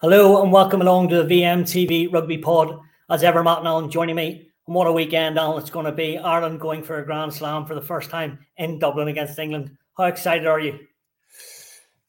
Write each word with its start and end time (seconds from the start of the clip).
Hello 0.00 0.42
and 0.42 0.50
welcome 0.50 0.80
along 0.82 1.08
to 1.08 1.22
the 1.22 1.42
VMTV 1.42 2.12
Rugby 2.12 2.38
Pod. 2.38 2.80
As 3.08 3.22
ever, 3.22 3.44
Matt 3.44 3.64
Alan 3.64 3.88
joining 3.88 4.16
me. 4.16 4.50
And 4.66 4.74
what 4.74 4.88
a 4.88 4.92
weekend, 4.92 5.38
Alan, 5.38 5.62
it's 5.62 5.70
going 5.70 5.86
to 5.86 5.92
be. 5.92 6.18
Ireland 6.18 6.58
going 6.58 6.82
for 6.82 6.98
a 6.98 7.06
Grand 7.06 7.32
Slam 7.32 7.64
for 7.64 7.76
the 7.76 7.80
first 7.80 8.10
time 8.10 8.40
in 8.56 8.80
Dublin 8.80 9.06
against 9.06 9.38
England. 9.38 9.70
How 9.96 10.04
excited 10.06 10.48
are 10.48 10.58
you? 10.58 10.80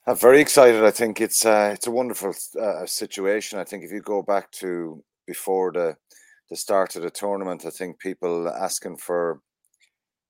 I'm 0.08 0.16
very 0.16 0.42
excited. 0.42 0.84
I 0.84 0.90
think 0.90 1.22
it's 1.22 1.46
uh, 1.46 1.72
it's 1.76 1.86
a 1.86 1.92
wonderful 1.92 2.34
uh, 2.60 2.88
situation. 2.88 3.60
I 3.60 3.64
think 3.64 3.84
if 3.84 3.92
you 3.92 4.02
go 4.02 4.24
back 4.24 4.52
to 4.54 5.04
before 5.28 5.72
the 5.72 5.96
the 6.50 6.56
start 6.56 6.96
of 6.96 7.04
the 7.04 7.12
tournament, 7.12 7.68
I 7.68 7.70
think 7.70 8.00
people 8.00 8.50
asking 8.50 8.98
for 8.98 9.42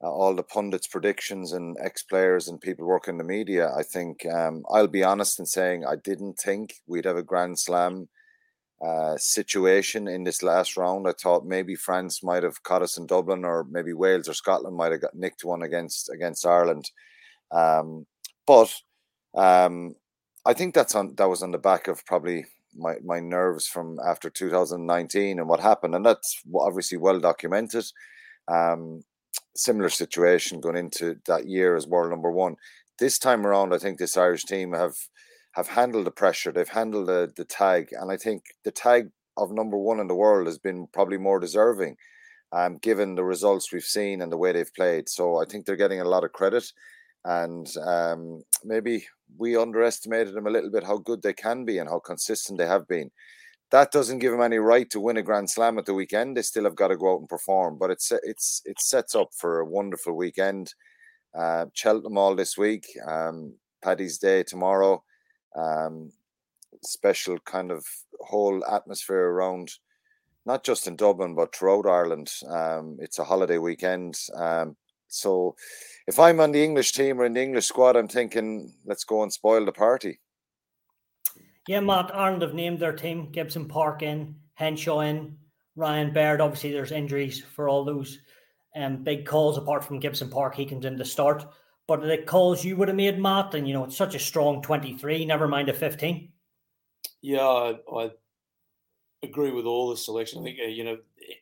uh, 0.03 0.11
all 0.11 0.35
the 0.35 0.43
pundits' 0.43 0.88
predictions 0.88 1.53
and 1.53 1.77
ex 1.81 2.03
players 2.03 2.47
and 2.47 2.59
people 2.59 2.85
working 2.85 3.13
in 3.13 3.17
the 3.17 3.23
media. 3.23 3.71
I 3.75 3.83
think 3.83 4.25
um, 4.25 4.63
I'll 4.69 4.88
be 4.88 5.03
honest 5.03 5.39
in 5.39 5.45
saying 5.45 5.85
I 5.85 5.95
didn't 5.95 6.38
think 6.38 6.75
we'd 6.88 7.05
have 7.05 7.17
a 7.17 7.23
Grand 7.23 7.59
Slam 7.59 8.09
uh, 8.85 9.16
situation 9.17 10.07
in 10.07 10.23
this 10.23 10.43
last 10.43 10.75
round. 10.75 11.07
I 11.07 11.13
thought 11.13 11.45
maybe 11.45 11.75
France 11.75 12.23
might 12.23 12.43
have 12.43 12.61
caught 12.63 12.81
us 12.81 12.97
in 12.97 13.07
Dublin, 13.07 13.45
or 13.45 13.66
maybe 13.69 13.93
Wales 13.93 14.27
or 14.27 14.33
Scotland 14.33 14.75
might 14.75 14.91
have 14.91 15.01
got 15.01 15.16
nicked 15.16 15.45
one 15.45 15.63
against 15.63 16.09
against 16.09 16.45
Ireland. 16.45 16.89
Um, 17.51 18.05
but 18.45 18.73
um, 19.33 19.95
I 20.45 20.53
think 20.53 20.75
that's 20.75 20.93
on 20.93 21.16
that 21.16 21.29
was 21.29 21.41
on 21.41 21.51
the 21.51 21.57
back 21.57 21.88
of 21.88 22.05
probably 22.05 22.45
my, 22.75 22.95
my 23.03 23.19
nerves 23.19 23.66
from 23.67 23.97
after 24.05 24.29
2019 24.29 25.39
and 25.39 25.47
what 25.47 25.59
happened, 25.59 25.95
and 25.95 26.05
that's 26.05 26.41
obviously 26.53 26.97
well 26.97 27.19
documented. 27.19 27.85
Um, 28.47 29.03
similar 29.55 29.89
situation 29.89 30.59
going 30.59 30.77
into 30.77 31.15
that 31.27 31.47
year 31.47 31.75
as 31.75 31.87
world 31.87 32.11
number 32.11 32.31
one. 32.31 32.55
This 32.99 33.17
time 33.17 33.45
around, 33.45 33.73
I 33.73 33.77
think 33.77 33.97
this 33.97 34.17
Irish 34.17 34.43
team 34.43 34.73
have 34.73 34.95
have 35.53 35.69
handled 35.69 36.05
the 36.05 36.11
pressure. 36.11 36.51
They've 36.51 36.67
handled 36.67 37.07
the, 37.07 37.31
the 37.35 37.45
tag, 37.45 37.89
and 37.91 38.11
I 38.11 38.17
think 38.17 38.43
the 38.65 38.71
tag 38.71 39.09
of 39.37 39.51
number 39.51 39.77
one 39.77 39.99
in 39.99 40.07
the 40.07 40.15
world 40.15 40.47
has 40.47 40.57
been 40.57 40.87
probably 40.91 41.17
more 41.17 41.39
deserving, 41.39 41.95
um, 42.51 42.77
given 42.77 43.15
the 43.15 43.23
results 43.23 43.71
we've 43.71 43.83
seen 43.83 44.21
and 44.21 44.31
the 44.31 44.37
way 44.37 44.51
they've 44.51 44.73
played. 44.75 45.07
So 45.07 45.41
I 45.41 45.45
think 45.45 45.65
they're 45.65 45.77
getting 45.77 46.01
a 46.01 46.09
lot 46.09 46.25
of 46.25 46.33
credit, 46.33 46.65
and 47.23 47.67
um, 47.85 48.44
maybe 48.63 49.05
we 49.38 49.57
underestimated 49.57 50.33
them 50.33 50.47
a 50.47 50.51
little 50.51 50.71
bit 50.71 50.83
how 50.83 50.97
good 50.97 51.21
they 51.21 51.33
can 51.33 51.65
be 51.65 51.77
and 51.77 51.89
how 51.89 51.99
consistent 51.99 52.59
they 52.59 52.67
have 52.67 52.88
been 52.88 53.11
that 53.71 53.91
doesn't 53.91 54.19
give 54.19 54.31
them 54.31 54.41
any 54.41 54.57
right 54.57 54.89
to 54.91 54.99
win 54.99 55.17
a 55.17 55.23
Grand 55.23 55.49
Slam 55.49 55.77
at 55.77 55.85
the 55.85 55.93
weekend. 55.93 56.37
They 56.37 56.41
still 56.41 56.65
have 56.65 56.75
got 56.75 56.89
to 56.89 56.97
go 56.97 57.13
out 57.13 57.19
and 57.19 57.29
perform, 57.29 57.77
but 57.77 57.91
it's 57.91 58.11
it's 58.23 58.61
it 58.65 58.79
sets 58.79 59.15
up 59.15 59.29
for 59.33 59.59
a 59.59 59.65
wonderful 59.65 60.13
weekend. 60.13 60.73
Uh, 61.37 61.65
Cheltenham 61.73 62.17
all 62.17 62.35
this 62.35 62.57
week, 62.57 62.85
um, 63.07 63.55
Paddy's 63.83 64.17
Day 64.17 64.43
tomorrow. 64.43 65.03
Um, 65.55 66.11
special 66.83 67.37
kind 67.39 67.71
of 67.71 67.85
whole 68.21 68.63
atmosphere 68.65 69.29
around, 69.31 69.71
not 70.45 70.63
just 70.63 70.87
in 70.87 70.95
Dublin 70.95 71.35
but 71.35 71.55
throughout 71.55 71.87
Ireland. 71.87 72.31
Um, 72.47 72.97
it's 72.99 73.19
a 73.19 73.23
holiday 73.23 73.57
weekend, 73.57 74.17
um, 74.35 74.75
so 75.07 75.55
if 76.07 76.19
I'm 76.19 76.39
on 76.39 76.51
the 76.51 76.63
English 76.63 76.91
team 76.93 77.19
or 77.19 77.25
in 77.25 77.33
the 77.33 77.41
English 77.41 77.67
squad, 77.67 77.95
I'm 77.95 78.07
thinking 78.07 78.73
let's 78.85 79.03
go 79.03 79.23
and 79.23 79.31
spoil 79.31 79.65
the 79.65 79.71
party. 79.71 80.19
Yeah, 81.67 81.79
Matt, 81.79 82.15
Ireland 82.15 82.43
have 82.43 82.53
named 82.53 82.79
their 82.79 82.93
team. 82.93 83.31
Gibson 83.31 83.67
Park 83.67 84.03
in, 84.03 84.35
Henshaw 84.53 84.99
in, 84.99 85.37
Ryan 85.75 86.13
Baird. 86.13 86.41
Obviously, 86.41 86.71
there's 86.71 86.91
injuries 86.91 87.43
for 87.55 87.67
all 87.67 87.83
those 87.83 88.19
um, 88.75 89.03
big 89.03 89.25
calls 89.25 89.57
apart 89.57 89.83
from 89.83 89.99
Gibson 89.99 90.29
Park. 90.29 90.55
He 90.55 90.65
comes 90.65 90.85
in 90.85 90.97
to 90.97 91.05
start. 91.05 91.45
But 91.87 92.01
the 92.01 92.17
calls 92.17 92.63
you 92.63 92.77
would 92.77 92.87
have 92.87 92.97
made, 92.97 93.19
Matt, 93.19 93.53
and 93.53 93.67
you 93.67 93.73
know, 93.73 93.83
it's 93.83 93.97
such 93.97 94.15
a 94.15 94.19
strong 94.19 94.61
23, 94.61 95.25
never 95.25 95.47
mind 95.47 95.69
a 95.69 95.73
15. 95.73 96.31
Yeah, 97.21 97.41
I, 97.41 97.75
I 97.93 98.11
agree 99.23 99.51
with 99.51 99.65
all 99.65 99.89
the 99.89 99.97
selection. 99.97 100.41
I 100.41 100.43
think, 100.45 100.59
uh, 100.63 100.67
you 100.67 100.83
know, 100.83 100.97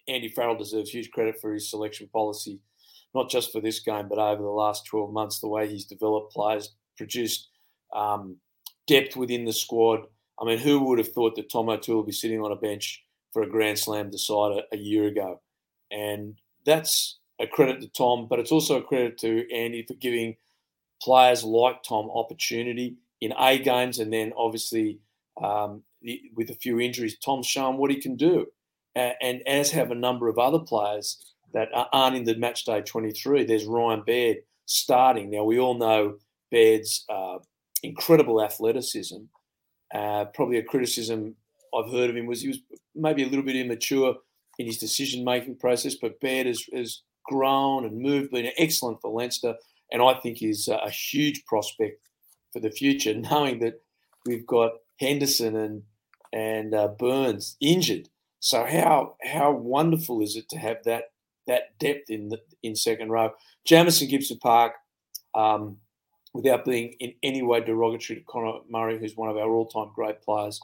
Andy 0.08 0.30
Farrell 0.30 0.58
deserves 0.58 0.90
huge 0.90 1.12
credit 1.12 1.40
for 1.40 1.54
his 1.54 1.70
selection 1.70 2.10
policy, 2.12 2.60
not 3.14 3.30
just 3.30 3.52
for 3.52 3.62
this 3.62 3.80
game, 3.80 4.08
but 4.10 4.20
over 4.20 4.42
the 4.42 4.50
last 4.50 4.86
12 4.86 5.14
months, 5.14 5.40
the 5.40 5.48
way 5.48 5.68
he's 5.68 5.86
developed 5.86 6.34
players, 6.34 6.74
produced 6.98 7.50
um, 7.94 8.38
depth 8.88 9.16
within 9.16 9.46
the 9.46 9.54
squad. 9.54 10.08
I 10.44 10.46
mean, 10.46 10.58
who 10.58 10.84
would 10.84 10.98
have 10.98 11.14
thought 11.14 11.36
that 11.38 11.50
Tom 11.50 11.70
O'Toole 11.70 11.98
would 11.98 12.08
be 12.08 12.12
sitting 12.12 12.42
on 12.42 12.52
a 12.52 12.58
bench 12.58 13.02
for 13.32 13.44
a 13.44 13.50
Grand 13.50 13.80
Slam 13.80 14.10
decider 14.10 14.64
a 14.74 14.78
year 14.78 15.06
ago? 15.06 15.40
And 15.90 16.36
that's 16.66 17.20
a 17.40 17.48
credit 17.48 17.80
to 17.80 17.88
Tom, 17.88 18.28
but 18.30 18.40
it's 18.40 18.52
also 18.52 18.78
a 18.78 18.84
credit 18.84 19.18
to 19.20 19.50
Andy 19.56 19.86
for 19.88 19.94
giving 19.94 20.36
players 21.02 21.46
like 21.46 21.82
Tom 21.84 22.10
opportunity 22.14 22.98
in 23.22 23.34
A 23.40 23.58
games 23.58 24.00
and 24.00 24.12
then 24.12 24.34
obviously 24.36 25.00
um, 25.42 25.84
with 26.36 26.50
a 26.50 26.56
few 26.56 26.78
injuries, 26.78 27.18
Tom's 27.20 27.48
shown 27.48 27.78
what 27.78 27.90
he 27.90 28.02
can 28.02 28.18
do. 28.18 28.48
And 28.96 29.42
as 29.48 29.72
have 29.72 29.92
a 29.92 29.96
number 29.96 30.28
of 30.28 30.38
other 30.38 30.60
players 30.60 31.34
that 31.54 31.70
aren't 31.94 32.18
in 32.18 32.26
the 32.26 32.36
match 32.36 32.66
day 32.66 32.82
23. 32.82 33.46
There's 33.46 33.66
Ryan 33.66 34.04
Baird 34.06 34.38
starting. 34.66 35.30
Now, 35.30 35.46
we 35.46 35.58
all 35.58 35.76
know 35.78 36.18
Baird's 36.52 37.06
uh, 37.10 37.38
incredible 37.82 38.44
athleticism. 38.44 39.18
Uh, 39.94 40.26
probably 40.26 40.58
a 40.58 40.64
criticism 40.64 41.36
I've 41.76 41.92
heard 41.92 42.10
of 42.10 42.16
him 42.16 42.26
was 42.26 42.42
he 42.42 42.48
was 42.48 42.60
maybe 42.96 43.24
a 43.24 43.28
little 43.28 43.46
bit 43.46 43.56
immature 43.56 44.16
in 44.60 44.66
his 44.66 44.78
decision 44.78 45.24
making 45.24 45.58
process, 45.58 45.96
but 45.96 46.20
Baird 46.20 46.48
has, 46.48 46.66
has 46.74 47.02
grown 47.26 47.86
and 47.86 48.00
moved, 48.00 48.32
been 48.32 48.52
excellent 48.58 49.02
for 49.02 49.12
Leinster, 49.12 49.56
and 49.92 50.02
I 50.02 50.16
think 50.16 50.42
is 50.42 50.68
a 50.68 50.90
huge 50.90 51.46
prospect 51.46 52.02
for 52.52 52.60
the 52.60 52.72
future, 52.72 53.14
knowing 53.32 53.60
that 53.60 53.82
we've 54.26 54.46
got 54.46 54.74
Henderson 55.00 55.56
and 55.56 55.84
and 56.32 56.74
uh, 56.74 56.88
Burns 56.88 57.58
injured. 57.62 58.10
So 58.40 58.66
how 58.66 59.16
how 59.24 59.52
wonderful 59.52 60.22
is 60.22 60.36
it 60.36 60.50
to 60.50 60.58
have 60.58 60.78
that 60.86 61.06
that 61.48 61.78
depth 61.80 62.10
in 62.10 62.30
the 62.30 62.40
in 62.62 62.76
second 62.76 63.10
row? 63.10 63.32
Jamison 63.66 64.08
Gibson 64.08 64.38
Park, 64.40 64.74
um, 65.36 65.78
without 66.34 66.66
being 66.66 66.94
in 67.00 67.14
any 67.22 67.42
way 67.44 67.60
derogatory 67.62 68.20
to 68.20 68.26
Conor 68.26 68.60
Murray, 68.70 68.98
who's 69.00 69.16
one 69.16 69.30
of 69.30 69.38
our 69.38 69.50
all-time 69.50 69.92
great 69.94 70.22
players, 70.22 70.60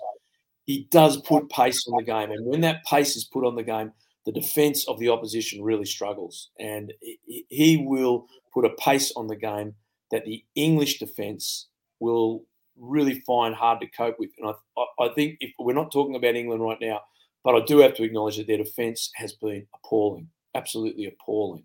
he 0.66 0.88
does 0.91 1.22
put 1.22 1.50
pace 1.50 1.84
on 1.88 1.97
the 1.97 2.03
game, 2.03 2.31
and 2.31 2.46
when 2.46 2.62
that 2.62 2.84
pace 2.85 3.16
is 3.16 3.24
put 3.24 3.45
on 3.45 3.56
the 3.56 3.63
game, 3.63 3.92
the 4.25 4.31
defence 4.31 4.88
of 4.88 5.00
the 5.00 5.10
opposition 5.10 5.63
really 5.63 5.86
struggles, 5.86 6.50
and 6.60 6.94
he 7.25 7.83
will 7.88 8.27
put 8.54 8.66
a 8.66 8.69
pace 8.71 9.12
on 9.16 9.27
the 9.27 9.36
game 9.36 9.74
that 10.12 10.25
the 10.25 10.44
English 10.56 11.00
defence 11.00 11.68
will 12.00 12.44
really 12.77 13.22
find 13.22 13.56
hard 13.56 13.80
to 13.80 13.88
cope 13.88 14.15
with. 14.19 14.30
And 14.38 14.54
I, 14.77 15.04
I 15.04 15.10
think 15.10 15.38
if 15.39 15.51
we're 15.60 15.74
not 15.74 15.92
talking 15.92 16.15
about 16.15 16.36
England 16.36 16.62
right 16.62 16.77
now, 16.81 17.01
but 17.44 17.56
I 17.56 17.65
do 17.65 17.80
have 17.80 17.95
to 17.95 18.04
acknowledge 18.04 18.38
that 18.38 18.48
their 18.48 18.57
defence 18.57 19.12
has 19.15 19.33
been 19.33 19.65
appalling, 19.74 20.27
absolutely 20.56 21.06
appalling, 21.06 21.63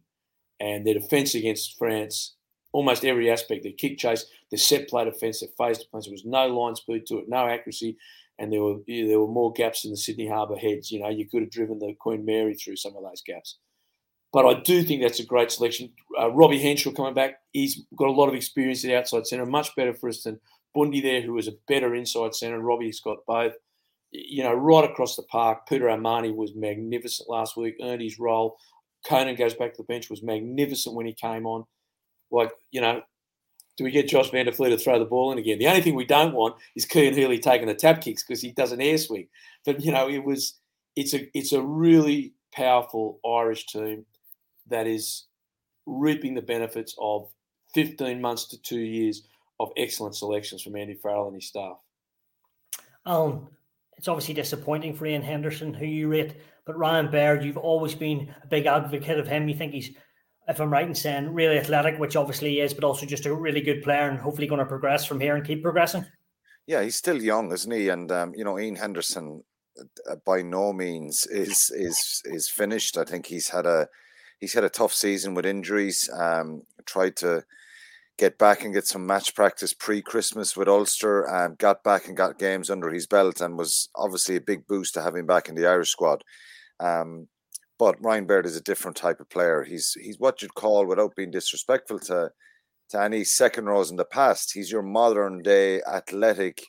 and 0.60 0.86
their 0.86 0.94
defence 0.94 1.34
against 1.34 1.76
France 1.76 2.34
almost 2.74 3.04
every 3.04 3.30
aspect. 3.30 3.62
Their 3.62 3.72
kick 3.72 3.96
chase, 3.98 4.26
the 4.50 4.58
set 4.58 4.88
play 4.88 5.04
defence, 5.04 5.40
their 5.40 5.48
phase 5.56 5.78
defence. 5.78 6.04
There 6.06 6.12
was 6.12 6.24
no 6.26 6.48
line 6.48 6.76
speed 6.76 7.06
to 7.06 7.18
it, 7.18 7.28
no 7.28 7.46
accuracy, 7.46 7.96
and 8.38 8.52
there 8.52 8.62
were 8.62 8.78
there 8.86 9.20
were 9.20 9.28
more 9.40 9.52
gaps 9.52 9.84
in 9.84 9.92
the 9.92 9.96
Sydney 9.96 10.28
Harbour 10.28 10.56
heads. 10.56 10.90
You 10.90 11.00
know, 11.00 11.08
you 11.08 11.26
could 11.28 11.42
have 11.42 11.50
driven 11.50 11.78
the 11.78 11.94
Queen 11.98 12.24
Mary 12.24 12.54
through 12.54 12.76
some 12.76 12.96
of 12.96 13.04
those 13.04 13.22
gaps. 13.24 13.58
But 14.32 14.46
I 14.46 14.60
do 14.60 14.82
think 14.82 15.00
that's 15.00 15.20
a 15.20 15.24
great 15.24 15.52
selection. 15.52 15.92
Uh, 16.20 16.30
Robbie 16.32 16.58
Henshaw 16.58 16.90
coming 16.90 17.14
back, 17.14 17.36
he's 17.52 17.82
got 17.96 18.08
a 18.08 18.18
lot 18.20 18.28
of 18.28 18.34
experience 18.34 18.84
at 18.84 18.90
outside 18.90 19.28
centre, 19.28 19.46
much 19.46 19.74
better 19.76 19.94
for 19.94 20.08
us 20.08 20.24
than 20.24 20.40
Bundee 20.74 21.00
there, 21.00 21.22
who 21.22 21.34
was 21.34 21.46
a 21.46 21.54
better 21.68 21.94
inside 21.94 22.34
centre. 22.34 22.58
Robbie's 22.58 23.00
got 23.00 23.18
both. 23.28 23.52
you 24.10 24.42
know, 24.42 24.52
right 24.52 24.88
across 24.90 25.14
the 25.16 25.22
park. 25.24 25.68
Peter 25.68 25.88
O'Mahony 25.88 26.32
was 26.32 26.54
magnificent 26.54 27.28
last 27.28 27.56
week, 27.56 27.76
earned 27.80 28.02
his 28.02 28.18
role. 28.18 28.56
Conan 29.06 29.36
goes 29.36 29.54
back 29.54 29.72
to 29.74 29.82
the 29.82 29.86
bench, 29.86 30.10
was 30.10 30.22
magnificent 30.22 30.96
when 30.96 31.06
he 31.06 31.12
came 31.12 31.46
on. 31.46 31.64
Like, 32.34 32.52
you 32.70 32.80
know, 32.80 33.02
do 33.76 33.84
we 33.84 33.90
get 33.90 34.08
Josh 34.08 34.30
van 34.30 34.46
der 34.46 34.52
Flier 34.52 34.70
to 34.70 34.78
throw 34.78 34.98
the 34.98 35.04
ball 35.04 35.32
in 35.32 35.38
again? 35.38 35.58
The 35.58 35.68
only 35.68 35.80
thing 35.80 35.94
we 35.94 36.04
don't 36.04 36.34
want 36.34 36.56
is 36.76 36.86
Cian 36.90 37.14
Healy 37.14 37.38
taking 37.38 37.66
the 37.66 37.74
tap 37.74 38.00
kicks 38.00 38.22
because 38.22 38.40
he 38.40 38.52
does 38.52 38.72
an 38.72 38.80
air 38.80 38.98
swing. 38.98 39.28
But 39.64 39.84
you 39.84 39.92
know, 39.92 40.08
it 40.08 40.24
was 40.24 40.58
it's 40.96 41.14
a 41.14 41.28
it's 41.36 41.52
a 41.52 41.62
really 41.62 42.34
powerful 42.52 43.20
Irish 43.26 43.66
team 43.66 44.06
that 44.68 44.86
is 44.86 45.24
reaping 45.86 46.34
the 46.34 46.42
benefits 46.42 46.94
of 47.00 47.28
15 47.74 48.20
months 48.20 48.46
to 48.46 48.62
two 48.62 48.80
years 48.80 49.22
of 49.60 49.70
excellent 49.76 50.16
selections 50.16 50.62
from 50.62 50.76
Andy 50.76 50.94
Farrell 50.94 51.26
and 51.26 51.34
his 51.34 51.46
staff. 51.46 51.76
Alan, 53.06 53.48
it's 53.96 54.08
obviously 54.08 54.34
disappointing 54.34 54.94
for 54.94 55.06
Ian 55.06 55.22
Henderson, 55.22 55.74
who 55.74 55.84
you 55.84 56.08
rate, 56.08 56.36
but 56.64 56.78
Ryan 56.78 57.10
Baird, 57.10 57.44
you've 57.44 57.58
always 57.58 57.94
been 57.94 58.34
a 58.42 58.46
big 58.46 58.66
advocate 58.66 59.18
of 59.18 59.28
him. 59.28 59.48
You 59.48 59.54
think 59.54 59.72
he's 59.72 59.90
if 60.48 60.60
I'm 60.60 60.72
right 60.72 60.86
in 60.86 60.94
saying, 60.94 61.32
really 61.32 61.58
athletic, 61.58 61.98
which 61.98 62.16
obviously 62.16 62.50
he 62.50 62.60
is, 62.60 62.74
but 62.74 62.84
also 62.84 63.06
just 63.06 63.26
a 63.26 63.34
really 63.34 63.60
good 63.60 63.82
player 63.82 64.08
and 64.08 64.18
hopefully 64.18 64.46
going 64.46 64.58
to 64.58 64.66
progress 64.66 65.04
from 65.04 65.20
here 65.20 65.36
and 65.36 65.46
keep 65.46 65.62
progressing. 65.62 66.04
Yeah, 66.66 66.82
he's 66.82 66.96
still 66.96 67.22
young, 67.22 67.52
isn't 67.52 67.70
he? 67.70 67.88
And 67.88 68.10
um, 68.10 68.32
you 68.34 68.44
know, 68.44 68.58
Ian 68.58 68.76
Henderson 68.76 69.42
uh, 69.78 70.16
by 70.24 70.42
no 70.42 70.72
means 70.72 71.26
is 71.26 71.70
is 71.74 72.22
is 72.24 72.48
finished. 72.48 72.96
I 72.96 73.04
think 73.04 73.26
he's 73.26 73.48
had 73.48 73.66
a 73.66 73.88
he's 74.40 74.54
had 74.54 74.64
a 74.64 74.70
tough 74.70 74.92
season 74.92 75.34
with 75.34 75.46
injuries. 75.46 76.08
Um, 76.12 76.62
tried 76.86 77.16
to 77.16 77.44
get 78.16 78.38
back 78.38 78.64
and 78.64 78.72
get 78.72 78.86
some 78.86 79.06
match 79.06 79.34
practice 79.34 79.72
pre-Christmas 79.72 80.56
with 80.56 80.68
Ulster. 80.68 81.28
Um, 81.28 81.56
got 81.58 81.82
back 81.82 82.06
and 82.06 82.16
got 82.16 82.38
games 82.38 82.70
under 82.70 82.90
his 82.90 83.06
belt, 83.06 83.40
and 83.40 83.58
was 83.58 83.88
obviously 83.96 84.36
a 84.36 84.40
big 84.40 84.66
boost 84.66 84.94
to 84.94 85.02
having 85.02 85.26
back 85.26 85.48
in 85.48 85.54
the 85.54 85.66
Irish 85.66 85.90
squad. 85.90 86.22
Um, 86.80 87.28
but 87.84 88.02
Ryan 88.02 88.24
Baird 88.24 88.46
is 88.46 88.56
a 88.56 88.62
different 88.62 88.96
type 88.96 89.20
of 89.20 89.28
player. 89.28 89.62
He's 89.62 89.94
he's 90.00 90.18
what 90.18 90.40
you'd 90.40 90.54
call, 90.54 90.86
without 90.86 91.14
being 91.14 91.30
disrespectful 91.30 91.98
to 92.08 92.30
to 92.88 93.02
any 93.02 93.24
second 93.24 93.66
rows 93.66 93.90
in 93.90 93.98
the 93.98 94.06
past, 94.06 94.52
he's 94.54 94.72
your 94.72 94.80
modern 94.80 95.42
day 95.42 95.82
athletic 95.82 96.62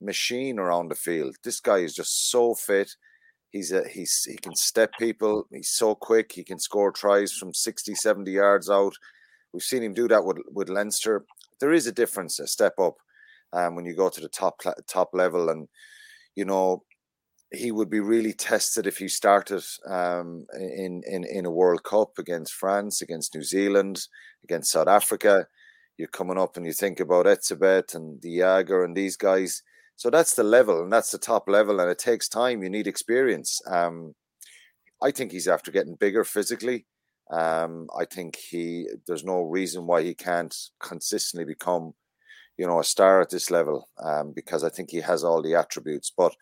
machine 0.00 0.58
around 0.58 0.88
the 0.88 0.94
field. 0.94 1.36
This 1.44 1.60
guy 1.60 1.80
is 1.80 1.94
just 1.94 2.30
so 2.30 2.54
fit. 2.54 2.90
He's 3.50 3.70
a 3.70 3.86
he's 3.86 4.24
he 4.24 4.38
can 4.38 4.56
step 4.56 4.92
people. 4.98 5.46
He's 5.52 5.68
so 5.68 5.94
quick. 5.94 6.32
He 6.32 6.42
can 6.42 6.58
score 6.58 6.90
tries 6.90 7.34
from 7.34 7.52
60, 7.52 7.94
70 7.94 8.30
yards 8.30 8.70
out. 8.70 8.94
We've 9.52 9.62
seen 9.62 9.82
him 9.82 9.92
do 9.92 10.08
that 10.08 10.24
with 10.24 10.38
with 10.50 10.70
Leinster. 10.70 11.26
There 11.60 11.74
is 11.74 11.86
a 11.86 11.92
difference, 11.92 12.40
a 12.40 12.46
step 12.46 12.78
up, 12.78 12.96
um, 13.52 13.76
when 13.76 13.84
you 13.84 13.94
go 13.94 14.08
to 14.08 14.20
the 14.22 14.30
top 14.30 14.62
top 14.88 15.10
level, 15.12 15.50
and 15.50 15.68
you 16.34 16.46
know 16.46 16.82
he 17.52 17.70
would 17.70 17.90
be 17.90 18.00
really 18.00 18.32
tested 18.32 18.86
if 18.86 18.98
he 18.98 19.08
started 19.08 19.62
um, 19.86 20.46
in, 20.54 21.02
in 21.06 21.24
in 21.24 21.46
a 21.46 21.50
World 21.50 21.82
Cup 21.84 22.18
against 22.18 22.54
France, 22.54 23.02
against 23.02 23.34
New 23.34 23.42
Zealand, 23.42 24.06
against 24.44 24.72
South 24.72 24.88
Africa. 24.88 25.46
You're 25.98 26.08
coming 26.08 26.38
up 26.38 26.56
and 26.56 26.64
you 26.64 26.72
think 26.72 27.00
about 27.00 27.26
Etzebeth 27.26 27.94
and 27.94 28.20
Jager 28.22 28.84
and 28.84 28.96
these 28.96 29.16
guys. 29.16 29.62
So 29.96 30.08
that's 30.10 30.34
the 30.34 30.42
level 30.42 30.82
and 30.82 30.92
that's 30.92 31.10
the 31.10 31.18
top 31.18 31.48
level, 31.48 31.80
and 31.80 31.90
it 31.90 31.98
takes 31.98 32.28
time. 32.28 32.62
You 32.62 32.70
need 32.70 32.86
experience. 32.86 33.60
Um, 33.66 34.14
I 35.02 35.10
think 35.10 35.32
he's 35.32 35.48
after 35.48 35.70
getting 35.70 35.96
bigger 35.96 36.24
physically. 36.24 36.86
Um, 37.30 37.88
I 37.98 38.04
think 38.04 38.36
he 38.36 38.86
there's 39.06 39.24
no 39.24 39.42
reason 39.42 39.86
why 39.86 40.02
he 40.02 40.14
can't 40.14 40.54
consistently 40.80 41.44
become, 41.44 41.92
you 42.56 42.66
know, 42.66 42.80
a 42.80 42.84
star 42.84 43.20
at 43.20 43.30
this 43.30 43.50
level 43.50 43.88
um, 44.02 44.32
because 44.34 44.64
I 44.64 44.70
think 44.70 44.90
he 44.90 45.00
has 45.00 45.22
all 45.22 45.42
the 45.42 45.54
attributes. 45.54 46.12
But 46.16 46.34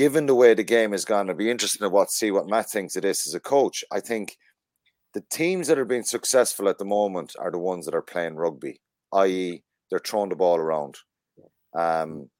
given 0.00 0.24
the 0.24 0.34
way 0.34 0.54
the 0.54 0.64
game 0.64 0.92
has 0.92 1.04
gone, 1.04 1.28
it'll 1.28 1.36
be 1.36 1.50
interesting 1.50 1.84
to 1.84 1.90
what 1.90 2.10
see 2.10 2.30
what 2.30 2.48
Matt 2.48 2.70
thinks 2.70 2.96
of 2.96 3.02
this 3.02 3.26
as 3.26 3.34
a 3.34 3.38
coach. 3.38 3.84
I 3.92 4.00
think 4.00 4.38
the 5.12 5.22
teams 5.30 5.68
that 5.68 5.78
are 5.78 5.84
being 5.84 6.04
successful 6.04 6.70
at 6.70 6.78
the 6.78 6.86
moment 6.86 7.34
are 7.38 7.50
the 7.50 7.58
ones 7.58 7.84
that 7.84 7.94
are 7.94 8.00
playing 8.00 8.36
rugby, 8.36 8.80
i.e., 9.12 9.62
they're 9.90 9.98
throwing 9.98 10.30
the 10.30 10.36
ball 10.36 10.56
around. 10.56 10.96
Um, 11.76 12.30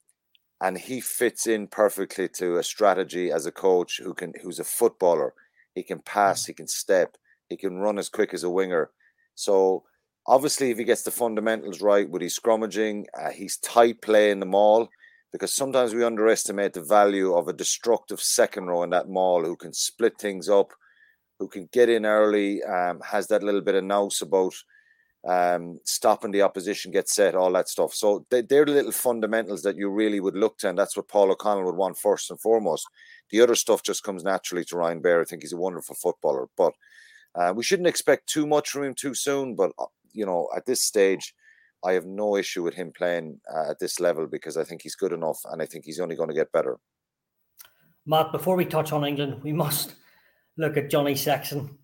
and 0.63 0.79
he 0.79 1.03
fits 1.03 1.47
in 1.47 1.67
perfectly 1.67 2.29
to 2.29 2.57
a 2.57 2.63
strategy 2.63 3.31
as 3.31 3.45
a 3.45 3.53
coach 3.53 4.01
who 4.03 4.15
can 4.15 4.33
who's 4.43 4.59
a 4.59 4.65
footballer. 4.65 5.35
He 5.75 5.83
can 5.83 5.99
pass, 5.99 6.47
he 6.47 6.55
can 6.55 6.67
step, 6.67 7.19
he 7.51 7.59
can 7.59 7.77
run 7.77 7.99
as 7.99 8.09
quick 8.09 8.33
as 8.33 8.43
a 8.43 8.49
winger. 8.49 8.89
So 9.35 9.85
obviously, 10.27 10.71
if 10.71 10.79
he 10.79 10.85
gets 10.85 11.03
the 11.03 11.11
fundamentals 11.11 11.83
right 11.83 12.09
with 12.09 12.23
his 12.23 12.39
scrummaging, 12.39 13.05
uh, 13.21 13.33
he's 13.33 13.59
tight 13.59 14.01
play 14.01 14.31
in 14.31 14.41
the 14.41 14.47
maul 14.47 14.89
because 15.33 15.53
sometimes 15.53 15.95
we 15.95 16.05
underestimate 16.05 16.73
the 16.73 16.83
value 16.83 17.35
of 17.35 17.49
a 17.49 17.53
destructive 17.53 18.21
second 18.21 18.67
row 18.67 18.83
in 18.83 18.91
that 18.91 19.09
maul 19.09 19.45
who 19.45 19.57
can 19.57 19.73
split 19.73 20.19
things 20.19 20.49
up, 20.49 20.73
who 21.39 21.49
can 21.49 21.69
get 21.73 21.89
in 21.89 22.05
early, 22.05 22.63
um, 22.65 23.01
has 23.01 23.27
that 23.29 23.43
little 23.43 23.61
bit 23.61 23.77
of 23.77 23.85
nous 23.85 24.23
about 24.23 24.55
um, 25.27 25.79
stopping 25.85 26.31
the 26.31 26.43
opposition 26.43 26.91
get 26.91 27.09
set, 27.09 27.35
all 27.35 27.53
that 27.53 27.69
stuff. 27.69 27.95
So 27.95 28.25
they, 28.31 28.43
they're 28.43 28.65
the 28.65 28.73
little 28.73 28.93
fundamentals 28.93 29.63
that 29.63 29.77
you 29.77 29.91
really 29.91 30.21
would 30.21 30.37
look 30.37 30.59
to, 30.59 30.69
and 30.69 30.79
that's 30.79 30.97
what 30.97 31.09
Paul 31.09 31.31
O'Connell 31.31 31.65
would 31.65 31.77
want 31.77 31.99
first 31.99 32.31
and 32.31 32.41
foremost. 32.41 32.87
The 33.31 33.41
other 33.41 33.55
stuff 33.55 33.83
just 33.83 34.03
comes 34.03 34.25
naturally 34.25 34.65
to 34.67 34.77
Ryan 34.77 35.01
Baird. 35.01 35.27
I 35.27 35.29
think 35.29 35.43
he's 35.43 35.53
a 35.53 35.59
wonderful 35.59 35.95
footballer, 35.95 36.49
but 36.57 36.73
uh, 37.35 37.53
we 37.55 37.63
shouldn't 37.63 37.89
expect 37.89 38.29
too 38.29 38.47
much 38.47 38.71
from 38.71 38.85
him 38.85 38.95
too 38.95 39.15
soon. 39.15 39.55
But 39.55 39.73
uh, 39.79 39.87
you 40.13 40.27
know, 40.27 40.49
at 40.57 40.67
this 40.67 40.83
stage, 40.83 41.35
I 41.85 41.93
have 41.93 42.07
no 42.07 42.37
issue 42.37 42.63
with 42.63 42.75
him 42.75 42.93
playing 42.97 43.41
uh, 43.53 43.71
at 43.71 43.79
this 43.79 44.01
level 44.01 44.27
because 44.27 44.57
I 44.57 44.65
think 44.65 44.83
he's 44.83 44.95
good 44.95 45.13
enough 45.13 45.39
and 45.51 45.63
I 45.63 45.67
think 45.67 45.85
he's 45.85 46.01
only 46.01 46.17
going 46.17 46.29
to 46.29 46.35
get 46.35 46.53
better. 46.53 46.79
Matt, 48.07 48.33
before 48.33 48.57
we 48.57 48.65
touch 48.65 48.93
on 48.93 49.05
England, 49.05 49.43
we 49.43 49.53
must 49.65 49.97
look 50.57 50.77
at 50.77 50.91
Johnny 50.91 51.15
Sexton. 51.15 51.77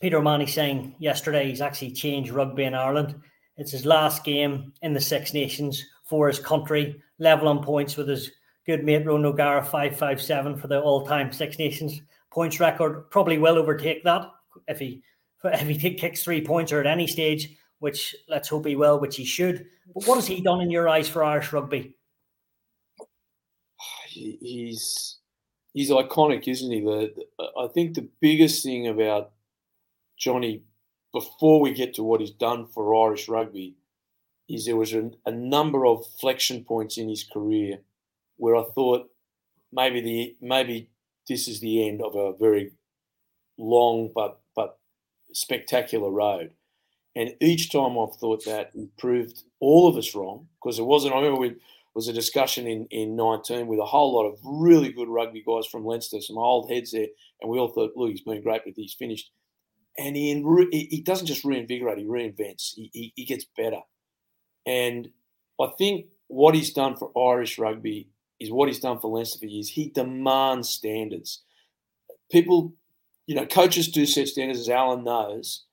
Peter 0.00 0.18
O'Mahony 0.18 0.46
saying 0.46 0.94
yesterday 0.98 1.48
he's 1.48 1.60
actually 1.60 1.92
changed 1.92 2.30
rugby 2.30 2.64
in 2.64 2.74
Ireland. 2.74 3.14
It's 3.56 3.72
his 3.72 3.84
last 3.84 4.24
game 4.24 4.72
in 4.82 4.94
the 4.94 5.00
Six 5.00 5.34
Nations 5.34 5.84
for 6.04 6.28
his 6.28 6.38
country, 6.38 7.02
level 7.18 7.48
on 7.48 7.62
points 7.62 7.96
with 7.96 8.08
his 8.08 8.30
good 8.66 8.84
mate 8.84 9.04
Ronan 9.04 9.26
O'Gara, 9.26 9.62
557 9.62 10.56
for 10.56 10.68
the 10.68 10.80
all 10.80 11.06
time 11.06 11.32
Six 11.32 11.58
Nations 11.58 12.00
points 12.30 12.60
record. 12.60 13.10
Probably 13.10 13.36
will 13.38 13.58
overtake 13.58 14.02
that 14.04 14.30
if 14.68 14.78
he 14.78 15.02
if 15.44 15.66
he 15.66 15.94
kicks 15.94 16.22
three 16.22 16.40
points 16.40 16.72
or 16.72 16.80
at 16.80 16.86
any 16.86 17.06
stage 17.06 17.56
which 17.80 18.14
let's 18.28 18.48
hope 18.48 18.66
he 18.66 18.76
will, 18.76 19.00
which 19.00 19.16
he 19.16 19.24
should. 19.24 19.66
But 19.94 20.04
what 20.06 20.14
has 20.16 20.26
he 20.26 20.40
done 20.40 20.60
in 20.60 20.70
your 20.70 20.88
eyes 20.88 21.08
for 21.08 21.24
Irish 21.24 21.52
rugby? 21.52 21.96
He's 24.08 25.18
he's 25.72 25.90
iconic, 25.90 26.46
isn't 26.46 26.70
he? 26.70 26.80
The, 26.80 27.12
I 27.58 27.68
think 27.68 27.94
the 27.94 28.08
biggest 28.20 28.62
thing 28.62 28.86
about 28.86 29.32
Johnny, 30.16 30.62
before 31.12 31.60
we 31.60 31.72
get 31.72 31.94
to 31.94 32.02
what 32.02 32.20
he's 32.20 32.30
done 32.30 32.66
for 32.66 32.94
Irish 33.06 33.28
rugby, 33.28 33.76
is 34.48 34.66
there 34.66 34.76
was 34.76 34.92
a, 34.92 35.10
a 35.26 35.30
number 35.30 35.86
of 35.86 36.04
flexion 36.20 36.64
points 36.64 36.98
in 36.98 37.08
his 37.08 37.24
career 37.24 37.78
where 38.36 38.56
I 38.56 38.64
thought 38.74 39.10
maybe 39.72 40.00
the 40.00 40.36
maybe 40.40 40.90
this 41.28 41.48
is 41.48 41.60
the 41.60 41.88
end 41.88 42.02
of 42.02 42.14
a 42.16 42.36
very 42.36 42.72
long 43.56 44.10
but 44.14 44.40
but 44.54 44.78
spectacular 45.32 46.10
road. 46.10 46.52
And 47.16 47.34
each 47.40 47.72
time 47.72 47.98
I've 47.98 48.14
thought 48.16 48.44
that 48.44 48.70
he 48.72 48.88
proved 48.98 49.42
all 49.58 49.88
of 49.88 49.96
us 49.96 50.14
wrong 50.14 50.46
because 50.62 50.78
it 50.78 50.84
wasn't. 50.84 51.14
I 51.14 51.18
remember 51.18 51.40
we 51.40 51.56
was 51.94 52.08
a 52.08 52.12
discussion 52.12 52.66
in, 52.66 52.86
in 52.90 53.16
19 53.16 53.66
with 53.66 53.80
a 53.80 53.84
whole 53.84 54.14
lot 54.14 54.26
of 54.26 54.38
really 54.44 54.92
good 54.92 55.08
rugby 55.08 55.42
guys 55.44 55.66
from 55.66 55.84
Leinster, 55.84 56.20
some 56.20 56.38
old 56.38 56.70
heads 56.70 56.92
there, 56.92 57.08
and 57.40 57.50
we 57.50 57.58
all 57.58 57.68
thought, 57.68 57.92
look, 57.96 58.10
he's 58.10 58.20
been 58.20 58.42
great, 58.42 58.62
but 58.64 58.74
he's 58.76 58.94
finished. 58.94 59.30
And 59.98 60.16
he 60.16 60.40
he 60.70 61.02
doesn't 61.02 61.26
just 61.26 61.44
reinvigorate; 61.44 61.98
he 61.98 62.04
reinvents. 62.04 62.74
He, 62.74 62.90
he, 62.92 63.12
he 63.16 63.24
gets 63.24 63.44
better. 63.56 63.80
And 64.64 65.08
I 65.60 65.68
think 65.76 66.06
what 66.28 66.54
he's 66.54 66.72
done 66.72 66.96
for 66.96 67.10
Irish 67.18 67.58
rugby 67.58 68.08
is 68.38 68.52
what 68.52 68.68
he's 68.68 68.78
done 68.78 69.00
for 69.00 69.10
Leinster 69.10 69.40
for 69.40 69.46
years. 69.46 69.68
He 69.68 69.90
demands 69.90 70.68
standards. 70.68 71.42
People, 72.30 72.72
you 73.26 73.34
know, 73.34 73.46
coaches 73.46 73.88
do 73.88 74.06
set 74.06 74.28
standards, 74.28 74.60
as 74.60 74.68
Alan 74.68 75.02
knows, 75.02 75.64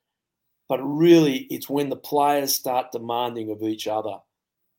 but 0.70 0.80
really, 0.80 1.48
it's 1.50 1.70
when 1.70 1.90
the 1.90 1.96
players 1.96 2.54
start 2.54 2.92
demanding 2.92 3.52
of 3.52 3.64
each 3.64 3.88
other 3.88 4.18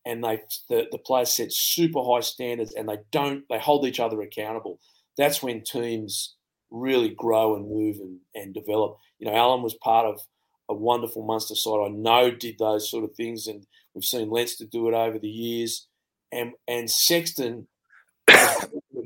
and 0.04 0.22
they 0.24 0.40
the, 0.68 0.86
the 0.90 0.98
players 0.98 1.34
set 1.34 1.52
super 1.52 2.02
high 2.02 2.20
standards 2.20 2.74
and 2.74 2.88
they 2.88 2.98
don't 3.12 3.44
they 3.48 3.58
hold 3.58 3.86
each 3.86 4.00
other 4.00 4.20
accountable. 4.20 4.80
That's 5.16 5.42
when 5.42 5.62
teams 5.62 6.34
really 6.70 7.10
grow 7.10 7.56
and 7.56 7.68
move 7.68 7.96
and, 8.00 8.18
and 8.34 8.54
develop. 8.54 8.96
You 9.18 9.26
know, 9.26 9.36
Alan 9.36 9.62
was 9.62 9.74
part 9.74 10.06
of 10.06 10.20
a 10.68 10.74
wonderful 10.74 11.24
Munster 11.24 11.54
side. 11.54 11.86
I 11.86 11.88
know 11.88 12.30
did 12.30 12.58
those 12.58 12.90
sort 12.90 13.04
of 13.04 13.14
things, 13.14 13.46
and 13.46 13.66
we've 13.94 14.04
seen 14.04 14.30
Leinster 14.30 14.64
do 14.66 14.88
it 14.88 14.94
over 14.94 15.18
the 15.18 15.28
years. 15.28 15.86
And 16.32 16.52
and 16.66 16.90
Sexton, 16.90 17.66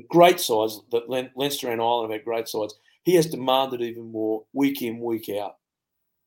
great 0.09 0.39
sides 0.39 0.81
that 0.91 1.09
Leinster 1.09 1.69
and 1.69 1.81
Ireland 1.81 2.11
have 2.11 2.19
had 2.19 2.25
great 2.25 2.47
sides. 2.47 2.75
He 3.03 3.15
has 3.15 3.25
demanded 3.25 3.81
even 3.81 4.11
more 4.11 4.43
week 4.53 4.81
in 4.81 4.99
week 4.99 5.29
out. 5.29 5.55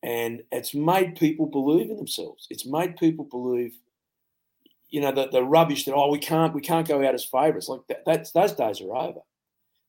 And 0.03 0.43
it's 0.53 0.75
made 0.75 1.17
people 1.17 1.47
believe 1.47 1.91
in 1.91 1.97
themselves. 1.97 2.47
It's 2.51 2.67
made 2.67 2.97
people 2.97 3.25
believe, 3.25 3.75
you 4.89 5.01
know, 5.01 5.13
the, 5.13 5.29
the 5.29 5.43
rubbish 5.43 5.85
that 5.85 5.95
oh 5.95 6.11
we 6.11 6.19
can't 6.19 6.55
we 6.55 6.61
can't 6.61 6.87
go 6.87 7.05
out 7.05 7.15
as 7.15 7.25
favourites 7.25 7.69
like 7.69 7.81
that. 7.89 8.05
That's 8.07 8.33
those 8.33 8.53
days 8.53 8.81
are 8.81 8.95
over. 8.95 9.21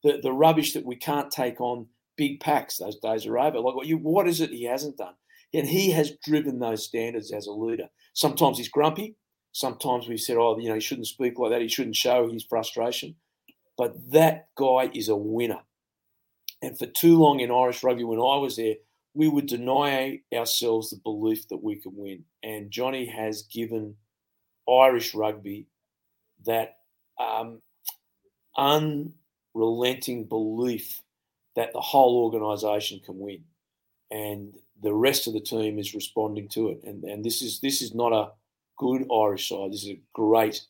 The 0.04 0.20
the 0.22 0.32
rubbish 0.32 0.74
that 0.74 0.86
we 0.86 0.96
can't 0.96 1.30
take 1.30 1.62
on 1.62 1.88
big 2.18 2.40
packs. 2.40 2.78
Those 2.78 2.98
days 2.98 3.26
are 3.26 3.38
over. 3.38 3.60
Like 3.60 3.76
what 3.76 3.88
you 3.88 3.98
what 3.98 4.28
is 4.28 4.42
it 4.42 4.50
he 4.50 4.64
hasn't 4.64 4.98
done? 4.98 5.14
And 5.54 5.68
he 5.68 5.92
has 5.92 6.18
driven 6.24 6.60
those 6.60 6.86
standards 6.86 7.32
as 7.32 7.48
a 7.48 7.52
leader. 7.52 7.90
Sometimes 8.14 8.58
he's 8.58 8.70
grumpy. 8.70 9.16
Sometimes 9.54 10.08
we 10.08 10.18
said, 10.18 10.38
oh, 10.38 10.58
you 10.60 10.70
know, 10.70 10.76
he 10.76 10.82
shouldn't 10.82 11.08
speak 11.08 11.40
like 11.40 11.52
that. 11.52 11.62
He 11.62 11.68
shouldn't 11.68 11.96
show 11.96 12.30
his 12.32 12.44
frustration. 12.44 13.16
But 13.78 14.12
that 14.12 14.50
guy 14.56 14.90
is 14.94 15.10
a 15.10 15.16
winner. 15.16 15.62
And 16.62 16.78
for 16.78 16.88
too 16.88 17.18
long 17.18 17.40
in 17.40 17.52
Irish 17.52 17.84
rugby, 17.84 18.04
when 18.04 18.20
I 18.20 18.38
was 18.38 18.58
there, 18.58 18.76
we 19.18 19.28
would 19.28 19.48
deny 19.48 20.22
ourselves 20.32 20.92
the 20.92 20.98
belief 20.98 21.48
that 21.48 21.64
we 21.64 21.76
can 21.76 21.92
win. 21.96 22.24
And 22.44 22.70
Johnny 22.70 23.08
has 23.08 23.42
given 23.42 23.96
Irish 24.70 25.16
rugby 25.16 25.66
that 26.46 26.78
um, 27.20 27.60
unrelenting 28.56 30.26
belief 30.26 31.02
that 31.56 31.74
the 31.74 31.82
whole 31.82 32.26
organisation 32.26 33.02
can 33.04 33.18
win, 33.18 33.44
and 34.12 34.54
the 34.84 34.94
rest 34.94 35.26
of 35.26 35.34
the 35.34 35.40
team 35.40 35.80
is 35.80 35.96
responding 35.96 36.48
to 36.50 36.70
it. 36.70 36.82
And 36.84 37.04
and 37.04 37.26
this 37.26 37.42
is 37.42 37.60
this 37.60 37.82
is 37.82 37.96
not 37.96 38.14
a 38.14 38.30
good 38.78 39.08
Irish 39.12 39.50
side. 39.50 39.72
This 39.72 39.82
is 39.82 39.90
a 39.90 40.02
great 40.14 40.62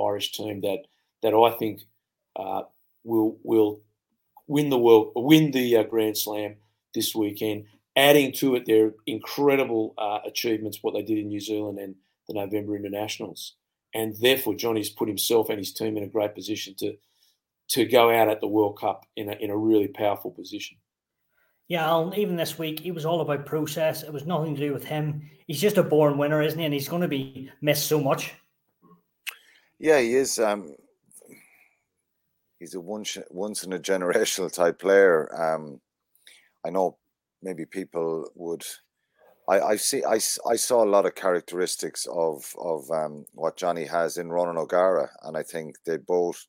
Irish 0.00 0.30
team 0.30 0.60
that 0.60 0.86
that 1.24 1.34
I 1.34 1.56
think 1.58 1.80
uh, 2.36 2.62
will 3.02 3.36
will 3.42 3.80
win 4.46 4.70
the 4.70 4.78
world, 4.78 5.10
win 5.16 5.50
the 5.50 5.78
uh, 5.78 5.82
Grand 5.82 6.16
Slam 6.16 6.54
this 6.94 7.16
weekend. 7.16 7.64
Adding 7.96 8.32
to 8.32 8.56
it 8.56 8.66
their 8.66 8.92
incredible 9.06 9.94
uh, 9.96 10.18
achievements, 10.26 10.80
what 10.82 10.92
they 10.92 11.02
did 11.02 11.18
in 11.18 11.28
New 11.28 11.40
Zealand 11.40 11.78
and 11.78 11.94
the 12.28 12.34
November 12.34 12.76
Internationals, 12.76 13.54
and 13.94 14.14
therefore 14.20 14.54
Johnny's 14.54 14.90
put 14.90 15.08
himself 15.08 15.48
and 15.48 15.58
his 15.58 15.72
team 15.72 15.96
in 15.96 16.02
a 16.02 16.08
great 16.08 16.34
position 16.34 16.74
to 16.78 16.96
to 17.68 17.84
go 17.84 18.10
out 18.10 18.28
at 18.28 18.40
the 18.40 18.46
World 18.46 18.78
Cup 18.78 19.06
in 19.16 19.28
a, 19.28 19.32
in 19.32 19.50
a 19.50 19.56
really 19.56 19.88
powerful 19.88 20.30
position. 20.30 20.76
Yeah, 21.68 21.84
Alan, 21.84 22.14
even 22.14 22.36
this 22.36 22.58
week, 22.58 22.86
it 22.86 22.92
was 22.92 23.04
all 23.04 23.20
about 23.20 23.44
process. 23.44 24.04
It 24.04 24.12
was 24.12 24.24
nothing 24.24 24.54
to 24.54 24.60
do 24.60 24.72
with 24.72 24.84
him. 24.84 25.28
He's 25.48 25.60
just 25.60 25.78
a 25.78 25.82
born 25.82 26.16
winner, 26.16 26.40
isn't 26.40 26.58
he? 26.58 26.64
And 26.64 26.72
he's 26.72 26.88
going 26.88 27.02
to 27.02 27.08
be 27.08 27.50
missed 27.60 27.88
so 27.88 28.00
much. 28.00 28.34
Yeah, 29.80 29.98
he 29.98 30.14
is. 30.14 30.38
Um, 30.38 30.76
he's 32.60 32.74
a 32.74 32.80
once 32.80 33.18
once 33.30 33.64
in 33.64 33.72
a 33.72 33.78
generational 33.78 34.52
type 34.52 34.78
player. 34.78 35.28
Um, 35.34 35.80
I 36.64 36.70
know 36.70 36.98
maybe 37.42 37.64
people 37.64 38.30
would. 38.34 38.64
I, 39.48 39.60
I 39.60 39.76
see. 39.76 40.02
I, 40.04 40.18
I 40.48 40.56
saw 40.56 40.82
a 40.82 40.92
lot 40.94 41.06
of 41.06 41.14
characteristics 41.14 42.06
of 42.10 42.44
of 42.58 42.90
um, 42.90 43.26
what 43.32 43.56
Johnny 43.56 43.84
has 43.84 44.18
in 44.18 44.30
Ronan 44.30 44.56
O'Gara, 44.58 45.08
and 45.22 45.36
I 45.36 45.42
think 45.42 45.76
they 45.84 45.98
both 45.98 46.46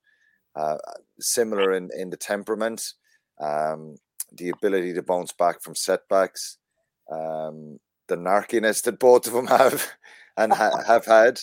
uh, 0.58 0.78
similar 1.20 1.74
in, 1.74 1.90
in 1.96 2.10
the 2.10 2.18
temperament, 2.18 2.94
um, 3.40 3.98
the 4.32 4.50
ability 4.50 4.94
to 4.94 5.04
bounce 5.04 5.32
back 5.32 5.62
from 5.62 5.76
setbacks, 5.76 6.58
um, 7.12 7.80
the 8.08 8.16
narkiness 8.16 8.82
that 8.84 9.00
both 9.00 9.28
of 9.28 9.34
them 9.34 9.48
have 9.48 9.88
and 10.36 10.52
ha- 10.52 10.84
have 10.88 11.06
had. 11.06 11.40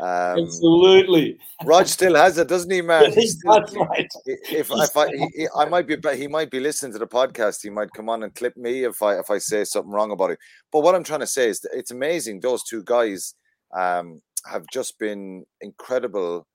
Um, 0.00 0.40
Absolutely. 0.40 1.38
Rog 1.64 1.86
still 1.86 2.16
has 2.16 2.36
it, 2.38 2.48
doesn't 2.48 2.70
he, 2.70 2.82
man? 2.82 3.10
That's 3.14 3.74
right. 3.76 4.10
If, 4.26 4.70
if 4.70 4.96
I, 4.96 5.08
he, 5.08 5.46
I 5.56 5.66
might 5.66 5.86
be, 5.86 5.96
he 6.16 6.26
might 6.26 6.50
be 6.50 6.60
listening 6.60 6.92
to 6.92 6.98
the 6.98 7.06
podcast. 7.06 7.62
He 7.62 7.70
might 7.70 7.92
come 7.92 8.08
on 8.08 8.22
and 8.24 8.34
clip 8.34 8.56
me 8.56 8.84
if 8.84 9.02
I 9.02 9.18
if 9.18 9.30
I 9.30 9.38
say 9.38 9.64
something 9.64 9.92
wrong 9.92 10.10
about 10.10 10.32
it. 10.32 10.38
But 10.72 10.80
what 10.80 10.94
I'm 10.94 11.04
trying 11.04 11.20
to 11.20 11.26
say 11.26 11.48
is, 11.48 11.60
that 11.60 11.70
it's 11.72 11.92
amazing. 11.92 12.40
Those 12.40 12.64
two 12.64 12.82
guys 12.82 13.34
um, 13.72 14.20
have 14.50 14.64
just 14.72 14.98
been 14.98 15.44
incredible 15.60 16.46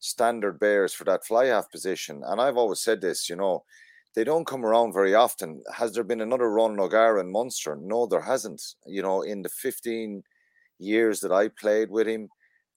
standard 0.00 0.58
bears 0.58 0.94
for 0.94 1.04
that 1.04 1.26
fly 1.26 1.46
half 1.46 1.70
position. 1.70 2.22
And 2.24 2.40
I've 2.40 2.56
always 2.56 2.80
said 2.80 3.00
this, 3.00 3.28
you 3.28 3.36
know, 3.36 3.64
they 4.14 4.24
don't 4.24 4.46
come 4.46 4.64
around 4.64 4.92
very 4.92 5.14
often. 5.14 5.62
Has 5.74 5.92
there 5.92 6.04
been 6.04 6.22
another 6.22 6.50
Ron 6.50 6.80
O'Gara 6.80 7.20
and 7.20 7.30
Munster? 7.30 7.76
No, 7.80 8.06
there 8.06 8.20
hasn't. 8.20 8.62
You 8.86 9.02
know, 9.02 9.22
in 9.22 9.42
the 9.42 9.48
15 9.48 10.22
years 10.78 11.20
that 11.20 11.32
I 11.32 11.48
played 11.48 11.90
with 11.90 12.06
him 12.06 12.28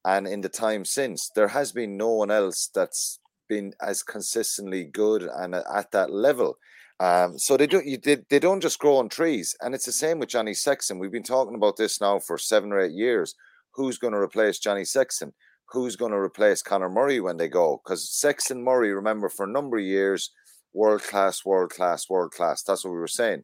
and 0.06 0.28
in 0.28 0.42
the 0.42 0.50
time 0.50 0.86
since, 0.86 1.30
there 1.36 1.48
has 1.48 1.72
been 1.72 1.98
no 1.98 2.10
one 2.10 2.32
else 2.32 2.70
that's 2.74 3.20
been 3.48 3.74
as 3.82 4.04
consistently 4.04 4.86
good 4.86 5.24
and 5.24 5.56
at 5.56 5.92
that 5.92 6.12
level. 6.12 6.58
Um, 7.00 7.38
so 7.38 7.58
they 7.58 7.68
don't 7.68 7.86
you, 7.86 7.98
they, 7.98 8.18
they 8.30 8.40
don't 8.40 8.62
just 8.62 8.80
grow 8.80 8.98
on 8.98 9.10
trees, 9.10 9.56
and 9.62 9.74
it's 9.74 9.86
the 9.86 9.92
same 9.92 10.20
with 10.20 10.30
Johnny 10.30 10.54
Sexton. 10.54 11.00
We've 11.00 11.12
been 11.12 11.24
talking 11.24 11.56
about 11.56 11.78
this 11.78 12.00
now 12.00 12.20
for 12.20 12.38
seven 12.38 12.72
or 12.72 12.80
eight 12.80 12.94
years. 12.94 13.36
Who's 13.74 13.98
going 13.98 14.14
to 14.14 14.20
replace 14.20 14.60
Johnny 14.60 14.86
Sexton? 14.86 15.34
who's 15.72 15.96
going 15.96 16.12
to 16.12 16.18
replace 16.18 16.62
Conor 16.62 16.90
Murray 16.90 17.20
when 17.20 17.38
they 17.38 17.48
go. 17.48 17.82
Because 17.84 18.10
Sexton 18.10 18.64
Murray, 18.64 18.94
remember, 18.94 19.30
for 19.30 19.46
a 19.46 19.52
number 19.52 19.78
of 19.78 19.84
years, 19.84 20.32
world 20.74 21.02
class, 21.02 21.46
world 21.46 21.72
class, 21.72 22.10
world 22.10 22.32
class. 22.32 22.62
That's 22.64 22.84
what 22.84 22.92
we 22.92 23.00
were 23.00 23.08
saying. 23.08 23.44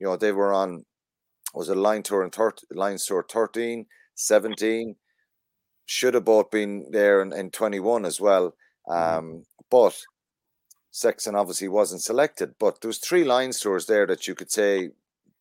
You 0.00 0.08
know, 0.08 0.16
they 0.16 0.32
were 0.32 0.52
on, 0.52 0.84
was 1.54 1.68
a 1.68 1.74
Lions 1.74 2.08
tour 2.08 2.22
and 2.22 2.34
thir- 2.34 2.52
Lions 2.72 3.06
tour 3.06 3.24
13, 3.30 3.86
17. 4.14 4.96
Should 5.90 6.14
have 6.14 6.24
both 6.24 6.52
been 6.52 6.86
there 6.90 7.20
in, 7.20 7.32
in 7.32 7.50
21 7.50 8.04
as 8.04 8.20
well. 8.20 8.54
Mm-hmm. 8.88 9.18
Um. 9.18 9.44
But 9.70 10.00
Sexton 10.92 11.34
obviously 11.34 11.66
wasn't 11.66 12.02
selected. 12.02 12.54
But 12.60 12.80
there 12.80 12.88
was 12.88 12.98
three 12.98 13.24
Lions 13.24 13.58
tours 13.58 13.86
there 13.86 14.06
that 14.06 14.28
you 14.28 14.36
could 14.36 14.50
say 14.52 14.90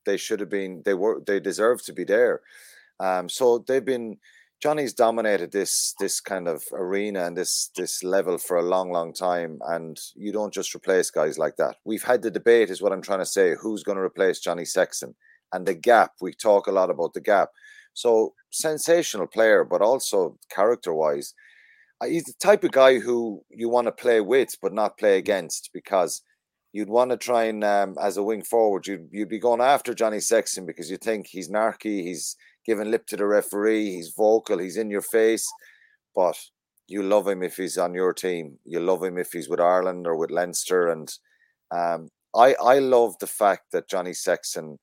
they 0.06 0.18
should 0.18 0.40
have 0.40 0.50
been, 0.50 0.82
they 0.86 0.96
were, 0.96 1.22
they 1.26 1.40
deserved 1.40 1.86
to 1.86 1.94
be 1.94 2.04
there. 2.04 2.42
Um, 3.00 3.30
so 3.30 3.64
they've 3.68 3.86
been, 3.86 4.18
Johnny's 4.62 4.94
dominated 4.94 5.52
this 5.52 5.96
this 6.00 6.20
kind 6.20 6.48
of 6.48 6.62
arena 6.74 7.26
and 7.26 7.38
this 7.38 7.70
this 7.78 8.04
level 8.04 8.38
for 8.38 8.58
a 8.58 8.62
long, 8.62 8.92
long 8.92 9.14
time, 9.14 9.60
and 9.68 9.98
you 10.16 10.34
don't 10.34 10.54
just 10.54 10.76
replace 10.76 11.10
guys 11.10 11.38
like 11.38 11.56
that. 11.58 11.78
We've 11.86 12.04
had 12.04 12.22
the 12.22 12.30
debate, 12.30 12.70
is 12.70 12.82
what 12.82 12.92
I'm 12.92 13.02
trying 13.02 13.20
to 13.20 13.26
say, 13.26 13.56
who's 13.56 13.84
going 13.84 13.98
to 13.98 14.04
replace 14.04 14.42
Johnny 14.42 14.66
Sexton 14.66 15.16
and 15.54 15.66
the 15.66 15.76
gap. 15.76 16.12
We 16.20 16.34
talk 16.34 16.68
a 16.68 16.74
lot 16.74 16.90
about 16.90 17.14
the 17.14 17.22
gap. 17.22 17.52
So 18.00 18.34
sensational 18.50 19.28
player, 19.28 19.66
but 19.66 19.82
also 19.82 20.38
character 20.50 20.94
wise, 20.94 21.34
uh, 22.00 22.08
he's 22.08 22.24
the 22.24 22.34
type 22.48 22.64
of 22.64 22.72
guy 22.72 23.00
who 23.00 23.44
you 23.50 23.68
want 23.68 23.88
to 23.88 24.02
play 24.04 24.22
with, 24.22 24.56
but 24.62 24.74
not 24.74 24.98
play 24.98 25.18
against, 25.18 25.70
because 25.74 26.22
you'd 26.72 26.96
want 26.98 27.12
to 27.12 27.18
try 27.18 27.44
and 27.52 27.62
um, 27.64 27.96
as 28.02 28.16
a 28.18 28.24
wing 28.24 28.44
forward, 28.44 28.88
you'd 28.88 29.10
you'd 29.12 29.36
be 29.38 29.48
going 29.48 29.60
after 29.60 29.94
Johnny 29.94 30.22
Sexton 30.22 30.66
because 30.66 30.90
you 30.90 30.98
think 30.98 31.28
he's 31.28 31.50
narky, 31.50 32.04
he's 32.04 32.38
giving 32.66 32.90
lip 32.90 33.06
to 33.08 33.18
the 33.18 33.26
referee. 33.26 33.86
He's 33.96 34.14
vocal. 34.16 34.60
He's 34.60 34.78
in 34.78 34.90
your 34.90 35.02
face, 35.02 35.46
but 36.16 36.38
you 36.88 37.04
love 37.04 37.28
him 37.28 37.44
if 37.44 37.58
he's 37.58 37.78
on 37.78 37.94
your 37.94 38.14
team. 38.14 38.60
You 38.64 38.80
love 38.80 39.04
him 39.04 39.18
if 39.18 39.32
he's 39.34 39.50
with 39.50 39.60
Ireland 39.60 40.08
or 40.08 40.16
with 40.16 40.32
Leinster. 40.32 40.88
And 40.88 41.12
um, 41.72 42.10
I 42.34 42.56
I 42.74 42.80
love 42.80 43.16
the 43.20 43.34
fact 43.42 43.64
that 43.74 43.90
Johnny 43.90 44.14
Sexton 44.14 44.78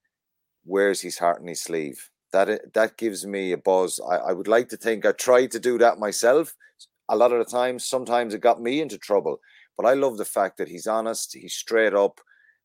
wears 0.66 1.00
his 1.00 1.18
heart 1.18 1.40
in 1.40 1.48
his 1.48 1.62
sleeve. 1.62 2.10
That 2.32 2.72
that 2.74 2.96
gives 2.96 3.26
me 3.26 3.52
a 3.52 3.58
buzz. 3.58 4.00
I, 4.00 4.16
I 4.16 4.32
would 4.32 4.48
like 4.48 4.68
to 4.70 4.76
think 4.76 5.06
I 5.06 5.12
tried 5.12 5.50
to 5.52 5.60
do 5.60 5.78
that 5.78 5.98
myself. 5.98 6.54
A 7.08 7.16
lot 7.16 7.32
of 7.32 7.38
the 7.38 7.50
times, 7.50 7.86
sometimes 7.86 8.34
it 8.34 8.40
got 8.40 8.60
me 8.60 8.80
into 8.80 8.98
trouble. 8.98 9.40
But 9.76 9.86
I 9.86 9.94
love 9.94 10.16
the 10.16 10.24
fact 10.24 10.56
that 10.58 10.68
he's 10.68 10.86
honest. 10.86 11.34
He's 11.34 11.54
straight 11.54 11.94
up 11.94 12.20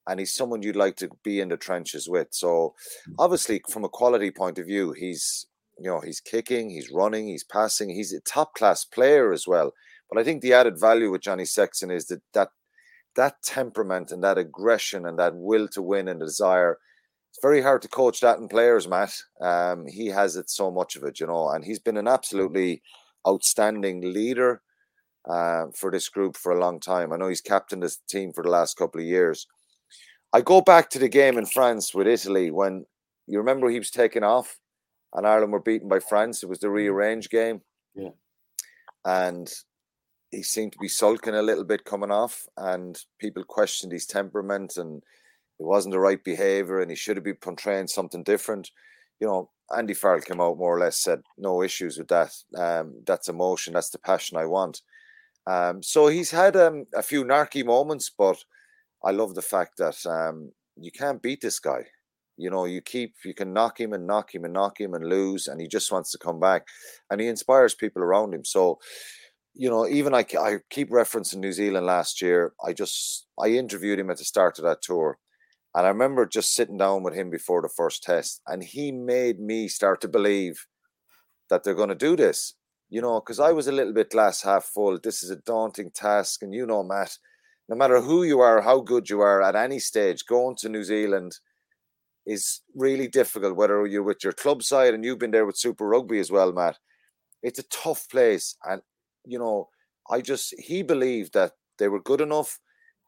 and 0.07 0.19
he's 0.19 0.33
someone 0.33 0.63
you'd 0.63 0.75
like 0.75 0.95
to 0.97 1.09
be 1.23 1.39
in 1.39 1.49
the 1.49 1.57
trenches 1.57 2.09
with. 2.09 2.27
So 2.31 2.73
mm. 3.07 3.13
obviously, 3.19 3.61
from 3.69 3.83
a 3.83 3.89
quality 3.89 4.31
point 4.31 4.59
of 4.59 4.65
view, 4.65 4.93
he's 4.93 5.47
you 5.77 5.89
know 5.89 5.99
he's 5.99 6.19
kicking, 6.19 6.69
he's 6.69 6.91
running, 6.91 7.27
he's 7.27 7.43
passing, 7.43 7.89
he's 7.89 8.13
a 8.13 8.21
top 8.21 8.55
class 8.55 8.85
player 8.85 9.31
as 9.31 9.47
well. 9.47 9.73
But 10.09 10.19
I 10.19 10.23
think 10.23 10.41
the 10.41 10.53
added 10.53 10.79
value 10.79 11.11
with 11.11 11.21
Johnny 11.21 11.45
Sexton 11.45 11.91
is 11.91 12.07
that 12.07 12.21
that 12.33 12.49
that 13.15 13.41
temperament 13.43 14.11
and 14.11 14.23
that 14.23 14.37
aggression 14.37 15.05
and 15.05 15.19
that 15.19 15.35
will 15.35 15.67
to 15.69 15.81
win 15.81 16.07
and 16.07 16.19
desire. 16.19 16.77
It's 17.31 17.39
very 17.41 17.61
hard 17.61 17.81
to 17.83 17.87
coach 17.87 18.19
that 18.19 18.39
in 18.39 18.49
players, 18.49 18.87
Matt. 18.87 19.15
Um, 19.39 19.87
he 19.87 20.07
has 20.07 20.35
it 20.35 20.49
so 20.49 20.69
much 20.69 20.95
of 20.95 21.03
it, 21.03 21.19
you 21.19 21.27
know, 21.27 21.49
and 21.49 21.63
he's 21.63 21.79
been 21.79 21.97
an 21.97 22.07
absolutely 22.07 22.81
outstanding 23.25 24.13
leader 24.13 24.61
uh, 25.29 25.67
for 25.73 25.91
this 25.91 26.09
group 26.09 26.35
for 26.35 26.51
a 26.51 26.59
long 26.59 26.79
time. 26.79 27.13
I 27.13 27.17
know 27.17 27.29
he's 27.29 27.41
captained 27.41 27.83
this 27.83 27.99
team 28.09 28.33
for 28.33 28.43
the 28.43 28.49
last 28.49 28.75
couple 28.77 28.99
of 28.99 29.07
years. 29.07 29.47
I 30.33 30.41
go 30.41 30.59
back 30.59 30.89
to 30.89 30.99
the 30.99 31.09
game 31.09 31.37
in 31.37 31.45
France 31.45 31.93
with 31.93 32.07
Italy 32.07 32.51
when 32.51 32.85
you 33.27 33.37
remember 33.37 33.69
he 33.69 33.79
was 33.79 33.91
taken 33.91 34.23
off 34.23 34.59
and 35.13 35.27
Ireland 35.27 35.53
were 35.53 35.61
beaten 35.61 35.89
by 35.89 35.99
France. 35.99 36.43
It 36.43 36.49
was 36.49 36.59
the 36.59 36.67
mm. 36.67 36.73
rearranged 36.73 37.29
game. 37.29 37.61
Yeah. 37.95 38.11
And 39.05 39.51
he 40.31 40.43
seemed 40.43 40.73
to 40.73 40.79
be 40.79 40.87
sulking 40.87 41.35
a 41.35 41.41
little 41.41 41.65
bit 41.65 41.83
coming 41.83 42.11
off, 42.11 42.47
and 42.55 42.97
people 43.19 43.43
questioned 43.43 43.91
his 43.91 44.05
temperament 44.05 44.77
and 44.77 45.03
it 45.61 45.67
wasn't 45.67 45.91
the 45.91 45.99
right 45.99 46.23
behavior, 46.23 46.81
and 46.81 46.89
he 46.89 46.97
should 46.97 47.17
have 47.17 47.23
been 47.23 47.35
portraying 47.35 47.87
something 47.87 48.23
different. 48.23 48.71
You 49.19 49.27
know, 49.27 49.49
Andy 49.77 49.93
Farrell 49.93 50.21
came 50.21 50.41
out 50.41 50.57
more 50.57 50.75
or 50.75 50.79
less 50.79 50.97
said 50.97 51.21
no 51.37 51.61
issues 51.61 51.99
with 51.99 52.07
that. 52.07 52.31
Um, 52.57 52.95
that's 53.05 53.29
emotion, 53.29 53.73
that's 53.73 53.91
the 53.91 53.99
passion 53.99 54.37
I 54.37 54.45
want. 54.45 54.81
Um, 55.45 55.83
so 55.83 56.07
he's 56.07 56.31
had 56.31 56.55
um, 56.55 56.85
a 56.95 57.03
few 57.03 57.23
narky 57.23 57.63
moments, 57.63 58.09
but 58.09 58.43
I 59.03 59.11
love 59.11 59.35
the 59.35 59.43
fact 59.43 59.77
that 59.77 60.03
um, 60.07 60.51
you 60.75 60.91
can't 60.91 61.21
beat 61.21 61.41
this 61.41 61.59
guy. 61.59 61.85
You 62.37 62.49
know, 62.49 62.65
you 62.65 62.81
keep 62.81 63.13
you 63.23 63.35
can 63.35 63.53
knock 63.53 63.79
him 63.79 63.93
and 63.93 64.07
knock 64.07 64.33
him 64.33 64.45
and 64.45 64.53
knock 64.53 64.81
him 64.81 64.95
and 64.95 65.05
lose, 65.07 65.47
and 65.47 65.61
he 65.61 65.67
just 65.67 65.91
wants 65.91 66.11
to 66.11 66.17
come 66.17 66.39
back, 66.39 66.65
and 67.11 67.21
he 67.21 67.27
inspires 67.27 67.75
people 67.75 68.01
around 68.01 68.33
him. 68.33 68.43
So, 68.43 68.79
you 69.53 69.69
know, 69.69 69.87
even 69.87 70.15
I 70.15 70.25
I 70.39 70.57
keep 70.71 70.89
referencing 70.89 71.37
New 71.37 71.51
Zealand 71.51 71.85
last 71.85 72.19
year. 72.19 72.53
I 72.65 72.73
just 72.73 73.27
I 73.39 73.49
interviewed 73.49 73.99
him 73.99 74.09
at 74.09 74.17
the 74.17 74.23
start 74.23 74.57
of 74.57 74.65
that 74.65 74.81
tour, 74.81 75.19
and 75.73 75.85
I 75.85 75.89
remember 75.89 76.25
just 76.25 76.53
sitting 76.53 76.77
down 76.77 77.03
with 77.03 77.13
him 77.13 77.29
before 77.29 77.61
the 77.61 77.69
first 77.69 78.03
test, 78.03 78.41
and 78.47 78.63
he 78.63 78.91
made 78.91 79.39
me 79.39 79.67
start 79.67 80.01
to 80.01 80.07
believe 80.07 80.67
that 81.49 81.63
they're 81.63 81.73
going 81.73 81.89
to 81.89 81.95
do 81.95 82.15
this. 82.15 82.55
You 82.89 83.01
know, 83.01 83.21
because 83.21 83.39
I 83.39 83.53
was 83.53 83.67
a 83.67 83.71
little 83.71 83.93
bit 83.93 84.09
glass 84.09 84.41
half 84.41 84.65
full. 84.65 84.99
This 85.01 85.23
is 85.23 85.29
a 85.29 85.37
daunting 85.37 85.91
task, 85.91 86.43
and 86.43 86.53
you 86.53 86.65
know, 86.65 86.83
Matt, 86.83 87.17
no 87.69 87.75
matter 87.75 88.01
who 88.01 88.23
you 88.23 88.41
are, 88.41 88.61
how 88.61 88.81
good 88.81 89.09
you 89.09 89.21
are 89.21 89.41
at 89.41 89.55
any 89.55 89.79
stage, 89.79 90.25
going 90.25 90.57
to 90.57 90.69
New 90.69 90.83
Zealand 90.83 91.31
is 92.25 92.61
really 92.75 93.07
difficult. 93.07 93.55
Whether 93.55 93.85
you're 93.87 94.03
with 94.03 94.23
your 94.25 94.33
club 94.33 94.61
side 94.61 94.93
and 94.93 95.05
you've 95.05 95.19
been 95.19 95.31
there 95.31 95.45
with 95.45 95.57
Super 95.57 95.87
Rugby 95.87 96.19
as 96.19 96.29
well, 96.29 96.51
Matt, 96.51 96.77
it's 97.41 97.59
a 97.59 97.63
tough 97.63 98.09
place, 98.09 98.57
and 98.65 98.81
you 99.25 99.39
know, 99.39 99.69
I 100.09 100.19
just 100.19 100.53
he 100.59 100.83
believed 100.83 101.33
that 101.33 101.53
they 101.79 101.87
were 101.87 102.01
good 102.01 102.19
enough. 102.19 102.59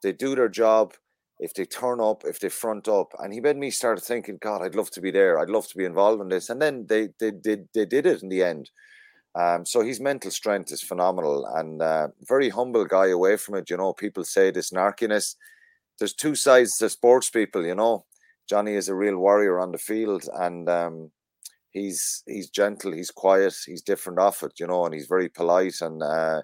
They 0.02 0.14
do 0.14 0.34
their 0.34 0.50
job 0.50 0.94
if 1.44 1.54
they 1.54 1.66
turn 1.66 2.00
up, 2.00 2.24
if 2.26 2.40
they 2.40 2.50
front 2.50 2.88
up. 2.88 3.12
And 3.20 3.34
he 3.34 3.42
made 3.42 3.58
me 3.58 3.70
start 3.70 4.02
thinking, 4.02 4.38
God, 4.42 4.62
I'd 4.62 4.76
love 4.76 4.90
to 4.92 5.02
be 5.02 5.12
there. 5.12 5.40
I'd 5.40 5.50
love 5.50 5.68
to 5.68 5.78
be 5.78 5.84
involved 5.84 6.22
in 6.22 6.30
this. 6.30 6.50
And 6.50 6.62
then 6.62 6.86
they 6.88 7.10
they 7.20 7.32
did 7.32 7.44
they, 7.44 7.58
they, 7.74 7.86
did 7.86 8.06
it 8.06 8.24
in 8.24 8.30
the 8.30 8.44
end. 8.44 8.72
Um, 9.36 9.66
so 9.66 9.82
his 9.82 10.00
mental 10.00 10.32
strength 10.32 10.72
is 10.72 10.82
phenomenal 10.82 11.46
and 11.58 11.82
uh, 11.82 12.08
very 12.28 12.50
humble 12.50 12.86
guy 12.86 13.08
away 13.08 13.36
from 13.36 13.56
it. 13.56 13.70
You 13.70 13.78
know, 13.78 13.92
people 13.92 14.24
say 14.24 14.52
this 14.52 14.72
narkiness. 14.72 15.36
There's 16.00 16.14
two 16.14 16.36
sides 16.36 16.78
to 16.78 16.90
sports 16.90 17.30
people, 17.30 17.66
you 17.66 17.76
know. 17.76 18.06
Johnny 18.50 18.74
is 18.76 18.90
a 18.90 18.96
real 18.96 19.18
warrior 19.18 19.60
on 19.60 19.72
the 19.72 19.78
field 19.78 20.24
and 20.36 20.70
um, 20.70 21.12
he's 21.72 22.24
he's 22.26 22.50
gentle, 22.50 22.94
he's 22.94 23.12
quiet, 23.12 23.56
he's 23.66 23.82
different 23.82 24.20
off 24.20 24.44
it, 24.44 24.54
you 24.60 24.68
know, 24.68 24.86
and 24.86 24.94
he's 24.94 25.08
very 25.08 25.30
polite 25.30 25.82
and 25.82 26.02
uh, 26.04 26.42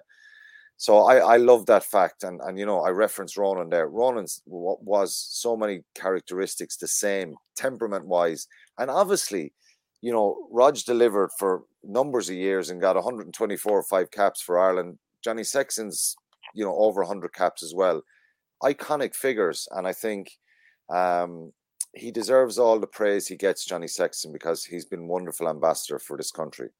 so 0.80 1.00
I, 1.00 1.16
I 1.16 1.36
love 1.36 1.66
that 1.66 1.84
fact, 1.84 2.24
and 2.24 2.40
and 2.40 2.58
you 2.58 2.64
know 2.64 2.80
I 2.80 2.88
reference 2.88 3.36
Ronan 3.36 3.68
there. 3.68 3.86
Ronan's 3.86 4.40
was 4.46 5.14
so 5.14 5.54
many 5.54 5.82
characteristics 5.94 6.78
the 6.78 6.88
same, 6.88 7.34
temperament 7.54 8.06
wise, 8.06 8.48
and 8.78 8.90
obviously, 8.90 9.52
you 10.00 10.10
know, 10.10 10.48
Rog 10.50 10.78
delivered 10.86 11.32
for 11.38 11.64
numbers 11.84 12.30
of 12.30 12.36
years 12.36 12.70
and 12.70 12.80
got 12.80 12.96
124 12.96 13.70
or 13.70 13.82
five 13.82 14.10
caps 14.10 14.40
for 14.40 14.58
Ireland. 14.58 14.98
Johnny 15.22 15.44
Sexton's, 15.44 16.16
you 16.54 16.64
know, 16.64 16.74
over 16.74 17.02
100 17.02 17.34
caps 17.34 17.62
as 17.62 17.74
well. 17.74 18.00
Iconic 18.62 19.14
figures, 19.14 19.68
and 19.72 19.86
I 19.86 19.92
think 19.92 20.30
um, 20.88 21.52
he 21.94 22.10
deserves 22.10 22.58
all 22.58 22.80
the 22.80 22.86
praise 22.86 23.26
he 23.26 23.36
gets, 23.36 23.66
Johnny 23.66 23.86
Sexton, 23.86 24.32
because 24.32 24.64
he's 24.64 24.86
been 24.86 25.08
wonderful 25.08 25.46
ambassador 25.46 25.98
for 25.98 26.16
this 26.16 26.30
country. 26.30 26.70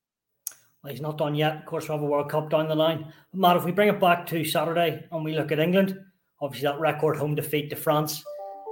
Well, 0.83 0.93
he's 0.93 1.03
not 1.03 1.19
done 1.19 1.35
yet. 1.35 1.57
Of 1.57 1.67
course, 1.67 1.89
we 1.89 1.93
have 1.93 2.03
a 2.03 2.07
World 2.07 2.31
Cup 2.31 2.51
down 2.51 2.69
the 2.69 2.75
line. 2.75 3.13
But 3.33 3.41
Matt, 3.41 3.57
if 3.57 3.65
we 3.65 3.73
bring 3.73 3.89
it 3.89 4.01
back 4.01 4.27
to 4.29 4.45
Saturday 4.45 5.05
and 5.13 5.25
we 5.25 5.37
look 5.37 5.53
at 5.53 5.59
England, 5.59 5.99
obviously 6.41 6.69
that 6.69 6.81
record 6.81 7.17
home 7.17 7.35
defeat 7.35 7.69
to 7.71 7.77
France, 7.77 8.25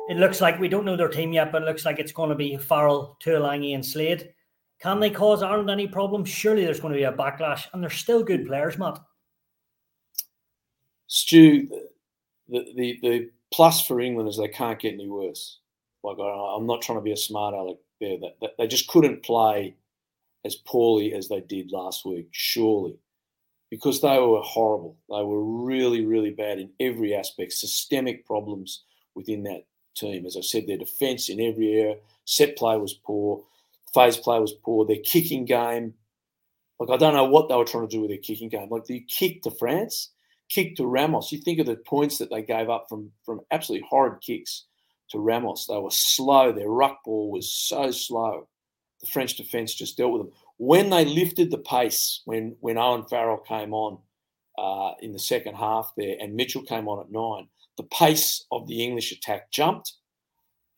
it 0.08 0.16
looks 0.16 0.40
like 0.40 0.58
we 0.58 0.68
don't 0.68 0.86
know 0.86 0.96
their 0.96 1.08
team 1.08 1.34
yet, 1.34 1.52
but 1.52 1.62
it 1.62 1.66
looks 1.66 1.84
like 1.84 1.98
it's 1.98 2.12
going 2.12 2.30
to 2.30 2.34
be 2.34 2.56
Farrell, 2.56 3.18
Tuilagi, 3.22 3.74
and 3.74 3.84
Slade. 3.84 4.32
Can 4.80 5.00
they 5.00 5.10
cause 5.10 5.42
Ireland 5.42 5.68
any 5.68 5.86
problems? 5.86 6.30
Surely 6.30 6.64
there's 6.64 6.80
going 6.80 6.94
to 6.94 6.98
be 6.98 7.04
a 7.04 7.12
backlash, 7.12 7.66
and 7.72 7.82
they're 7.82 7.90
still 7.90 8.22
good 8.22 8.46
players, 8.46 8.78
Matt. 8.78 8.98
Stu, 11.08 11.68
the, 12.48 12.72
the, 12.74 12.98
the 13.02 13.30
plus 13.52 13.86
for 13.86 14.00
England 14.00 14.28
is 14.28 14.38
they 14.38 14.48
can't 14.48 14.78
get 14.78 14.94
any 14.94 15.08
worse. 15.08 15.58
Like 16.02 16.16
I'm 16.18 16.66
not 16.66 16.80
trying 16.80 16.98
to 16.98 17.02
be 17.02 17.12
a 17.12 17.16
smart 17.16 17.54
aleck 17.54 17.78
there. 18.00 18.18
They 18.56 18.66
just 18.66 18.88
couldn't 18.88 19.22
play 19.22 19.74
as 20.48 20.56
poorly 20.56 21.14
as 21.14 21.28
they 21.28 21.40
did 21.42 21.70
last 21.70 22.04
week, 22.04 22.28
surely, 22.32 22.96
because 23.70 24.00
they 24.00 24.18
were 24.18 24.40
horrible. 24.40 24.96
They 25.08 25.22
were 25.22 25.44
really, 25.44 26.04
really 26.04 26.30
bad 26.30 26.58
in 26.58 26.70
every 26.80 27.14
aspect, 27.14 27.52
systemic 27.52 28.26
problems 28.26 28.82
within 29.14 29.44
that 29.44 29.66
team. 29.94 30.26
As 30.26 30.36
I 30.36 30.40
said, 30.40 30.66
their 30.66 30.78
defence 30.78 31.28
in 31.28 31.40
every 31.40 31.74
area, 31.74 31.96
set 32.24 32.56
play 32.56 32.76
was 32.78 32.94
poor, 32.94 33.44
phase 33.94 34.16
play 34.16 34.40
was 34.40 34.52
poor, 34.52 34.86
their 34.86 35.04
kicking 35.04 35.44
game. 35.44 35.94
Like, 36.80 36.90
I 36.90 36.96
don't 36.96 37.14
know 37.14 37.24
what 37.24 37.48
they 37.48 37.54
were 37.54 37.64
trying 37.64 37.86
to 37.86 37.94
do 37.94 38.00
with 38.00 38.10
their 38.10 38.18
kicking 38.18 38.48
game. 38.48 38.68
Like, 38.70 38.86
the 38.86 39.00
kick 39.00 39.42
to 39.42 39.50
France, 39.50 40.10
kick 40.48 40.76
to 40.76 40.86
Ramos. 40.86 41.30
You 41.30 41.38
think 41.38 41.58
of 41.58 41.66
the 41.66 41.76
points 41.76 42.18
that 42.18 42.30
they 42.30 42.42
gave 42.42 42.70
up 42.70 42.86
from, 42.88 43.12
from 43.24 43.42
absolutely 43.50 43.86
horrid 43.88 44.22
kicks 44.22 44.64
to 45.10 45.18
Ramos. 45.18 45.66
They 45.66 45.76
were 45.76 45.90
slow. 45.90 46.52
Their 46.52 46.70
ruck 46.70 47.04
ball 47.04 47.30
was 47.30 47.52
so 47.52 47.90
slow 47.90 48.48
the 49.00 49.06
French 49.06 49.36
defence 49.36 49.74
just 49.74 49.96
dealt 49.96 50.12
with 50.12 50.22
them. 50.22 50.32
When 50.56 50.90
they 50.90 51.04
lifted 51.04 51.50
the 51.50 51.58
pace, 51.58 52.22
when 52.24 52.56
when 52.60 52.78
Owen 52.78 53.04
Farrell 53.08 53.38
came 53.38 53.72
on 53.72 53.98
uh, 54.58 54.94
in 55.00 55.12
the 55.12 55.18
second 55.18 55.54
half 55.54 55.92
there, 55.96 56.16
and 56.20 56.34
Mitchell 56.34 56.62
came 56.62 56.88
on 56.88 57.00
at 57.00 57.12
nine, 57.12 57.48
the 57.76 57.84
pace 57.84 58.44
of 58.50 58.66
the 58.66 58.82
English 58.82 59.12
attack 59.12 59.50
jumped, 59.52 59.94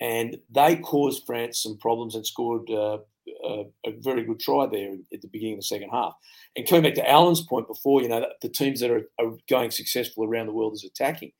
and 0.00 0.38
they 0.50 0.76
caused 0.76 1.24
France 1.26 1.62
some 1.62 1.78
problems 1.78 2.14
and 2.14 2.26
scored 2.26 2.70
uh, 2.70 2.98
a, 3.44 3.64
a, 3.86 3.92
very 4.00 4.24
good 4.24 4.40
try 4.40 4.66
there 4.66 4.92
at 5.12 5.20
the 5.22 5.28
beginning 5.28 5.54
of 5.54 5.60
the 5.60 5.64
second 5.64 5.90
half. 5.90 6.14
And 6.56 6.68
coming 6.68 6.84
back 6.84 6.94
to 6.94 7.08
Alan's 7.08 7.46
point 7.46 7.68
before, 7.68 8.02
you 8.02 8.08
know, 8.08 8.26
the 8.42 8.48
teams 8.48 8.80
that 8.80 8.90
are, 8.90 9.08
are 9.18 9.36
going 9.48 9.70
successful 9.70 10.24
around 10.24 10.46
the 10.46 10.52
world 10.52 10.74
is 10.74 10.84
attacking. 10.84 11.32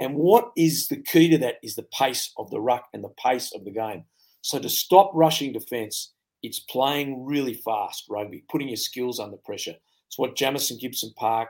And 0.00 0.16
what 0.16 0.50
is 0.56 0.88
the 0.88 1.02
key 1.02 1.28
to 1.30 1.38
that 1.38 1.56
is 1.62 1.74
the 1.74 1.86
pace 1.96 2.32
of 2.36 2.50
the 2.50 2.60
ruck 2.60 2.86
and 2.92 3.04
the 3.04 3.14
pace 3.22 3.52
of 3.54 3.64
the 3.64 3.70
game. 3.70 4.04
So 4.42 4.58
to 4.58 4.68
stop 4.68 5.10
rushing 5.14 5.52
defence 5.52 6.13
it's 6.44 6.60
playing 6.60 7.24
really 7.24 7.54
fast 7.54 8.04
rugby, 8.10 8.44
putting 8.50 8.68
your 8.68 8.76
skills 8.76 9.18
under 9.18 9.38
pressure. 9.38 9.74
It's 10.06 10.18
what 10.18 10.36
Jamison 10.36 10.76
Gibson 10.78 11.14
Park 11.16 11.48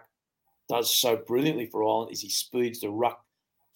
does 0.69 0.95
so 0.95 1.17
brilliantly 1.17 1.67
for 1.67 1.83
Ireland 1.83 2.13
is 2.13 2.21
he 2.21 2.31
speeds 2.31 2.81
the 2.81 2.91
ruck 2.91 3.21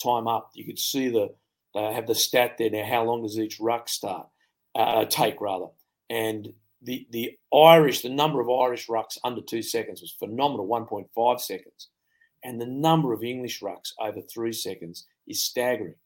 time 0.01 0.29
up. 0.29 0.51
You 0.55 0.65
could 0.65 0.79
see 0.79 1.09
the 1.09 1.35
they 1.75 1.93
have 1.93 2.07
the 2.07 2.15
stat 2.15 2.55
there 2.57 2.71
now. 2.71 2.85
How 2.85 3.03
long 3.03 3.23
does 3.23 3.39
each 3.39 3.59
ruck 3.59 3.89
start 3.89 4.29
uh, 4.77 5.07
take 5.07 5.41
rather? 5.41 5.67
And 6.09 6.53
the 6.83 7.07
the 7.11 7.37
Irish, 7.53 8.03
the 8.03 8.11
number 8.11 8.41
of 8.41 8.49
Irish 8.49 8.87
rucks 8.87 9.19
under 9.25 9.43
two 9.43 9.61
seconds 9.61 10.01
was 10.01 10.13
phenomenal, 10.13 10.69
1.5 10.69 11.41
seconds, 11.41 11.89
and 12.45 12.61
the 12.61 12.67
number 12.67 13.13
of 13.13 13.25
English 13.25 13.61
rucks 13.61 13.93
over 14.01 14.21
three 14.21 14.53
seconds 14.53 15.05
is 15.27 15.43
staggering, 15.43 15.97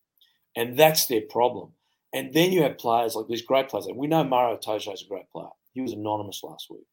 and 0.56 0.78
that's 0.78 1.06
their 1.06 1.20
problem. 1.20 1.72
And 2.14 2.32
then 2.34 2.52
you 2.52 2.62
have 2.62 2.78
players 2.78 3.14
like 3.14 3.26
these 3.28 3.42
great 3.42 3.68
players. 3.68 3.86
We 3.94 4.06
know 4.06 4.24
Maro 4.24 4.56
Itoje 4.56 4.92
is 4.92 5.02
a 5.02 5.08
great 5.08 5.30
player. 5.30 5.48
He 5.72 5.80
was 5.80 5.92
anonymous 5.92 6.42
last 6.42 6.68
week. 6.70 6.86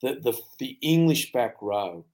The, 0.00 0.18
the, 0.22 0.38
the 0.58 0.78
English 0.80 1.32
back 1.32 1.56
row 1.60 2.04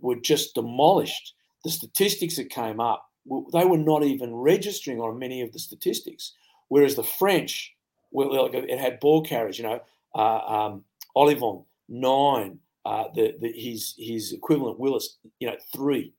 were 0.00 0.16
just 0.16 0.54
demolished. 0.54 1.34
The 1.64 1.70
statistics 1.70 2.36
that 2.36 2.50
came 2.50 2.80
up, 2.80 3.06
they 3.52 3.64
were 3.64 3.78
not 3.78 4.02
even 4.04 4.34
registering 4.34 5.00
on 5.00 5.18
many 5.18 5.40
of 5.40 5.52
the 5.52 5.58
statistics. 5.58 6.32
Whereas 6.68 6.94
the 6.94 7.02
French, 7.04 7.74
well, 8.10 8.50
it 8.52 8.78
had 8.78 9.00
ball 9.00 9.22
carriers, 9.22 9.58
you 9.58 9.64
know, 9.64 9.80
uh, 10.14 10.38
um, 10.38 10.84
Ollivon, 11.16 11.64
nine, 11.88 12.58
uh, 12.84 13.04
the, 13.14 13.34
the, 13.40 13.52
his, 13.52 13.94
his 13.98 14.32
equivalent 14.32 14.78
Willis, 14.78 15.18
you 15.38 15.48
know, 15.48 15.56
three 15.74 16.12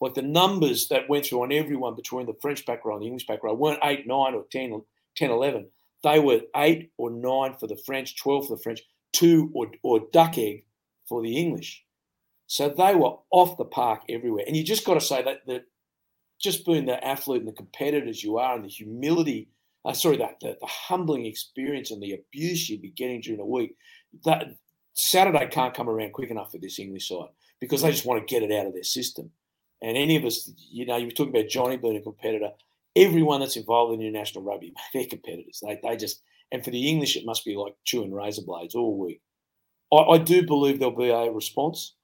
like 0.00 0.14
the 0.14 0.22
numbers 0.22 0.88
that 0.88 1.08
went 1.08 1.26
through 1.26 1.42
on 1.42 1.52
everyone 1.52 1.96
between 1.96 2.26
the 2.26 2.36
French 2.40 2.64
back 2.66 2.84
row 2.84 2.94
and 2.94 3.02
the 3.02 3.06
English 3.06 3.26
back 3.26 3.42
row 3.42 3.54
weren't 3.54 3.80
8, 3.82 4.06
9 4.06 4.34
or 4.34 4.44
10, 4.50 4.82
10 5.16 5.30
11. 5.30 5.68
They 6.04 6.20
were 6.20 6.42
8 6.54 6.92
or 6.96 7.10
9 7.10 7.54
for 7.58 7.66
the 7.66 7.80
French, 7.84 8.16
12 8.16 8.46
for 8.46 8.56
the 8.56 8.62
French, 8.62 8.80
2 9.14 9.50
or, 9.54 9.66
or 9.82 10.06
duck 10.12 10.38
egg 10.38 10.64
for 11.08 11.22
the 11.22 11.36
English. 11.36 11.84
So 12.46 12.68
they 12.68 12.94
were 12.94 13.16
off 13.30 13.58
the 13.58 13.64
park 13.64 14.02
everywhere. 14.08 14.44
And 14.46 14.56
you 14.56 14.62
just 14.62 14.84
got 14.84 14.94
to 14.94 15.00
say 15.00 15.22
that, 15.22 15.46
that 15.46 15.64
just 16.40 16.64
being 16.64 16.86
the 16.86 17.04
athlete 17.04 17.40
and 17.40 17.48
the 17.48 17.52
competitors 17.52 18.22
you 18.22 18.38
are 18.38 18.54
and 18.54 18.64
the 18.64 18.68
humility, 18.68 19.48
uh, 19.84 19.92
sorry, 19.92 20.16
that 20.18 20.36
the, 20.40 20.56
the 20.60 20.66
humbling 20.66 21.26
experience 21.26 21.90
and 21.90 22.02
the 22.02 22.14
abuse 22.14 22.68
you'd 22.68 22.82
be 22.82 22.90
getting 22.90 23.20
during 23.20 23.38
the 23.38 23.44
week, 23.44 23.74
that 24.24 24.54
Saturday 24.94 25.46
can't 25.48 25.74
come 25.74 25.88
around 25.88 26.12
quick 26.12 26.30
enough 26.30 26.52
for 26.52 26.58
this 26.58 26.78
English 26.78 27.08
side 27.08 27.28
because 27.60 27.82
they 27.82 27.90
just 27.90 28.06
want 28.06 28.26
to 28.26 28.32
get 28.32 28.42
it 28.42 28.54
out 28.54 28.66
of 28.66 28.72
their 28.72 28.82
system. 28.82 29.30
And 29.82 29.96
any 29.96 30.16
of 30.16 30.24
us, 30.24 30.50
you 30.70 30.86
know, 30.86 30.96
you 30.96 31.06
were 31.06 31.12
talking 31.12 31.34
about 31.34 31.48
Johnny 31.48 31.76
being 31.76 31.96
a 31.96 32.02
competitor. 32.02 32.50
Everyone 32.96 33.40
that's 33.40 33.56
involved 33.56 33.94
in 33.94 34.00
international 34.00 34.44
rugby, 34.44 34.74
they're 34.92 35.06
competitors. 35.06 35.62
They, 35.62 35.78
they 35.82 35.96
just, 35.96 36.22
and 36.50 36.64
for 36.64 36.70
the 36.70 36.88
English, 36.88 37.16
it 37.16 37.26
must 37.26 37.44
be 37.44 37.56
like 37.56 37.74
chewing 37.84 38.12
razor 38.12 38.42
blades 38.42 38.74
all 38.74 38.98
week. 38.98 39.20
I, 39.92 39.96
I 39.96 40.18
do 40.18 40.44
believe 40.44 40.78
there'll 40.78 40.96
be 40.96 41.10
a 41.10 41.30
response. 41.30 41.94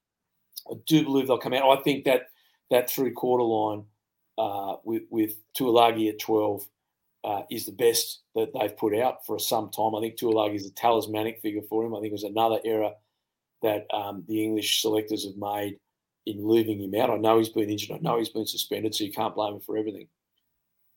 I 0.70 0.74
do 0.86 1.04
believe 1.04 1.26
they'll 1.26 1.38
come 1.38 1.54
out. 1.54 1.78
I 1.78 1.82
think 1.82 2.04
that 2.04 2.28
that 2.70 2.88
three 2.88 3.10
quarter 3.10 3.44
line 3.44 3.84
uh, 4.38 4.76
with 4.84 5.02
with 5.10 5.34
Tuilagi 5.58 6.08
at 6.08 6.18
twelve 6.18 6.66
uh, 7.24 7.42
is 7.50 7.66
the 7.66 7.72
best 7.72 8.22
that 8.34 8.52
they've 8.54 8.76
put 8.76 8.94
out 8.94 9.24
for 9.26 9.38
some 9.38 9.70
time. 9.70 9.94
I 9.94 10.00
think 10.00 10.16
Tuilagi 10.16 10.54
is 10.54 10.66
a 10.66 10.70
talismanic 10.72 11.40
figure 11.40 11.62
for 11.68 11.84
him. 11.84 11.94
I 11.94 12.00
think 12.00 12.10
it 12.10 12.12
was 12.12 12.24
another 12.24 12.60
error 12.64 12.92
that 13.62 13.86
um, 13.92 14.24
the 14.28 14.44
English 14.44 14.82
selectors 14.82 15.24
have 15.24 15.36
made 15.36 15.78
in 16.26 16.48
leaving 16.48 16.80
him 16.80 16.94
out. 17.00 17.10
I 17.10 17.16
know 17.16 17.38
he's 17.38 17.48
been 17.48 17.70
injured. 17.70 17.96
I 17.96 18.00
know 18.00 18.18
he's 18.18 18.28
been 18.28 18.46
suspended, 18.46 18.94
so 18.94 19.04
you 19.04 19.12
can't 19.12 19.34
blame 19.34 19.54
him 19.54 19.60
for 19.60 19.76
everything. 19.76 20.08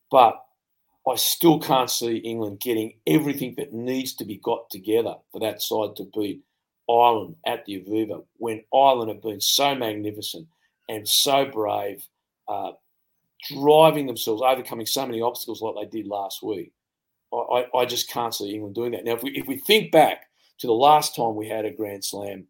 But 0.10 0.42
I 1.08 1.16
still 1.16 1.60
can't 1.60 1.90
see 1.90 2.18
England 2.18 2.60
getting 2.60 2.94
everything 3.06 3.56
that 3.58 3.74
needs 3.74 4.14
to 4.16 4.26
be 4.26 4.38
got 4.38 4.70
together 4.70 5.16
for 5.32 5.40
that 5.40 5.62
side 5.62 5.96
to 5.98 6.10
beat 6.14 6.44
Ireland 6.90 7.36
at 7.46 7.66
the 7.66 7.82
Aviva 7.82 8.24
when 8.38 8.64
Ireland 8.74 9.10
have 9.10 9.22
been 9.22 9.42
so 9.42 9.76
magnificent 9.76 10.48
and 10.90 11.08
so 11.08 11.46
brave, 11.46 12.06
uh, 12.48 12.72
driving 13.52 14.08
themselves, 14.08 14.42
overcoming 14.42 14.86
so 14.86 15.06
many 15.06 15.22
obstacles 15.22 15.62
like 15.62 15.76
they 15.76 15.98
did 15.98 16.08
last 16.08 16.42
week. 16.44 16.72
I, 17.34 17.66
I, 17.76 17.86
just 17.86 18.10
can't 18.10 18.34
see 18.34 18.54
England 18.54 18.76
doing 18.76 18.94
that. 18.94 19.04
Now, 19.04 19.16
if 19.16 19.22
we, 19.22 19.32
if 19.32 19.48
we 19.48 19.58
think 19.58 19.92
back 19.92 20.28
to 20.60 20.68
the 20.68 20.74
last 20.74 21.14
time 21.14 21.36
we 21.36 21.50
had 21.50 21.66
a 21.66 21.72
Grand 21.72 22.06
Slam, 22.06 22.48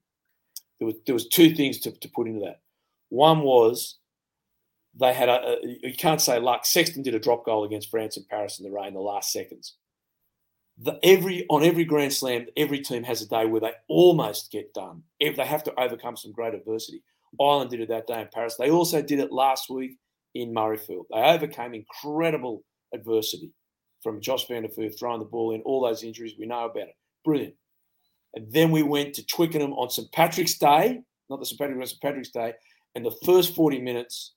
there 0.80 0.86
was, 0.86 0.96
there 1.08 1.16
was 1.16 1.28
two 1.28 1.56
things 1.56 1.80
to, 1.80 1.92
to 1.92 2.10
put 2.10 2.28
into 2.28 2.42
that. 2.42 2.62
One 3.10 3.42
was 3.42 3.98
they 5.00 5.14
had 5.14 5.30
a, 5.30 5.58
a, 5.64 5.78
you 5.84 5.96
can't 5.96 6.22
say 6.22 6.40
luck. 6.40 6.66
Sexton 6.66 7.04
did 7.04 7.16
a 7.16 7.20
drop 7.20 7.46
goal 7.46 7.64
against 7.64 7.90
France 7.90 8.18
in 8.18 8.26
Paris 8.30 8.60
in 8.60 8.66
the 8.66 8.72
rain 8.72 8.94
the 8.94 9.00
last 9.00 9.32
seconds. 9.32 9.76
The, 10.80 11.00
every 11.04 11.46
on 11.50 11.64
every 11.64 11.86
Grand 11.86 12.14
Slam, 12.14 12.48
every 12.56 12.80
team 12.80 13.04
has 13.04 13.22
a 13.22 13.28
day 13.28 13.46
where 13.46 13.62
they 13.62 13.74
almost 13.88 14.52
get 14.52 14.74
done. 14.74 15.04
If 15.20 15.36
they 15.36 15.46
have 15.46 15.64
to 15.64 15.80
overcome 15.80 16.18
some 16.18 16.32
great 16.32 16.54
adversity. 16.54 17.04
Ireland 17.42 17.70
did 17.70 17.82
it 17.82 17.90
that 17.90 18.08
day 18.08 18.22
in 18.22 18.30
Paris. 18.34 18.56
They 18.58 18.72
also 18.72 19.02
did 19.02 19.20
it 19.20 19.32
last 19.32 19.70
week 19.70 19.98
in 20.34 20.54
Murrayfield. 20.54 21.06
They 21.12 21.20
overcame 21.20 21.74
incredible 21.74 22.64
adversity 22.94 23.52
from 24.02 24.22
Josh 24.22 24.48
van 24.48 24.64
der 24.64 24.70
Flier 24.70 24.90
throwing 24.90 25.20
the 25.20 25.26
ball 25.26 25.54
in, 25.54 25.62
all 25.62 25.86
those 25.86 26.04
injuries. 26.04 26.36
We 26.40 26.46
know 26.46 26.66
about 26.66 26.88
it. 26.88 26.96
Brilliant. 27.26 27.56
And 28.34 28.52
then 28.52 28.72
we 28.72 28.84
went 28.84 29.14
to 29.16 29.26
Twickenham 29.26 29.74
on 29.74 29.90
St. 29.90 30.12
Patrick's 30.12 30.58
Day, 30.58 31.02
not 31.30 31.40
the 31.40 31.46
St. 31.46 31.60
Patrick's, 31.60 31.92
St. 31.92 32.02
Patrick's 32.02 32.30
Day. 32.30 32.54
And 32.98 33.06
the 33.06 33.16
first 33.26 33.54
40 33.54 33.80
minutes 33.82 34.34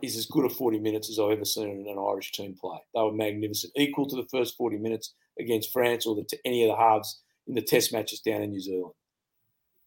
is 0.00 0.16
as 0.16 0.26
good 0.26 0.44
a 0.44 0.48
40 0.48 0.78
minutes 0.78 1.10
as 1.10 1.18
I've 1.18 1.32
ever 1.32 1.44
seen 1.44 1.86
an 1.88 1.98
Irish 1.98 2.30
team 2.30 2.54
play. 2.54 2.78
They 2.94 3.02
were 3.02 3.10
magnificent, 3.10 3.72
equal 3.74 4.06
to 4.06 4.14
the 4.14 4.28
first 4.30 4.56
40 4.56 4.78
minutes 4.78 5.14
against 5.40 5.72
France 5.72 6.06
or 6.06 6.14
the, 6.14 6.24
any 6.44 6.62
of 6.62 6.68
the 6.68 6.80
halves 6.80 7.20
in 7.48 7.56
the 7.56 7.62
test 7.62 7.92
matches 7.92 8.20
down 8.20 8.42
in 8.42 8.50
New 8.50 8.60
Zealand. 8.60 8.92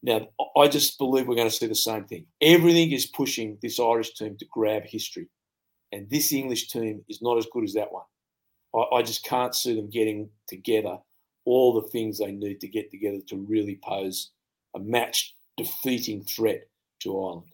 Now, 0.03 0.27
I 0.58 0.67
just 0.67 0.97
believe 0.97 1.29
we're 1.29 1.36
going 1.36 1.49
to 1.49 1.55
see 1.55 1.67
the 1.67 1.73
same 1.73 2.03
thing. 2.03 2.25
Everything 2.41 2.91
is 2.91 3.05
pushing 3.05 3.58
this 3.62 3.79
Irish 3.79 4.13
team 4.15 4.36
to 4.38 4.45
grab 4.51 4.84
history. 4.86 5.29
And 5.93 6.10
this 6.10 6.34
English 6.34 6.67
team 6.67 7.05
is 7.08 7.21
not 7.21 7.38
as 7.38 7.47
good 7.53 7.63
as 7.63 7.73
that 7.75 7.93
one. 7.93 8.03
I, 8.75 8.97
I 8.97 9.01
just 9.01 9.23
can't 9.23 9.55
see 9.55 9.77
them 9.77 9.89
getting 9.89 10.29
together 10.49 10.97
all 11.45 11.73
the 11.73 11.88
things 11.88 12.17
they 12.17 12.34
need 12.34 12.60
to 12.60 12.67
get 12.67 12.91
together 12.91 13.19
to 13.29 13.38
really 13.38 13.79
pose 13.82 14.32
a 14.75 14.79
match 14.79 15.36
defeating 15.55 16.21
threat 16.25 16.67
to 17.03 17.17
Ireland. 17.17 17.53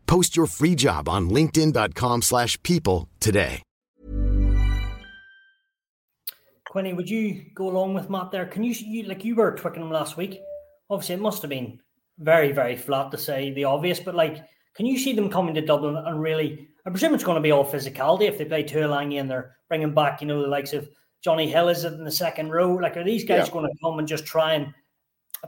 Post 0.11 0.35
your 0.35 0.45
free 0.45 0.75
job 0.75 1.07
on 1.07 1.29
linkedin.com 1.29 2.21
slash 2.21 2.61
people 2.63 3.07
today. 3.21 3.63
Quinny, 6.67 6.91
would 6.91 7.09
you 7.09 7.45
go 7.55 7.69
along 7.69 7.93
with 7.93 8.09
Matt 8.09 8.29
there? 8.29 8.45
Can 8.45 8.61
you, 8.61 8.73
you 8.73 9.03
like 9.03 9.23
you 9.23 9.35
were 9.35 9.55
Twickenham 9.55 9.89
last 9.89 10.17
week? 10.17 10.41
Obviously, 10.89 11.15
it 11.15 11.21
must 11.21 11.41
have 11.43 11.47
been 11.47 11.79
very, 12.19 12.51
very 12.51 12.75
flat 12.75 13.09
to 13.11 13.17
say 13.17 13.53
the 13.53 13.63
obvious, 13.63 14.01
but 14.01 14.13
like, 14.13 14.43
can 14.75 14.85
you 14.85 14.99
see 14.99 15.13
them 15.13 15.29
coming 15.29 15.55
to 15.55 15.61
Dublin 15.61 15.95
and 15.95 16.21
really? 16.21 16.67
I 16.85 16.89
presume 16.89 17.13
it's 17.13 17.23
going 17.23 17.35
to 17.35 17.41
be 17.41 17.51
all 17.51 17.63
physicality 17.63 18.23
if 18.23 18.37
they 18.37 18.43
play 18.43 18.65
Tuilagi 18.65 19.17
and 19.17 19.31
they're 19.31 19.55
bringing 19.69 19.93
back, 19.93 20.19
you 20.19 20.27
know, 20.27 20.41
the 20.41 20.49
likes 20.49 20.73
of 20.73 20.89
Jonny 21.23 21.49
Hill 21.49 21.69
is 21.69 21.85
in 21.85 22.03
the 22.03 22.11
second 22.11 22.49
row. 22.49 22.73
Like, 22.73 22.97
are 22.97 23.05
these 23.05 23.23
guys 23.23 23.47
yeah. 23.47 23.53
going 23.53 23.71
to 23.71 23.77
come 23.81 23.97
and 23.97 24.09
just 24.09 24.25
try 24.25 24.55
and 24.55 24.73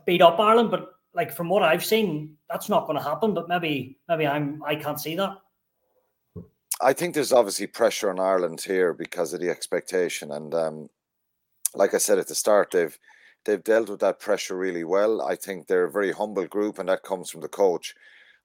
beat 0.05 0.21
up 0.21 0.39
Ireland? 0.39 0.71
But 0.71 0.93
like 1.13 1.31
from 1.31 1.49
what 1.49 1.63
I've 1.63 1.85
seen, 1.85 2.35
that's 2.49 2.69
not 2.69 2.85
going 2.85 2.97
to 2.97 3.03
happen. 3.03 3.33
But 3.33 3.47
maybe 3.47 3.97
maybe 4.09 4.27
I'm 4.27 4.63
I 4.63 4.75
can't 4.75 4.99
see 4.99 5.15
that. 5.15 5.37
I 6.81 6.93
think 6.93 7.13
there's 7.13 7.31
obviously 7.31 7.67
pressure 7.67 8.09
on 8.09 8.19
Ireland 8.19 8.61
here 8.61 8.93
because 8.93 9.33
of 9.33 9.39
the 9.39 9.49
expectation, 9.49 10.31
and 10.31 10.53
um, 10.53 10.89
like 11.75 11.93
I 11.93 11.97
said 11.97 12.19
at 12.19 12.27
the 12.27 12.35
start, 12.35 12.71
they've 12.71 12.97
they've 13.45 13.63
dealt 13.63 13.89
with 13.89 13.99
that 14.01 14.19
pressure 14.19 14.57
really 14.57 14.83
well. 14.83 15.21
I 15.21 15.35
think 15.35 15.67
they're 15.67 15.85
a 15.85 15.91
very 15.91 16.11
humble 16.11 16.47
group, 16.47 16.79
and 16.79 16.89
that 16.89 17.03
comes 17.03 17.29
from 17.29 17.41
the 17.41 17.47
coach. 17.47 17.93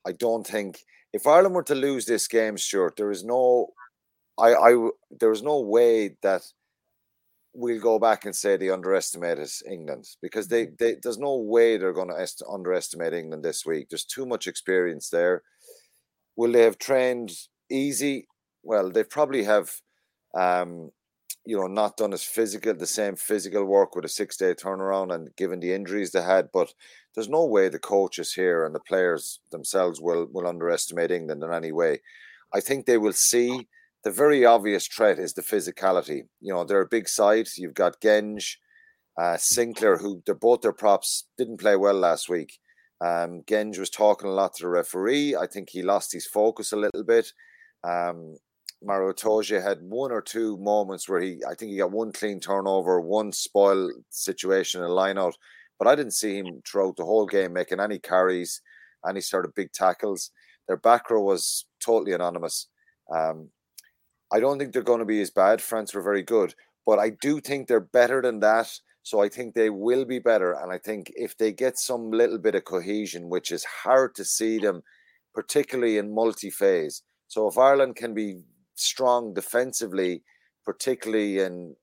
I 0.07 0.13
don't 0.13 0.47
think 0.47 0.85
if 1.13 1.27
Ireland 1.27 1.55
were 1.55 1.63
to 1.65 1.75
lose 1.75 2.07
this 2.07 2.29
game, 2.29 2.59
Stuart, 2.59 2.97
there 2.97 3.11
is 3.11 3.25
no, 3.25 3.69
I, 4.39 4.55
I, 4.55 4.91
there 5.11 5.33
is 5.33 5.43
no 5.43 5.61
way 5.61 6.17
that 6.23 6.43
we'll 7.55 7.81
go 7.81 7.99
back 7.99 8.25
and 8.25 8.35
say 8.35 8.57
they 8.57 8.71
underestimated 8.71 9.49
England 9.71 10.07
because 10.23 10.49
they, 10.49 10.67
mm-hmm. 10.67 10.75
they 10.79 10.97
there's 11.03 11.19
no 11.19 11.37
way 11.37 11.77
they're 11.77 11.93
going 11.93 12.09
to 12.09 12.21
est- 12.21 12.43
underestimate 12.49 13.15
England 13.15 13.45
this 13.45 13.65
week. 13.67 13.89
There's 13.89 14.05
too 14.05 14.27
much 14.27 14.47
experience 14.47 15.11
there. 15.11 15.43
Will 16.37 16.53
they 16.53 16.63
have 16.63 16.79
trained 16.79 17.33
easy? 17.71 18.29
Well, 18.63 18.91
they 18.91 19.05
probably 19.05 19.45
have, 19.45 19.73
um, 20.35 20.91
you 21.45 21.57
know, 21.57 21.67
not 21.67 21.97
done 21.97 22.13
as 22.13 22.23
physical 22.23 22.75
the 22.75 22.87
same 22.87 23.17
physical 23.17 23.65
work 23.65 23.97
with 23.97 24.05
a 24.05 24.09
six 24.09 24.37
day 24.37 24.55
turnaround 24.55 25.15
and 25.15 25.35
given 25.37 25.61
the 25.61 25.73
injuries 25.73 26.13
they 26.13 26.23
had. 26.23 26.49
But 26.53 26.73
there's 27.15 27.29
no 27.29 27.45
way 27.45 27.69
the 27.69 27.79
coaches 27.79 28.33
here 28.33 28.65
and 28.65 28.75
the 28.75 28.81
players 28.81 29.41
themselves 29.51 30.01
will 30.01 30.29
will 30.33 30.47
underestimate 30.47 31.11
England 31.11 31.43
in 31.43 31.53
any 31.53 31.73
way. 31.73 32.01
I 32.55 32.61
think 32.61 32.87
they 32.87 32.99
will 32.99 33.13
see 33.13 33.67
the 34.05 34.11
very 34.11 34.45
obvious 34.45 34.87
threat 34.87 35.19
is 35.19 35.35
the 35.35 35.43
physicality. 35.43 36.23
You 36.41 36.55
know, 36.55 36.65
they're 36.65 36.83
a 36.83 36.89
big 36.89 37.09
side. 37.09 37.49
You've 37.57 37.75
got 37.75 38.01
Genge, 38.01 38.57
uh, 39.19 39.37
Sinckler, 39.37 40.01
who 40.01 40.23
they're 40.25 40.35
both 40.35 40.61
their 40.61 40.73
props 40.73 41.25
didn't 41.37 41.61
play 41.61 41.77
well 41.77 41.95
last 41.95 42.29
week. 42.29 42.59
Um, 43.01 43.43
Genge 43.47 43.79
was 43.79 43.91
talking 43.91 44.29
a 44.29 44.33
lot 44.33 44.55
to 44.55 44.65
the 44.65 44.69
referee. 44.69 45.37
I 45.37 45.47
think 45.47 45.71
he 45.71 45.83
lost 45.83 46.13
his 46.13 46.27
focus 46.27 46.73
a 46.73 46.77
little 46.77 47.05
bit. 47.05 47.33
Um, 47.85 48.37
Maro 48.83 49.13
Itoje 49.13 49.63
had 49.63 49.79
one 49.83 50.13
or 50.13 50.23
two 50.23 50.57
moments 50.59 51.09
where 51.09 51.21
he, 51.21 51.41
I 51.49 51.55
think 51.55 51.73
he 51.73 51.79
got 51.79 51.91
one 51.91 52.13
clean 52.13 52.39
turnover, 52.39 53.01
one 53.01 53.33
spoil 53.33 53.91
situation 54.11 54.83
in 54.83 54.91
line 54.91 55.19
out, 55.19 55.37
but 55.79 55.89
I 55.89 55.97
didn't 55.97 56.13
see 56.13 56.39
him 56.39 56.63
throughout 56.67 56.97
the 56.97 57.05
whole 57.05 57.27
game 57.27 57.53
making 57.53 57.81
any 57.81 57.99
carries, 57.99 58.61
any 59.09 59.21
sort 59.21 59.45
of 59.45 59.55
big 59.55 59.73
tackles. 59.73 60.31
Their 60.69 60.77
back 60.77 61.11
row 61.11 61.23
was 61.23 61.67
totally 61.81 62.13
anonymous. 62.13 62.69
Um, 63.13 63.49
I 64.33 64.41
don't 64.41 64.59
think 64.59 64.73
they're 64.73 64.83
going 64.83 65.01
to 65.01 65.05
be 65.05 65.21
as 65.21 65.31
bad. 65.31 65.61
France 65.61 65.95
were 65.95 66.03
very 66.03 66.23
good, 66.23 66.55
but 66.87 66.99
I 66.99 67.11
do 67.11 67.41
think 67.41 67.67
they're 67.67 67.81
better 67.81 68.21
than 68.21 68.41
that. 68.41 68.71
So 69.03 69.23
I 69.23 69.29
think 69.29 69.55
they 69.55 69.71
will 69.71 70.05
be 70.05 70.19
better. 70.19 70.53
And 70.53 70.71
I 70.71 70.79
think 70.79 71.11
if 71.17 71.37
they 71.39 71.53
get 71.53 71.79
some 71.79 72.11
little 72.11 72.39
bit 72.39 72.55
of 72.55 72.65
cohesion, 72.65 73.31
which 73.31 73.53
is 73.53 73.65
hard 73.65 74.15
to 74.17 74.25
see 74.25 74.59
them, 74.59 74.83
particularly 75.35 75.97
in 75.97 76.15
multi 76.15 76.51
phase. 76.51 77.03
So 77.29 77.49
if 77.49 77.57
Ireland 77.57 77.97
can 77.97 78.13
be 78.13 78.43
strong 78.75 79.33
defensively, 79.33 80.23
particularly 80.65 81.39
in 81.39 81.75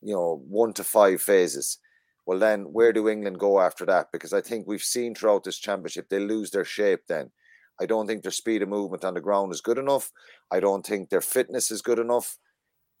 you 0.00 0.14
know, 0.14 0.42
one 0.48 0.72
to 0.74 0.84
five 0.84 1.20
phases. 1.20 1.78
Well, 2.26 2.38
then 2.38 2.64
where 2.72 2.92
do 2.92 3.08
England 3.08 3.38
go 3.38 3.60
after 3.60 3.86
that? 3.86 4.08
Because 4.12 4.32
I 4.32 4.40
think 4.40 4.66
we've 4.66 4.82
seen 4.82 5.14
throughout 5.14 5.44
this 5.44 5.58
championship 5.58 6.08
they 6.08 6.18
lose 6.18 6.50
their 6.50 6.64
shape. 6.64 7.00
Then 7.08 7.30
I 7.80 7.86
don't 7.86 8.06
think 8.06 8.22
their 8.22 8.32
speed 8.32 8.62
of 8.62 8.68
movement 8.68 9.04
on 9.04 9.14
the 9.14 9.20
ground 9.20 9.52
is 9.52 9.60
good 9.60 9.78
enough. 9.78 10.10
I 10.50 10.60
don't 10.60 10.84
think 10.84 11.08
their 11.08 11.20
fitness 11.20 11.70
is 11.70 11.82
good 11.82 11.98
enough. 11.98 12.38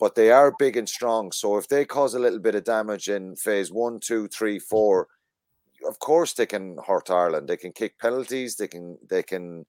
But 0.00 0.14
they 0.14 0.30
are 0.30 0.54
big 0.58 0.76
and 0.76 0.88
strong. 0.88 1.32
So 1.32 1.56
if 1.56 1.66
they 1.66 1.84
cause 1.84 2.14
a 2.14 2.20
little 2.20 2.38
bit 2.38 2.54
of 2.54 2.62
damage 2.62 3.08
in 3.08 3.34
phase 3.34 3.72
one, 3.72 3.98
two, 3.98 4.28
three, 4.28 4.60
four, 4.60 5.08
of 5.88 5.98
course 5.98 6.34
they 6.34 6.46
can 6.46 6.76
hurt 6.86 7.10
Ireland. 7.10 7.48
They 7.48 7.56
can 7.56 7.72
kick 7.72 7.98
penalties. 7.98 8.54
They 8.54 8.68
can 8.68 8.96
they 9.08 9.24
can, 9.24 9.66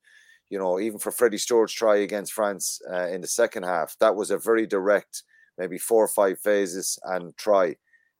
you 0.51 0.59
know, 0.59 0.79
even 0.79 0.99
for 0.99 1.11
Freddie 1.11 1.39
Stewart's 1.39 1.73
try 1.73 1.97
against 1.97 2.33
France 2.33 2.79
uh, 2.91 3.07
in 3.07 3.21
the 3.21 3.27
second 3.27 3.63
half, 3.63 3.95
that 3.99 4.15
was 4.15 4.29
a 4.29 4.37
very 4.37 4.67
direct, 4.67 5.23
maybe 5.57 5.79
four 5.79 6.03
or 6.03 6.07
five 6.07 6.39
phases 6.39 6.99
and 7.05 7.35
try. 7.37 7.75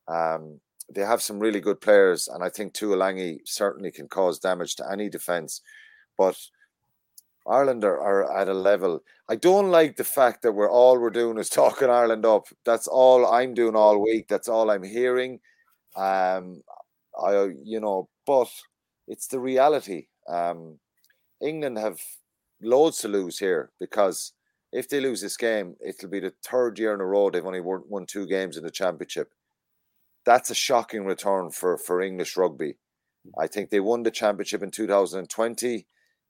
Um, 0.07 0.59
they 0.93 1.01
have 1.01 1.21
some 1.21 1.39
really 1.39 1.59
good 1.59 1.79
players, 1.81 2.27
and 2.27 2.43
I 2.43 2.49
think 2.49 2.73
Tuilagi 2.73 3.39
certainly 3.45 3.91
can 3.91 4.07
cause 4.07 4.39
damage 4.39 4.75
to 4.77 4.91
any 4.91 5.09
defence. 5.09 5.61
But 6.17 6.37
Ireland 7.49 7.83
are, 7.83 7.99
are, 7.99 8.37
at 8.37 8.47
a 8.47 8.53
level. 8.53 9.01
I 9.27 9.35
don't 9.35 9.71
like 9.71 9.95
the 9.95 10.03
fact 10.03 10.43
that 10.43 10.51
we're 10.51 10.69
all 10.69 10.99
we're 10.99 11.09
doing 11.09 11.37
is 11.39 11.49
talking 11.49 11.89
Ireland 11.89 12.25
up. 12.25 12.47
That's 12.63 12.87
all 12.87 13.25
I'm 13.25 13.53
doing 13.53 13.75
all 13.75 14.01
week. 14.01 14.27
That's 14.27 14.47
all 14.47 14.69
I'm 14.69 14.83
hearing. 14.83 15.39
Um, 15.95 16.61
I, 17.21 17.49
you 17.63 17.79
know, 17.79 18.07
but 18.25 18.49
it's 19.07 19.27
the 19.27 19.39
reality. 19.39 20.07
Um, 20.27 20.79
England 21.41 21.79
have 21.79 21.99
loads 22.61 22.99
to 22.99 23.07
lose 23.07 23.39
here 23.39 23.71
because 23.79 24.33
if 24.71 24.87
they 24.87 24.99
lose 24.99 25.21
this 25.21 25.37
game, 25.37 25.75
it'll 25.83 26.09
be 26.09 26.19
the 26.19 26.33
third 26.45 26.77
year 26.77 26.93
in 26.93 27.01
a 27.01 27.05
row 27.05 27.29
they've 27.29 27.45
only 27.45 27.61
won, 27.61 27.81
won 27.87 28.05
two 28.05 28.27
games 28.27 28.57
in 28.57 28.63
the 28.63 28.69
championship. 28.69 29.31
That's 30.25 30.51
a 30.51 30.55
shocking 30.55 31.05
return 31.05 31.49
for 31.49 31.77
for 31.77 32.01
English 32.01 32.37
rugby. 32.37 32.75
I 33.39 33.47
think 33.47 33.69
they 33.69 33.79
won 33.79 34.03
the 34.03 34.11
championship 34.11 34.61
in 34.61 34.69
2020 34.69 35.87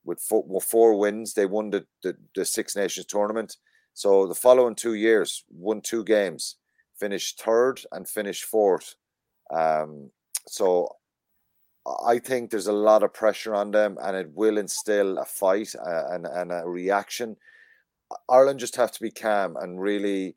with 0.10 0.20
four, 0.20 0.44
with 0.46 0.64
four 0.64 1.00
wins. 1.00 1.34
They 1.34 1.46
won 1.46 1.70
the, 1.70 1.86
the, 2.04 2.18
the 2.36 2.44
Six 2.44 2.76
Nations 2.76 3.06
tournament. 3.06 3.56
So 3.94 4.28
the 4.28 4.36
following 4.36 4.76
two 4.76 4.96
years, 4.96 5.44
won 5.50 5.82
two 5.82 6.04
games, 6.04 6.56
finished 7.00 7.42
third 7.42 7.82
and 7.92 8.08
finished 8.08 8.46
fourth. 8.46 8.96
Um, 9.54 10.10
so 10.48 10.90
I 12.08 12.20
think 12.20 12.50
there's 12.50 12.68
a 12.68 12.74
lot 12.74 13.04
of 13.04 13.14
pressure 13.14 13.54
on 13.56 13.72
them, 13.72 13.98
and 14.02 14.18
it 14.18 14.32
will 14.34 14.58
instill 14.58 15.18
a 15.20 15.26
fight 15.26 15.74
uh, 15.76 16.14
and, 16.14 16.26
and 16.26 16.52
a 16.52 16.64
reaction. 16.66 17.38
Ireland 18.28 18.60
just 18.60 18.76
have 18.76 18.92
to 18.92 19.02
be 19.02 19.12
calm 19.12 19.56
and 19.62 19.80
really 19.80 20.36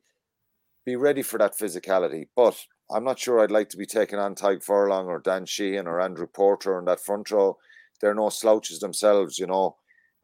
be 0.85 0.95
ready 0.95 1.23
for 1.23 1.37
that 1.39 1.57
physicality. 1.57 2.27
But 2.35 2.57
I'm 2.91 3.03
not 3.03 3.19
sure 3.19 3.39
I'd 3.39 3.51
like 3.51 3.69
to 3.69 3.77
be 3.77 3.85
taking 3.85 4.19
on 4.19 4.35
Tadhg 4.35 4.63
Furlong 4.63 5.07
or 5.07 5.19
Dan 5.19 5.45
Sheehan 5.45 5.87
or 5.87 5.99
Andrew 5.99 6.27
Porter 6.27 6.77
on 6.77 6.85
that 6.85 6.99
front 6.99 7.31
row. 7.31 7.57
They're 8.01 8.15
no 8.15 8.29
slouches 8.29 8.79
themselves, 8.79 9.39
you 9.39 9.47
know. 9.47 9.77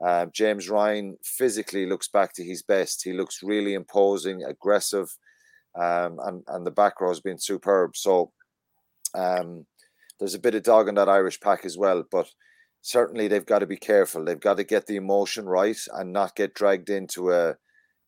Uh, 0.05 0.27
James 0.33 0.69
Ryan 0.69 1.17
physically 1.23 1.85
looks 1.85 2.07
back 2.07 2.33
to 2.33 2.43
his 2.43 2.63
best. 2.63 3.03
He 3.03 3.13
looks 3.13 3.43
really 3.43 3.73
imposing, 3.73 4.43
aggressive, 4.43 5.09
um, 5.75 6.19
and 6.23 6.43
and 6.47 6.65
the 6.65 6.71
back 6.71 7.01
row 7.01 7.09
has 7.09 7.19
been 7.19 7.37
superb. 7.37 7.97
So 7.97 8.31
um, 9.13 9.65
there's 10.19 10.35
a 10.35 10.39
bit 10.39 10.55
of 10.55 10.63
dog 10.63 10.87
in 10.87 10.95
that 10.95 11.09
Irish 11.09 11.39
pack 11.39 11.65
as 11.65 11.77
well, 11.77 12.03
but 12.09 12.29
certainly 12.81 13.27
they've 13.27 13.45
got 13.45 13.59
to 13.59 13.67
be 13.67 13.77
careful. 13.77 14.23
They've 14.23 14.39
got 14.39 14.57
to 14.57 14.63
get 14.63 14.87
the 14.87 14.95
emotion 14.95 15.45
right 15.45 15.79
and 15.93 16.13
not 16.13 16.35
get 16.35 16.53
dragged 16.53 16.89
into 16.89 17.31
a, 17.31 17.55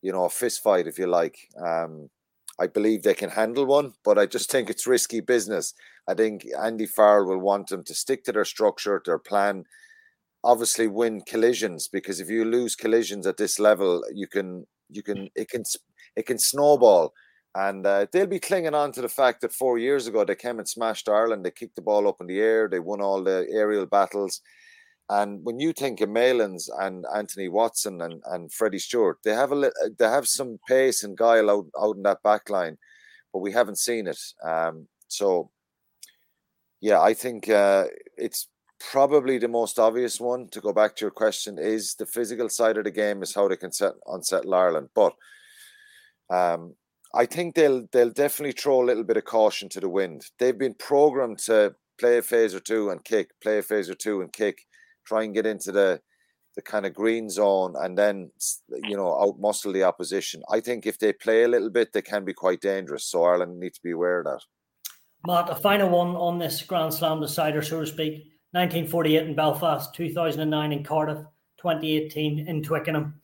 you 0.02 0.12
know, 0.12 0.24
a 0.24 0.30
fist 0.30 0.62
fight, 0.62 0.86
if 0.86 0.98
you 0.98 1.06
like. 1.06 1.36
Um, 1.62 2.08
I 2.62 2.68
believe 2.68 3.02
they 3.02 3.14
can 3.14 3.30
handle 3.30 3.66
one, 3.66 3.94
but 4.04 4.18
I 4.18 4.26
just 4.26 4.48
think 4.48 4.70
it's 4.70 4.86
risky 4.86 5.18
business. 5.20 5.74
I 6.06 6.14
think 6.14 6.46
Andy 6.62 6.86
Farrell 6.86 7.26
will 7.26 7.40
want 7.40 7.66
them 7.68 7.82
to 7.82 7.94
stick 7.94 8.22
to 8.24 8.32
their 8.32 8.44
structure, 8.44 9.02
their 9.04 9.18
plan. 9.18 9.64
Obviously, 10.44 10.86
win 10.86 11.22
collisions 11.22 11.88
because 11.88 12.20
if 12.20 12.30
you 12.30 12.44
lose 12.44 12.76
collisions 12.76 13.26
at 13.26 13.36
this 13.36 13.58
level, 13.58 14.04
you 14.14 14.28
can 14.28 14.64
you 14.88 15.02
can 15.02 15.28
it 15.34 15.48
can 15.48 15.64
it 16.14 16.26
can 16.26 16.38
snowball, 16.38 17.12
and 17.56 17.84
uh, 17.84 18.06
they'll 18.12 18.28
be 18.28 18.38
clinging 18.38 18.74
on 18.74 18.92
to 18.92 19.02
the 19.02 19.08
fact 19.08 19.40
that 19.40 19.52
four 19.52 19.78
years 19.78 20.06
ago 20.06 20.24
they 20.24 20.36
came 20.36 20.60
and 20.60 20.68
smashed 20.68 21.08
Ireland. 21.08 21.44
They 21.44 21.50
kicked 21.50 21.74
the 21.74 21.82
ball 21.82 22.06
up 22.06 22.20
in 22.20 22.28
the 22.28 22.40
air. 22.40 22.68
They 22.68 22.78
won 22.78 23.00
all 23.00 23.24
the 23.24 23.44
aerial 23.50 23.86
battles. 23.86 24.40
And 25.12 25.44
when 25.44 25.60
you 25.60 25.74
think 25.74 26.00
of 26.00 26.08
Malins 26.08 26.70
and 26.80 27.04
Anthony 27.14 27.48
Watson 27.48 28.00
and, 28.00 28.22
and 28.24 28.50
Freddie 28.50 28.78
Stewart, 28.78 29.18
they 29.22 29.34
have 29.34 29.52
a 29.52 29.70
they 29.98 30.06
have 30.06 30.26
some 30.26 30.58
pace 30.66 31.04
and 31.04 31.18
guile 31.18 31.50
out, 31.50 31.66
out 31.78 31.96
in 31.96 32.02
that 32.04 32.22
back 32.22 32.48
line, 32.48 32.78
but 33.30 33.40
we 33.40 33.52
haven't 33.52 33.78
seen 33.78 34.06
it. 34.06 34.18
Um, 34.42 34.88
so, 35.08 35.50
yeah, 36.80 37.02
I 37.02 37.12
think 37.12 37.50
uh, 37.50 37.88
it's 38.16 38.48
probably 38.80 39.36
the 39.36 39.48
most 39.48 39.78
obvious 39.78 40.18
one 40.18 40.48
to 40.48 40.62
go 40.62 40.72
back 40.72 40.96
to 40.96 41.04
your 41.04 41.10
question 41.10 41.58
is 41.58 41.94
the 41.94 42.06
physical 42.06 42.48
side 42.48 42.78
of 42.78 42.84
the 42.84 42.90
game 42.90 43.22
is 43.22 43.34
how 43.34 43.48
they 43.48 43.56
can 43.56 43.70
set 43.70 43.92
unsettle 44.06 44.54
Ireland. 44.54 44.88
But 44.94 45.12
um, 46.30 46.74
I 47.14 47.26
think 47.26 47.54
they'll 47.54 47.86
they'll 47.92 48.08
definitely 48.08 48.52
throw 48.52 48.82
a 48.82 48.88
little 48.88 49.04
bit 49.04 49.18
of 49.18 49.26
caution 49.26 49.68
to 49.70 49.80
the 49.80 49.90
wind. 49.90 50.24
They've 50.38 50.56
been 50.56 50.76
programmed 50.78 51.40
to 51.40 51.74
play 52.00 52.16
a 52.16 52.22
phase 52.22 52.54
or 52.54 52.60
two 52.60 52.88
and 52.88 53.04
kick, 53.04 53.28
play 53.42 53.58
a 53.58 53.62
phase 53.62 53.90
or 53.90 53.94
two 53.94 54.22
and 54.22 54.32
kick 54.32 54.66
try 55.04 55.24
and 55.24 55.34
get 55.34 55.46
into 55.46 55.72
the 55.72 56.00
the 56.54 56.62
kind 56.62 56.84
of 56.84 56.92
green 56.92 57.30
zone 57.30 57.74
and 57.80 57.96
then 57.96 58.30
you 58.84 58.96
know 58.96 59.06
outmuscle 59.06 59.72
the 59.72 59.84
opposition. 59.84 60.42
I 60.50 60.60
think 60.60 60.86
if 60.86 60.98
they 60.98 61.12
play 61.12 61.44
a 61.44 61.48
little 61.48 61.70
bit, 61.70 61.92
they 61.92 62.02
can 62.02 62.24
be 62.24 62.34
quite 62.34 62.60
dangerous. 62.60 63.04
So 63.06 63.24
Ireland 63.24 63.58
need 63.58 63.74
to 63.74 63.82
be 63.82 63.92
aware 63.92 64.18
of 64.18 64.26
that. 64.26 64.42
Matt, 65.26 65.50
a 65.50 65.54
final 65.54 65.88
one 65.88 66.16
on 66.16 66.38
this 66.38 66.62
Grand 66.62 66.92
Slam 66.92 67.20
decider, 67.20 67.62
so 67.62 67.80
to 67.80 67.86
speak. 67.86 68.32
1948 68.50 69.28
in 69.28 69.34
Belfast, 69.34 69.94
2009 69.94 70.72
in 70.72 70.84
Cardiff, 70.84 71.24
2018 71.58 72.46
in 72.46 72.62
Twickenham. 72.62 73.14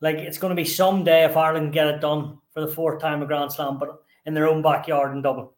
Like 0.00 0.16
it's 0.16 0.38
going 0.38 0.50
to 0.50 0.62
be 0.62 0.64
some 0.64 1.04
day 1.04 1.24
if 1.24 1.36
Ireland 1.36 1.72
get 1.72 1.88
it 1.88 2.00
done 2.00 2.38
for 2.54 2.60
the 2.60 2.72
fourth 2.72 3.00
time 3.00 3.20
a 3.20 3.26
Grand 3.26 3.52
Slam, 3.52 3.78
but 3.78 4.02
in 4.24 4.32
their 4.32 4.48
own 4.48 4.62
backyard 4.62 5.12
in 5.12 5.20
Dublin. 5.20 5.48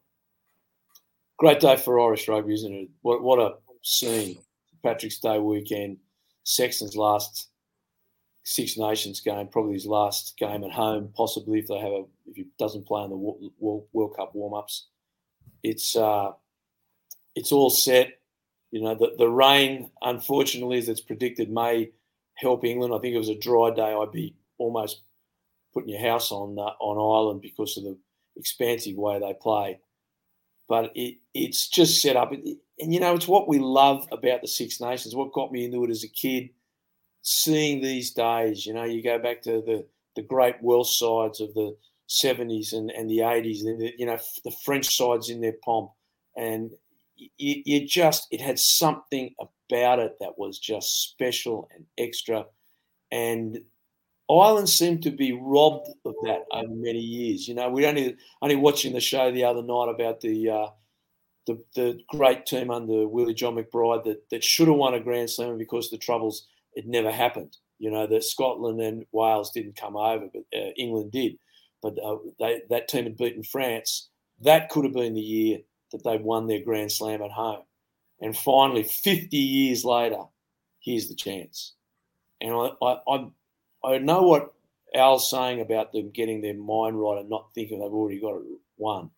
Great 1.39 1.61
day 1.61 1.77
for 1.77 2.01
Irish 2.01 2.27
rugby, 2.27 2.55
isn't 2.55 2.73
it? 2.73 2.89
What 3.03 3.23
what 3.23 3.39
a 3.39 3.55
scene! 3.83 4.39
Patrick's 4.83 5.19
Day 5.19 5.39
weekend, 5.39 5.99
Sexton's 6.45 6.97
last 6.97 7.49
Six 8.43 8.77
Nations 8.79 9.21
game, 9.21 9.49
probably 9.49 9.75
his 9.75 9.87
last 9.87 10.37
game 10.39 10.65
at 10.65 10.73
home, 10.73 11.11
possibly 11.15 11.59
if 11.59 11.69
they 11.69 11.79
have 11.79 11.93
a 11.93 12.05
if 12.27 12.37
he 12.37 12.47
doesn't 12.59 12.87
play 12.87 13.03
in 13.05 13.11
the 13.11 13.17
World, 13.17 14.17
Cup 14.17 14.35
warm 14.35 14.55
ups. 14.55 14.87
It's 15.63 15.95
uh, 15.95 16.33
it's 17.35 17.53
all 17.53 17.71
set. 17.71 18.19
You 18.71 18.83
know, 18.83 18.95
the, 18.95 19.15
the 19.19 19.29
rain, 19.29 19.91
unfortunately, 20.01 20.79
as 20.79 20.89
it's 20.89 21.01
predicted, 21.01 21.51
may 21.51 21.91
help 22.35 22.65
England. 22.65 22.95
I 22.95 22.99
think 22.99 23.15
it 23.15 23.19
was 23.19 23.29
a 23.29 23.39
dry 23.39 23.71
day. 23.71 23.93
I'd 23.93 24.13
be 24.13 24.35
almost 24.59 25.03
putting 25.75 25.91
your 25.91 26.01
house 26.01 26.33
on 26.33 26.59
uh, 26.59 26.73
on 26.81 26.97
Ireland 26.97 27.43
because 27.43 27.77
of 27.77 27.85
the 27.85 27.99
expansive 28.37 28.97
way 28.97 29.19
they 29.19 29.35
play. 29.35 29.81
But 30.69 30.93
it, 30.95 31.19
it's 31.35 31.69
just 31.69 32.01
set 32.01 32.17
up 32.17 32.33
and 32.81 32.93
you 32.93 33.01
know, 33.01 33.15
it's 33.15 33.29
what 33.29 33.49
we 33.49 33.59
love 33.59 34.07
about 34.13 34.41
the 34.41 34.49
Six 34.49 34.81
Nations. 34.81 35.15
What 35.15 35.33
got 35.33 35.53
me 35.53 35.65
into 35.65 35.85
it 35.85 35.91
as 35.91 36.05
a 36.05 36.09
kid, 36.09 36.51
seeing 37.23 37.81
these 37.81 38.13
days. 38.13 38.67
You 38.67 38.75
know, 38.75 38.85
you 38.85 39.03
go 39.03 39.19
back 39.19 39.43
to 39.43 39.63
the 39.63 39.87
the 40.17 40.23
great 40.23 40.57
Welsh 40.61 40.99
sides 40.99 41.41
of 41.41 41.53
the 41.55 41.77
'70s 42.09 42.73
and, 42.73 42.91
and 42.91 43.09
the 43.09 43.19
'80s, 43.19 43.61
and 43.61 43.93
you 43.99 44.07
know 44.07 44.19
the 44.45 44.55
French 44.65 44.95
sides 44.95 45.31
in 45.31 45.41
their 45.41 45.57
pomp, 45.65 45.91
and 46.37 46.71
you, 47.17 47.63
you 47.65 47.87
just 47.87 48.27
it 48.31 48.41
had 48.41 48.59
something 48.59 49.35
about 49.39 49.99
it 49.99 50.17
that 50.21 50.39
was 50.39 50.59
just 50.59 51.11
special 51.11 51.69
and 51.75 51.85
extra, 51.99 52.47
and 53.11 53.61
Ireland 54.31 54.69
seemed 54.69 55.03
to 55.03 55.11
be 55.11 55.33
robbed 55.33 55.89
of 56.05 56.15
that 56.23 56.45
over 56.53 56.69
many 56.69 57.01
years. 57.01 57.49
You 57.49 57.55
know, 57.55 57.69
we 57.69 57.87
only 57.87 58.17
only 58.41 58.57
watching 58.57 58.93
the 58.93 59.01
show 59.01 59.33
the 59.33 59.45
other 59.45 59.63
night 59.63 59.89
about 59.89 60.21
the 60.21 60.51
uh, 60.51 60.67
the, 61.55 61.65
the 61.75 62.01
great 62.09 62.47
team 62.47 62.71
under 62.71 63.07
Willie 63.07 63.35
John 63.35 63.57
McBride 63.57 64.05
that, 64.05 64.29
that 64.31 64.45
should 64.45 64.69
have 64.69 64.77
won 64.77 64.95
a 64.95 65.01
Grand 65.01 65.31
Slam 65.31 65.59
because 65.59 65.91
the 65.91 65.99
troubles, 65.99 66.47
it 66.75 66.87
never 66.87 67.11
happened. 67.11 67.57
You 67.79 67.91
know, 67.91 68.07
that 68.07 68.25
Scotland 68.25 68.81
and 68.81 69.07
Wales 69.13 69.53
didn't 69.53 69.77
come 69.77 69.97
over, 69.97 70.29
but 70.33 70.43
uh, 70.55 70.71
England 70.77 71.13
did. 71.13 71.39
But 71.83 71.95
uh, 72.05 72.17
they, 72.39 72.63
that 72.69 72.89
team 72.89 73.05
had 73.05 73.17
beaten 73.17 73.43
France. 73.43 74.11
That 74.43 74.69
could 74.69 74.85
have 74.85 74.93
been 74.93 75.15
the 75.15 75.21
year 75.21 75.59
that 75.93 76.05
they 76.05 76.19
won 76.19 76.47
their 76.47 76.63
Grand 76.63 76.93
Slam 76.93 77.23
at 77.23 77.31
home. 77.31 77.63
And 78.21 78.37
finally, 78.37 78.83
50 78.83 79.37
years 79.37 79.85
later, 79.85 80.25
here's 80.81 81.09
the 81.09 81.15
chance. 81.15 81.75
And 82.41 82.53
I, 82.53 82.71
I, 82.83 82.97
I, 83.09 83.31
I 83.85 83.99
know 83.99 84.23
what 84.23 84.53
Al's 84.95 85.31
saying 85.31 85.61
about 85.61 85.93
them 85.93 86.11
getting 86.11 86.41
their 86.41 86.55
mind 86.55 87.01
right 87.01 87.21
and 87.21 87.31
not 87.31 87.51
thinking 87.55 87.81
they've 87.81 87.93
already 87.93 88.21
got 88.21 88.37
it 88.37 88.43
won. 88.77 89.11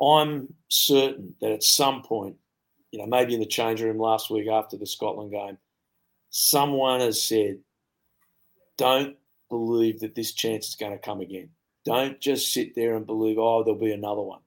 I'm 0.00 0.52
certain 0.68 1.34
that 1.40 1.52
at 1.52 1.62
some 1.62 2.02
point, 2.02 2.36
you 2.90 2.98
know, 2.98 3.06
maybe 3.06 3.34
in 3.34 3.40
the 3.40 3.46
change 3.46 3.80
room 3.80 3.98
last 3.98 4.30
week 4.30 4.48
after 4.48 4.76
the 4.76 4.86
Scotland 4.86 5.32
game, 5.32 5.58
someone 6.30 7.00
has 7.00 7.22
said, 7.22 7.58
don't 8.76 9.16
believe 9.48 10.00
that 10.00 10.14
this 10.14 10.32
chance 10.32 10.68
is 10.68 10.76
going 10.76 10.92
to 10.92 10.98
come 10.98 11.20
again. 11.20 11.48
Don't 11.84 12.20
just 12.20 12.52
sit 12.52 12.74
there 12.74 12.96
and 12.96 13.06
believe, 13.06 13.38
oh, 13.38 13.62
there'll 13.62 13.78
be 13.78 13.92
another 13.92 14.22
one. 14.22 14.40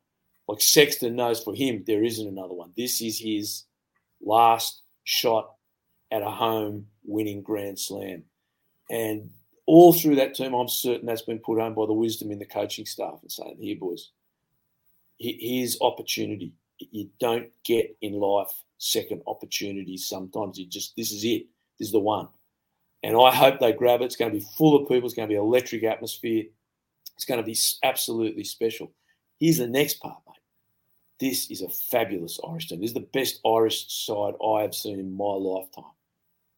Like 0.47 0.61
Sexton 0.61 1.15
knows 1.15 1.41
for 1.41 1.53
him, 1.53 1.83
there 1.85 2.03
isn't 2.03 2.27
another 2.27 2.53
one. 2.53 2.71
This 2.75 3.01
is 3.01 3.19
his 3.19 3.63
last 4.21 4.81
shot 5.03 5.53
at 6.11 6.21
a 6.21 6.29
home 6.29 6.87
winning 7.05 7.41
Grand 7.41 7.79
Slam. 7.79 8.23
And 8.89 9.29
all 9.65 9.93
through 9.93 10.15
that 10.15 10.35
term, 10.35 10.53
I'm 10.53 10.67
certain 10.67 11.05
that's 11.05 11.21
been 11.21 11.39
put 11.39 11.59
home 11.59 11.75
by 11.75 11.85
the 11.85 11.93
wisdom 11.93 12.31
in 12.31 12.39
the 12.39 12.45
coaching 12.45 12.85
staff 12.85 13.19
and 13.21 13.31
saying, 13.31 13.57
here, 13.59 13.77
boys, 13.79 14.09
here's 15.19 15.79
opportunity. 15.81 16.53
You 16.79 17.09
don't 17.19 17.49
get 17.63 17.95
in 18.01 18.13
life 18.13 18.51
second 18.77 19.21
opportunities 19.27 20.07
sometimes. 20.07 20.57
You 20.57 20.65
just, 20.65 20.95
this 20.95 21.11
is 21.11 21.23
it. 21.23 21.45
This 21.77 21.89
is 21.89 21.91
the 21.91 21.99
one. 21.99 22.29
And 23.03 23.15
I 23.15 23.33
hope 23.33 23.59
they 23.59 23.73
grab 23.73 24.01
it. 24.01 24.05
It's 24.05 24.15
going 24.15 24.31
to 24.31 24.39
be 24.39 24.45
full 24.57 24.75
of 24.75 24.87
people. 24.87 25.05
It's 25.05 25.15
going 25.15 25.27
to 25.27 25.33
be 25.33 25.37
electric 25.37 25.83
atmosphere. 25.83 26.45
It's 27.15 27.25
going 27.25 27.39
to 27.39 27.45
be 27.45 27.57
absolutely 27.83 28.43
special. 28.43 28.91
Here's 29.39 29.57
the 29.57 29.67
next 29.67 29.95
part, 29.95 30.17
mate. 30.27 30.35
This 31.19 31.51
is 31.51 31.61
a 31.61 31.69
fabulous 31.69 32.39
Irish 32.47 32.67
team. 32.67 32.79
This 32.79 32.91
is 32.91 32.93
the 32.93 33.07
best 33.13 33.41
Irish 33.45 33.91
side 33.91 34.33
I 34.45 34.61
have 34.61 34.73
seen 34.73 34.99
in 34.99 35.15
my 35.15 35.33
lifetime. 35.33 35.91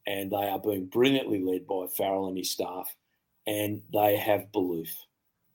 And 0.07 0.31
they 0.31 0.47
are 0.47 0.59
being 0.59 0.85
brilliantly 0.85 1.43
led 1.43 1.67
by 1.67 1.85
Farrell 1.95 2.27
and 2.27 2.37
his 2.37 2.51
staff. 2.51 2.95
And 3.47 3.81
they 3.91 4.17
have 4.17 4.51
belief. 4.51 4.95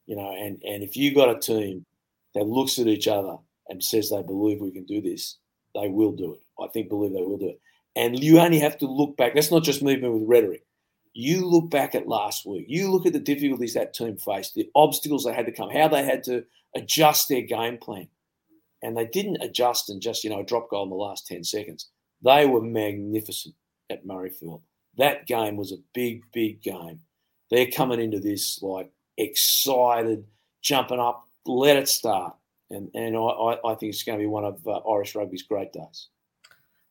You 0.07 0.17
know, 0.17 0.33
and, 0.37 0.63
and 0.65 0.83
if 0.85 0.97
you've 0.97 1.17
got 1.17 1.37
a 1.37 1.39
team 1.39 1.85
that 2.37 2.47
looks 2.47 2.79
at 2.79 2.87
each 2.87 3.09
other 3.09 3.37
and 3.69 3.83
says 3.83 4.11
they 4.11 4.23
believe 4.23 4.61
we 4.61 4.71
can 4.71 4.85
do 4.85 5.01
this, 5.01 5.39
they 5.75 5.89
will 5.89 6.13
do 6.13 6.35
it. 6.35 6.41
I 6.63 6.69
think 6.69 6.91
believe 6.91 7.13
they 7.13 7.23
will 7.23 7.39
do 7.39 7.49
it. 7.49 7.61
And 7.97 8.23
you 8.23 8.39
only 8.39 8.59
have 8.61 8.77
to 8.79 8.87
look 8.87 9.17
back. 9.17 9.35
That's 9.35 9.51
not 9.51 9.65
just 9.65 9.83
movement 9.83 10.13
with 10.13 10.29
rhetoric. 10.29 10.63
You 11.15 11.47
look 11.47 11.71
back 11.71 11.95
at 11.95 12.07
last 12.07 12.45
week. 12.45 12.67
You 12.69 12.93
look 12.93 13.07
at 13.07 13.15
the 13.15 13.21
difficulties 13.21 13.73
that 13.73 13.95
team 13.95 14.19
faced, 14.19 14.55
the 14.55 14.69
obstacles 14.75 15.25
they 15.25 15.33
had 15.33 15.47
to 15.47 15.53
come, 15.53 15.71
how 15.71 15.89
they 15.89 16.05
had 16.05 16.23
to 16.25 16.45
adjust 16.75 17.31
their 17.31 17.41
game 17.41 17.79
plan. 17.79 18.09
And 18.83 18.95
they 18.95 19.07
didn't 19.07 19.43
adjust 19.43 19.89
and 19.89 20.03
just, 20.03 20.23
you 20.23 20.29
know, 20.29 20.43
drop 20.43 20.69
goal 20.69 20.85
in 20.85 20.91
the 20.91 20.95
last 20.95 21.27
10 21.27 21.43
seconds. 21.43 21.89
They 22.23 22.45
were 22.45 22.61
magnificent 22.61 23.55
at 23.89 24.07
Murrayfield. 24.07 24.61
That 24.99 25.27
game 25.27 25.57
was 25.57 25.73
a 25.73 25.83
big, 25.95 26.21
big 26.35 26.63
game. 26.63 27.01
They're 27.51 27.71
coming 27.71 28.01
into 28.01 28.21
this 28.21 28.61
like 28.63 28.91
excited, 29.17 30.25
jumping 30.63 31.01
up, 31.01 31.26
let 31.47 31.77
it 31.77 31.89
start. 31.89 32.35
And, 32.71 32.91
and 32.95 33.17
I, 33.17 33.57
I 33.65 33.75
think 33.75 33.93
it's 33.93 34.03
going 34.03 34.19
to 34.19 34.23
be 34.23 34.27
one 34.27 34.45
of 34.45 34.67
uh, 34.67 34.79
Irish 34.91 35.15
rugby's 35.15 35.43
great 35.43 35.73
days. 35.73 36.09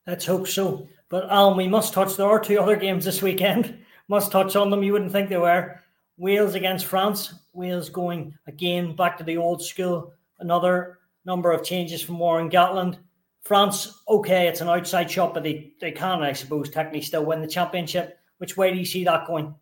Let's 0.08 0.26
hope 0.26 0.48
so. 0.48 0.88
But 1.10 1.30
Alan, 1.30 1.58
we 1.58 1.68
must 1.68 1.94
touch. 1.94 2.16
There 2.16 2.28
are 2.28 2.40
two 2.40 2.60
other 2.60 2.76
games 2.76 3.06
this 3.06 3.22
weekend 3.22 3.78
must 4.08 4.32
touch 4.32 4.56
on 4.56 4.70
them. 4.70 4.84
You 4.84 4.94
wouldn't 4.94 5.12
think 5.12 5.30
they 5.30 5.38
were. 5.38 5.80
Wales 6.18 6.56
against 6.56 6.86
France. 6.86 7.34
Wales 7.54 7.90
going 7.90 8.38
again 8.48 8.96
back 8.96 9.18
to 9.18 9.24
the 9.24 9.38
old 9.38 9.64
school. 9.64 10.14
Another 10.40 11.00
number 11.26 11.52
of 11.52 11.64
changes 11.64 12.02
from 12.02 12.20
Warren 12.20 12.50
Gatland. 12.50 12.98
France, 13.42 14.02
okay, 14.08 14.48
it's 14.48 14.62
an 14.62 14.70
outside 14.70 15.10
shot, 15.10 15.34
but 15.34 15.44
they, 15.44 15.74
they 15.80 15.92
can, 15.92 16.24
I 16.24 16.34
suppose, 16.34 16.70
technically 16.70 17.02
still 17.02 17.26
win 17.26 17.42
the 17.42 17.48
championship. 17.48 18.18
Which 18.38 18.58
way 18.58 18.72
do 18.72 18.80
you 18.80 18.86
see 18.86 19.04
that 19.04 19.28
going? 19.28 19.54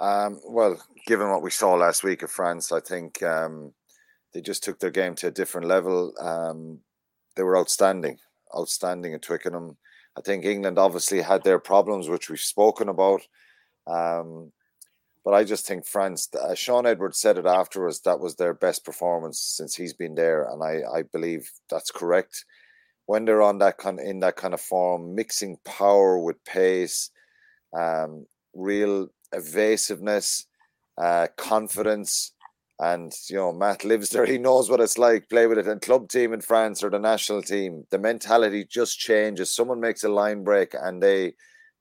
Um, 0.00 0.40
well, 0.44 0.80
given 1.06 1.30
what 1.30 1.42
we 1.42 1.50
saw 1.50 1.74
last 1.74 2.04
week 2.04 2.22
of 2.22 2.30
France, 2.30 2.72
I 2.72 2.80
think 2.80 3.22
um, 3.22 3.72
they 4.34 4.40
just 4.40 4.62
took 4.62 4.78
their 4.78 4.90
game 4.90 5.14
to 5.16 5.28
a 5.28 5.30
different 5.30 5.66
level. 5.66 6.12
Um, 6.20 6.80
they 7.34 7.42
were 7.42 7.58
outstanding, 7.58 8.18
outstanding 8.56 9.14
at 9.14 9.22
Twickenham. 9.22 9.76
I 10.16 10.20
think 10.20 10.44
England 10.44 10.78
obviously 10.78 11.20
had 11.20 11.44
their 11.44 11.58
problems, 11.58 12.08
which 12.08 12.28
we've 12.28 12.38
spoken 12.38 12.88
about. 12.88 13.22
Um, 13.86 14.52
but 15.24 15.34
I 15.34 15.44
just 15.44 15.66
think 15.66 15.84
France, 15.86 16.28
uh, 16.40 16.54
Shaun 16.54 16.86
Edwards 16.86 17.18
said 17.18 17.36
it 17.36 17.46
afterwards, 17.46 18.00
that 18.00 18.20
was 18.20 18.36
their 18.36 18.54
best 18.54 18.84
performance 18.84 19.40
since 19.40 19.74
he's 19.74 19.92
been 19.92 20.14
there. 20.14 20.44
And 20.44 20.62
I, 20.62 20.98
I 20.98 21.02
believe 21.02 21.50
that's 21.68 21.90
correct. 21.90 22.44
When 23.06 23.24
they're 23.24 23.42
on 23.42 23.58
that 23.58 23.78
kind 23.78 24.00
in 24.00 24.20
that 24.20 24.36
kind 24.36 24.54
of 24.54 24.60
form, 24.60 25.14
mixing 25.14 25.58
power 25.64 26.18
with 26.18 26.44
pace, 26.44 27.10
um, 27.76 28.26
real 28.54 29.08
evasiveness, 29.32 30.46
uh, 30.98 31.28
confidence, 31.36 32.32
and 32.78 33.12
you 33.28 33.36
know, 33.36 33.52
Matt 33.52 33.84
lives 33.84 34.10
there. 34.10 34.26
He 34.26 34.38
knows 34.38 34.68
what 34.68 34.80
it's 34.80 34.98
like. 34.98 35.28
Play 35.28 35.46
with 35.46 35.58
it 35.58 35.66
and 35.66 35.80
club 35.80 36.08
team 36.08 36.32
in 36.32 36.40
France 36.40 36.82
or 36.82 36.90
the 36.90 36.98
national 36.98 37.42
team. 37.42 37.84
The 37.90 37.98
mentality 37.98 38.66
just 38.68 38.98
changes. 38.98 39.52
Someone 39.54 39.80
makes 39.80 40.04
a 40.04 40.08
line 40.08 40.44
break 40.44 40.74
and 40.74 41.02
they 41.02 41.34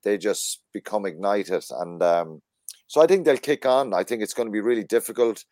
they 0.04 0.18
just 0.18 0.62
become 0.72 1.06
ignited. 1.06 1.66
And 1.72 2.02
um, 2.02 2.42
so 2.88 3.02
I 3.02 3.08
think 3.08 3.26
they'll 3.26 3.38
kick 3.38 3.66
on. 3.66 3.94
I 3.94 4.04
think 4.04 4.22
it's 4.22 4.34
going 4.34 4.48
to 4.48 4.54
be 4.54 4.62
really 4.62 4.84
difficult 4.84 5.44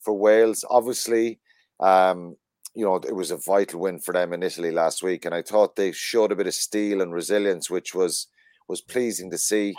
for 0.00 0.14
Wales. 0.14 0.64
Obviously, 0.68 1.40
um, 1.80 2.36
you 2.74 2.84
know, 2.84 2.96
it 2.96 3.14
was 3.14 3.30
a 3.30 3.38
vital 3.38 3.80
win 3.80 3.98
for 3.98 4.12
them 4.12 4.32
in 4.32 4.42
Italy 4.42 4.70
last 4.70 5.02
week, 5.02 5.24
and 5.24 5.34
I 5.34 5.42
thought 5.42 5.76
they 5.76 5.92
showed 5.92 6.32
a 6.32 6.36
bit 6.36 6.46
of 6.46 6.54
steel 6.54 7.00
and 7.00 7.12
resilience, 7.12 7.68
which 7.68 7.94
was 7.94 8.28
was 8.68 8.80
pleasing 8.80 9.30
to 9.30 9.38
see. 9.38 9.74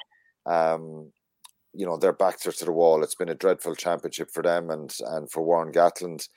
Um, 0.46 1.12
you 1.74 1.86
know 1.86 1.98
their 1.98 2.14
backs 2.14 2.46
are 2.46 2.52
to 2.52 2.66
the 2.66 2.72
wall. 2.72 3.04
It's 3.04 3.16
been 3.16 3.30
a 3.30 3.36
dreadful 3.36 3.76
championship 3.76 4.30
for 4.32 4.44
them 4.44 4.70
and 4.70 4.94
and 5.08 5.30
for 5.32 5.44
Warren 5.44 5.74
Gatland. 5.74 6.28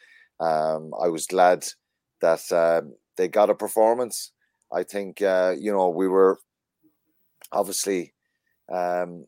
Um, 0.40 0.92
I 1.00 1.08
was 1.08 1.26
glad 1.26 1.66
that 2.20 2.50
uh, 2.52 2.82
they 3.16 3.28
got 3.28 3.50
a 3.50 3.54
performance. 3.54 4.32
I 4.72 4.82
think 4.82 5.22
uh, 5.22 5.54
you 5.58 5.72
know 5.72 5.88
we 5.88 6.08
were 6.08 6.38
obviously 7.52 8.14
um, 8.72 9.26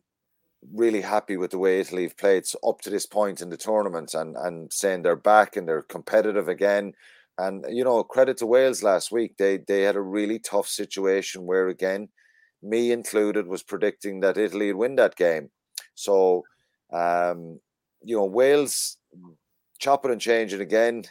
really 0.73 1.01
happy 1.01 1.37
with 1.37 1.51
the 1.51 1.57
way 1.57 1.79
Italy 1.79 2.03
have 2.03 2.17
played 2.17 2.43
up 2.67 2.81
to 2.81 2.89
this 2.89 3.05
point 3.05 3.41
in 3.41 3.49
the 3.49 3.57
tournament 3.57 4.13
and 4.13 4.35
and 4.35 4.71
saying 4.73 5.03
they're 5.03 5.15
back 5.15 5.55
and 5.55 5.67
they're 5.67 5.83
competitive 5.83 6.47
again. 6.47 6.93
And 7.37 7.65
you 7.69 7.83
know, 7.83 8.03
credit 8.03 8.37
to 8.37 8.45
Wales 8.45 8.83
last 8.83 9.11
week. 9.11 9.37
They 9.37 9.57
they 9.57 9.83
had 9.83 9.95
a 9.95 10.01
really 10.01 10.39
tough 10.39 10.67
situation 10.67 11.45
where 11.45 11.69
again, 11.69 12.09
me 12.61 12.91
included, 12.91 13.47
was 13.47 13.63
predicting 13.63 14.19
that 14.21 14.37
Italy 14.37 14.73
would 14.73 14.79
win 14.79 14.95
that 14.95 15.15
game. 15.15 15.49
So, 15.99 16.45
um, 16.93 17.59
you 18.01 18.15
know, 18.15 18.25
Wales 18.25 18.97
chopping 19.79 20.11
and 20.11 20.21
changing 20.21 20.61
again 20.61 21.03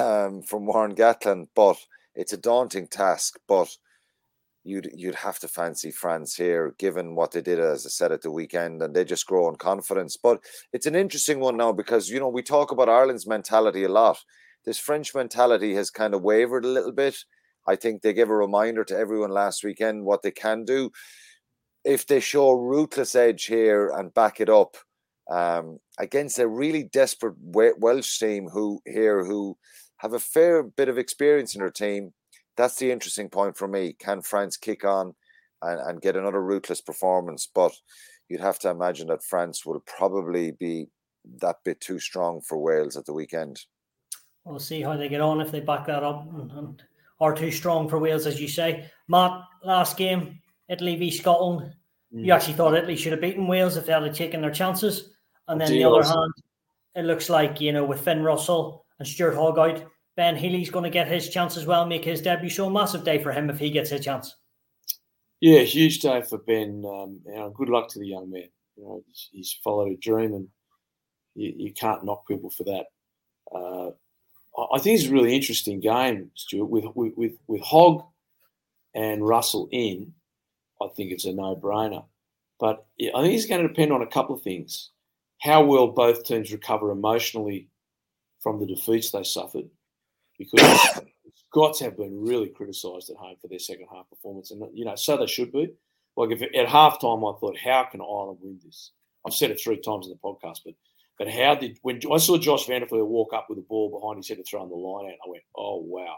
um, 0.00 0.42
from 0.42 0.66
Warren 0.66 0.96
Gatland, 0.96 1.46
but 1.54 1.76
it's 2.16 2.32
a 2.32 2.36
daunting 2.36 2.88
task. 2.88 3.38
But 3.46 3.68
you'd 4.64 4.90
you'd 4.92 5.14
have 5.14 5.38
to 5.38 5.48
fancy 5.48 5.92
France 5.92 6.34
here, 6.34 6.74
given 6.78 7.14
what 7.14 7.30
they 7.30 7.40
did, 7.40 7.60
as 7.60 7.86
I 7.86 7.90
said 7.90 8.10
at 8.10 8.22
the 8.22 8.32
weekend, 8.32 8.82
and 8.82 8.94
they 8.94 9.04
just 9.04 9.26
grow 9.26 9.48
in 9.48 9.54
confidence. 9.54 10.16
But 10.16 10.42
it's 10.72 10.86
an 10.86 10.96
interesting 10.96 11.38
one 11.38 11.56
now 11.56 11.70
because 11.70 12.10
you 12.10 12.18
know 12.18 12.28
we 12.28 12.42
talk 12.42 12.72
about 12.72 12.88
Ireland's 12.88 13.26
mentality 13.26 13.84
a 13.84 13.88
lot. 13.88 14.18
This 14.64 14.80
French 14.80 15.14
mentality 15.14 15.74
has 15.74 15.90
kind 15.90 16.12
of 16.12 16.22
wavered 16.22 16.64
a 16.64 16.68
little 16.68 16.92
bit. 16.92 17.16
I 17.68 17.76
think 17.76 18.02
they 18.02 18.14
gave 18.14 18.30
a 18.30 18.36
reminder 18.36 18.82
to 18.82 18.96
everyone 18.96 19.30
last 19.30 19.62
weekend 19.62 20.04
what 20.04 20.22
they 20.22 20.32
can 20.32 20.64
do 20.64 20.90
if 21.88 22.06
they 22.06 22.20
show 22.20 22.52
ruthless 22.52 23.14
edge 23.14 23.46
here 23.46 23.88
and 23.96 24.12
back 24.12 24.42
it 24.42 24.50
up 24.50 24.76
um, 25.30 25.78
against 25.98 26.38
a 26.38 26.46
really 26.46 26.82
desperate 26.82 27.34
Welsh 27.40 28.18
team 28.18 28.48
who 28.48 28.80
here 28.84 29.24
who 29.24 29.56
have 29.96 30.12
a 30.12 30.20
fair 30.20 30.62
bit 30.62 30.90
of 30.90 30.98
experience 30.98 31.54
in 31.54 31.60
their 31.60 31.70
team, 31.70 32.12
that's 32.58 32.76
the 32.76 32.92
interesting 32.92 33.30
point 33.30 33.56
for 33.56 33.66
me. 33.66 33.94
Can 33.98 34.20
France 34.20 34.58
kick 34.58 34.84
on 34.84 35.14
and, 35.62 35.80
and 35.80 36.02
get 36.02 36.14
another 36.14 36.42
ruthless 36.42 36.82
performance? 36.82 37.48
But 37.52 37.72
you'd 38.28 38.40
have 38.40 38.58
to 38.60 38.70
imagine 38.70 39.08
that 39.08 39.24
France 39.24 39.64
will 39.64 39.82
probably 39.86 40.50
be 40.50 40.88
that 41.40 41.56
bit 41.64 41.80
too 41.80 41.98
strong 41.98 42.42
for 42.42 42.58
Wales 42.58 42.98
at 42.98 43.06
the 43.06 43.14
weekend. 43.14 43.60
We'll 44.44 44.58
see 44.58 44.82
how 44.82 44.98
they 44.98 45.08
get 45.08 45.22
on 45.22 45.40
if 45.40 45.50
they 45.50 45.60
back 45.60 45.86
that 45.86 46.02
up 46.02 46.28
and, 46.34 46.50
and 46.52 46.82
are 47.18 47.34
too 47.34 47.50
strong 47.50 47.88
for 47.88 47.98
Wales, 47.98 48.26
as 48.26 48.38
you 48.38 48.48
say. 48.48 48.90
Matt, 49.08 49.40
last 49.64 49.96
game, 49.96 50.40
Italy 50.68 50.96
v 50.96 51.10
Scotland. 51.10 51.74
Mm. 52.14 52.26
You 52.26 52.32
actually 52.32 52.54
thought 52.54 52.74
Italy 52.74 52.96
should 52.96 53.12
have 53.12 53.20
beaten 53.20 53.46
Wales 53.46 53.76
if 53.76 53.86
they 53.86 53.92
had 53.92 54.14
taken 54.14 54.40
their 54.40 54.50
chances. 54.50 55.10
And 55.46 55.60
then 55.60 55.70
the 55.70 55.84
other 55.84 56.02
hand, 56.02 56.32
it 56.94 57.04
looks 57.04 57.30
like, 57.30 57.60
you 57.60 57.72
know, 57.72 57.84
with 57.84 58.00
Finn 58.00 58.22
Russell 58.22 58.84
and 58.98 59.06
Stuart 59.06 59.34
Hogg 59.34 59.58
out, 59.58 59.84
Ben 60.16 60.36
Healy's 60.36 60.70
going 60.70 60.84
to 60.84 60.90
get 60.90 61.06
his 61.06 61.28
chance 61.28 61.56
as 61.56 61.64
well, 61.64 61.86
make 61.86 62.04
his 62.04 62.20
debut. 62.20 62.50
So 62.50 62.66
a 62.66 62.70
massive 62.70 63.04
day 63.04 63.22
for 63.22 63.32
him 63.32 63.50
if 63.50 63.58
he 63.58 63.70
gets 63.70 63.92
a 63.92 63.98
chance. 63.98 64.34
Yeah, 65.40 65.60
huge 65.60 66.00
day 66.00 66.22
for 66.22 66.38
Ben. 66.38 66.84
Um, 66.84 67.20
you 67.24 67.36
know, 67.36 67.50
good 67.50 67.68
luck 67.68 67.88
to 67.90 67.98
the 67.98 68.08
young 68.08 68.30
man. 68.30 68.48
You 68.76 68.84
know, 68.84 69.02
he's, 69.06 69.28
he's 69.32 69.58
followed 69.62 69.92
a 69.92 69.96
dream, 69.96 70.34
and 70.34 70.48
you, 71.36 71.54
you, 71.56 71.72
can't 71.72 72.04
knock 72.04 72.26
people 72.26 72.50
for 72.50 72.64
that. 72.64 72.86
Uh, 73.54 73.90
I 74.72 74.80
think 74.80 74.98
it's 74.98 75.08
a 75.08 75.12
really 75.12 75.34
interesting 75.34 75.78
game, 75.78 76.32
Stuart, 76.34 76.66
with 76.66 76.84
with 76.96 77.12
with, 77.16 77.32
with 77.46 77.60
Hogg 77.62 78.04
and 78.94 79.26
Russell 79.26 79.68
in. 79.70 80.12
I 80.82 80.88
think 80.96 81.12
it's 81.12 81.24
a 81.24 81.32
no-brainer. 81.32 82.04
But 82.60 82.86
I 83.00 83.22
think 83.22 83.34
it's 83.34 83.46
going 83.46 83.62
to 83.62 83.68
depend 83.68 83.92
on 83.92 84.02
a 84.02 84.06
couple 84.06 84.34
of 84.34 84.42
things: 84.42 84.90
how 85.40 85.64
well 85.64 85.88
both 85.88 86.24
teams 86.24 86.52
recover 86.52 86.90
emotionally 86.90 87.68
from 88.40 88.58
the 88.58 88.66
defeats 88.66 89.10
they 89.10 89.24
suffered, 89.24 89.68
because 90.38 90.60
Scots 91.50 91.80
have 91.80 91.96
been 91.96 92.20
really 92.20 92.48
criticised 92.48 93.10
at 93.10 93.16
home 93.16 93.36
for 93.40 93.48
their 93.48 93.58
second 93.58 93.86
half 93.92 94.08
performance, 94.10 94.50
and 94.50 94.62
you 94.74 94.84
know 94.84 94.96
so 94.96 95.16
they 95.16 95.26
should 95.26 95.52
be. 95.52 95.70
Like 96.16 96.30
if 96.30 96.42
at 96.42 96.66
halftime 96.66 97.18
I 97.22 97.38
thought, 97.38 97.56
how 97.56 97.84
can 97.84 98.00
Ireland 98.00 98.38
win 98.42 98.58
this? 98.64 98.90
I've 99.26 99.34
said 99.34 99.50
it 99.50 99.60
three 99.60 99.80
times 99.80 100.06
in 100.06 100.12
the 100.12 100.18
podcast, 100.18 100.60
but 100.64 100.74
But 101.18 101.28
how 101.28 101.54
did 101.54 101.78
when 101.82 102.00
I 102.12 102.18
saw 102.18 102.38
Josh 102.38 102.66
van 102.66 102.80
der 102.80 102.86
Flier 102.86 103.04
walk 103.04 103.32
up 103.32 103.46
with 103.48 103.58
the 103.58 103.64
ball 103.68 103.90
behind 103.90 104.18
his 104.18 104.28
head 104.28 104.38
to 104.38 104.44
throw 104.44 104.62
on 104.62 104.68
the 104.68 104.76
line 104.76 105.06
out, 105.06 105.18
I 105.24 105.28
went, 105.28 105.42
"Oh 105.56 105.78
wow, 105.78 106.16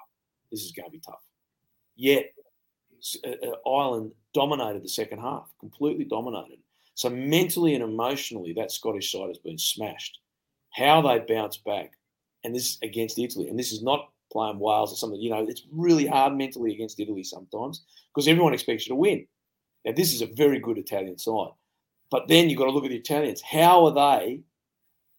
this 0.51 0.63
is 0.63 0.73
going 0.73 0.87
to 0.87 0.93
be 0.93 1.01
tough." 1.01 1.25
Yet 1.97 2.33
Uh, 3.25 3.31
uh, 3.31 3.69
Ireland 3.69 4.13
dominated 4.35 4.83
the 4.83 4.89
second 4.89 5.21
half, 5.21 5.53
completely 5.59 6.05
dominated. 6.05 6.59
So 6.95 7.09
mentally 7.09 7.75
and 7.75 7.83
emotionally, 7.83 8.53
that 8.55 8.73
Scottish 8.73 9.13
side 9.13 9.29
has 9.29 9.39
been 9.39 9.59
smashed. 9.59 10.19
How 10.73 11.01
they 11.03 11.19
bounce 11.33 11.57
back, 11.57 11.93
and 12.45 12.55
this 12.55 12.71
is 12.71 12.79
against 12.83 13.19
Italy, 13.19 13.49
and 13.49 13.59
this 13.59 13.73
is 13.73 13.83
not 13.83 14.11
playing 14.31 14.59
Wales 14.59 14.93
or 14.93 14.97
something. 14.97 15.21
You 15.21 15.31
know, 15.31 15.47
it's 15.49 15.67
really 15.73 16.07
hard 16.07 16.37
mentally 16.37 16.73
against 16.73 17.01
Italy 17.01 17.25
sometimes 17.25 17.85
because 18.15 18.29
everyone 18.29 18.55
expects 18.55 18.87
you 18.87 18.93
to 18.93 18.97
win. 18.97 19.27
Now, 19.85 19.93
this 19.93 20.13
is 20.13 20.23
a 20.23 20.27
very 20.27 20.61
good 20.61 20.79
Italian 20.79 21.19
side, 21.19 21.53
but 22.11 22.29
then 22.29 22.49
you've 22.49 22.59
got 22.59 22.67
to 22.67 22.71
look 22.71 22.85
at 22.85 22.91
the 22.91 22.97
Italians. 22.97 23.43
How 23.43 23.87
are 23.87 23.95
they 24.19 24.43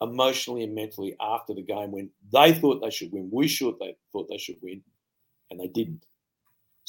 emotionally 0.01 0.63
and 0.63 0.75
mentally 0.75 1.15
after 1.19 1.53
the 1.53 1.63
game 1.63 1.91
when 1.91 2.09
they 2.31 2.53
thought 2.53 2.81
they 2.81 2.91
should 2.91 3.11
win? 3.11 3.29
We 3.31 3.47
should 3.47 3.75
they 3.79 3.95
thought 4.11 4.27
they 4.29 4.37
should 4.37 4.57
win, 4.61 4.81
and 5.49 5.59
they 5.59 5.67
didn't. 5.67 6.05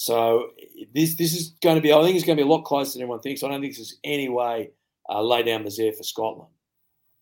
So 0.03 0.51
this 0.93 1.15
this 1.15 1.33
is 1.33 1.51
going 1.63 1.77
to 1.77 1.81
be. 1.81 1.93
I 1.93 2.03
think 2.03 2.17
it's 2.17 2.25
going 2.25 2.37
to 2.37 2.43
be 2.43 2.49
a 2.49 2.51
lot 2.51 2.65
closer 2.65 2.95
than 2.95 3.03
everyone 3.03 3.21
thinks. 3.21 3.45
I 3.45 3.49
don't 3.49 3.61
think 3.61 3.73
this 3.73 3.93
is 3.93 3.99
any 4.03 4.29
way 4.29 4.71
uh, 5.09 5.23
lay 5.23 5.45
down 5.45 5.63
Misère 5.63 5.97
for 5.97 6.03
Scotland. 6.03 6.51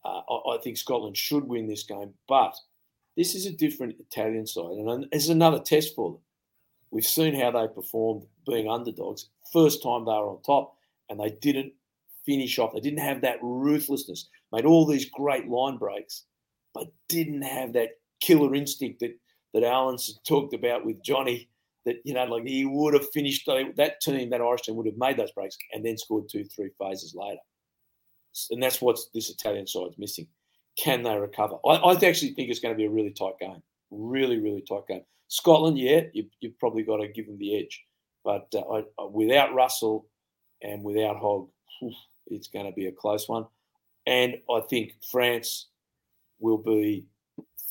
Uh, 0.03 0.23
I, 0.27 0.55
I, 0.55 0.59
think 0.63 0.79
Scotland 0.79 1.15
should 1.15 1.45
win 1.45 1.67
this 1.67 1.83
game, 1.83 2.15
but 2.27 2.57
this 3.19 3.35
is 3.35 3.45
a 3.45 3.53
different 3.53 3.97
Italian 4.01 4.47
side, 4.47 4.79
and 4.79 5.05
it's 5.13 5.29
another 5.29 5.59
test 5.59 5.95
for 5.95 6.13
them. 6.13 6.21
We've 6.91 7.05
seen 7.05 7.35
how 7.35 7.51
they 7.51 7.69
performed 7.69 8.25
being 8.47 8.71
underdogs. 8.71 9.29
First 9.53 9.83
time 9.83 10.07
they 10.07 10.13
were 10.13 10.31
on 10.31 10.41
top, 10.41 10.75
and 11.11 11.21
they 11.21 11.37
didn't 11.43 11.75
finish 12.25 12.59
off. 12.59 12.73
They 12.73 12.81
didn't 12.81 13.01
have 13.01 13.21
that 13.21 13.43
ruthlessness. 13.43 14.31
Made 14.53 14.65
all 14.65 14.87
these 14.87 15.05
great 15.05 15.49
line 15.49 15.77
breaks, 15.77 16.25
but 16.73 16.91
didn't 17.11 17.43
have 17.43 17.75
that 17.75 17.99
killer 18.21 18.55
instinct 18.55 19.01
that 19.01 19.19
that 19.53 19.65
Alan's 19.65 20.19
talked 20.27 20.55
about 20.55 20.87
with 20.87 21.05
Johnny 21.05 21.50
that 21.87 21.97
you 22.05 22.15
know, 22.15 22.25
like 22.25 22.47
he 22.47 22.65
would 22.65 22.95
have 22.95 23.11
finished 23.11 23.47
that 23.47 24.01
team, 24.01 24.31
that 24.31 24.41
Irish 24.41 24.63
team 24.63 24.77
would 24.77 24.87
have 24.87 24.99
made 24.99 25.17
those 25.17 25.33
breaks 25.33 25.57
and 25.73 25.85
then 25.85 25.97
scored 25.97 26.29
two, 26.29 26.45
three 26.45 26.71
phases 26.79 27.15
later. 27.15 27.41
And 28.51 28.63
that's 28.63 28.81
what 28.81 28.99
this 29.15 29.31
Italian 29.31 29.67
side's 29.67 29.99
missing. 29.99 30.27
Can 30.79 31.03
they 31.03 31.17
recover? 31.17 31.57
I, 31.67 31.77
I 31.77 31.93
actually 31.95 32.33
think 32.35 32.51
it's 32.51 32.61
going 32.61 32.75
to 32.75 32.79
be 32.79 32.87
a 32.87 32.91
really 32.91 33.11
tight 33.11 33.39
game. 33.41 33.63
Really, 33.91 34.39
really 34.39 34.63
tight 34.63 34.87
game. 34.89 35.03
Scotland, 35.29 35.79
yeah, 35.79 36.03
you, 36.13 36.27
have 36.43 36.59
probably 36.59 36.83
got 36.83 36.99
to 36.99 37.09
give 37.09 37.27
them 37.27 37.39
the 37.39 37.59
edge. 37.59 37.85
But 38.25 38.47
uh, 38.55 38.61
I, 38.61 38.85
uh, 38.99 39.07
without 39.07 39.55
Russell 39.55 40.07
and 40.63 40.83
without 40.83 41.17
Hogg, 41.17 41.49
it's 42.27 42.49
going 42.49 42.67
to 42.67 42.73
be 42.73 42.87
a 42.87 42.93
close 42.93 43.29
one. 43.29 43.47
And 44.07 44.37
I 44.51 44.61
think 44.69 44.95
France 45.11 45.69
will 46.39 46.59
be 46.59 47.07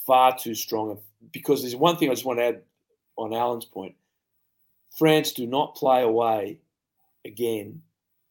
far 0.05 0.37
too 0.37 0.55
strong 0.55 0.97
because 1.31 1.61
there's 1.61 1.75
one 1.75 1.97
thing 1.97 2.09
I 2.09 2.13
just 2.13 2.25
want 2.25 2.39
to 2.39 2.45
add 2.45 2.61
on 3.19 3.33
Alan's 3.33 3.65
point. 3.65 3.95
France 4.97 5.33
do 5.33 5.45
not 5.45 5.75
play 5.75 6.01
away 6.01 6.59
again 7.25 7.81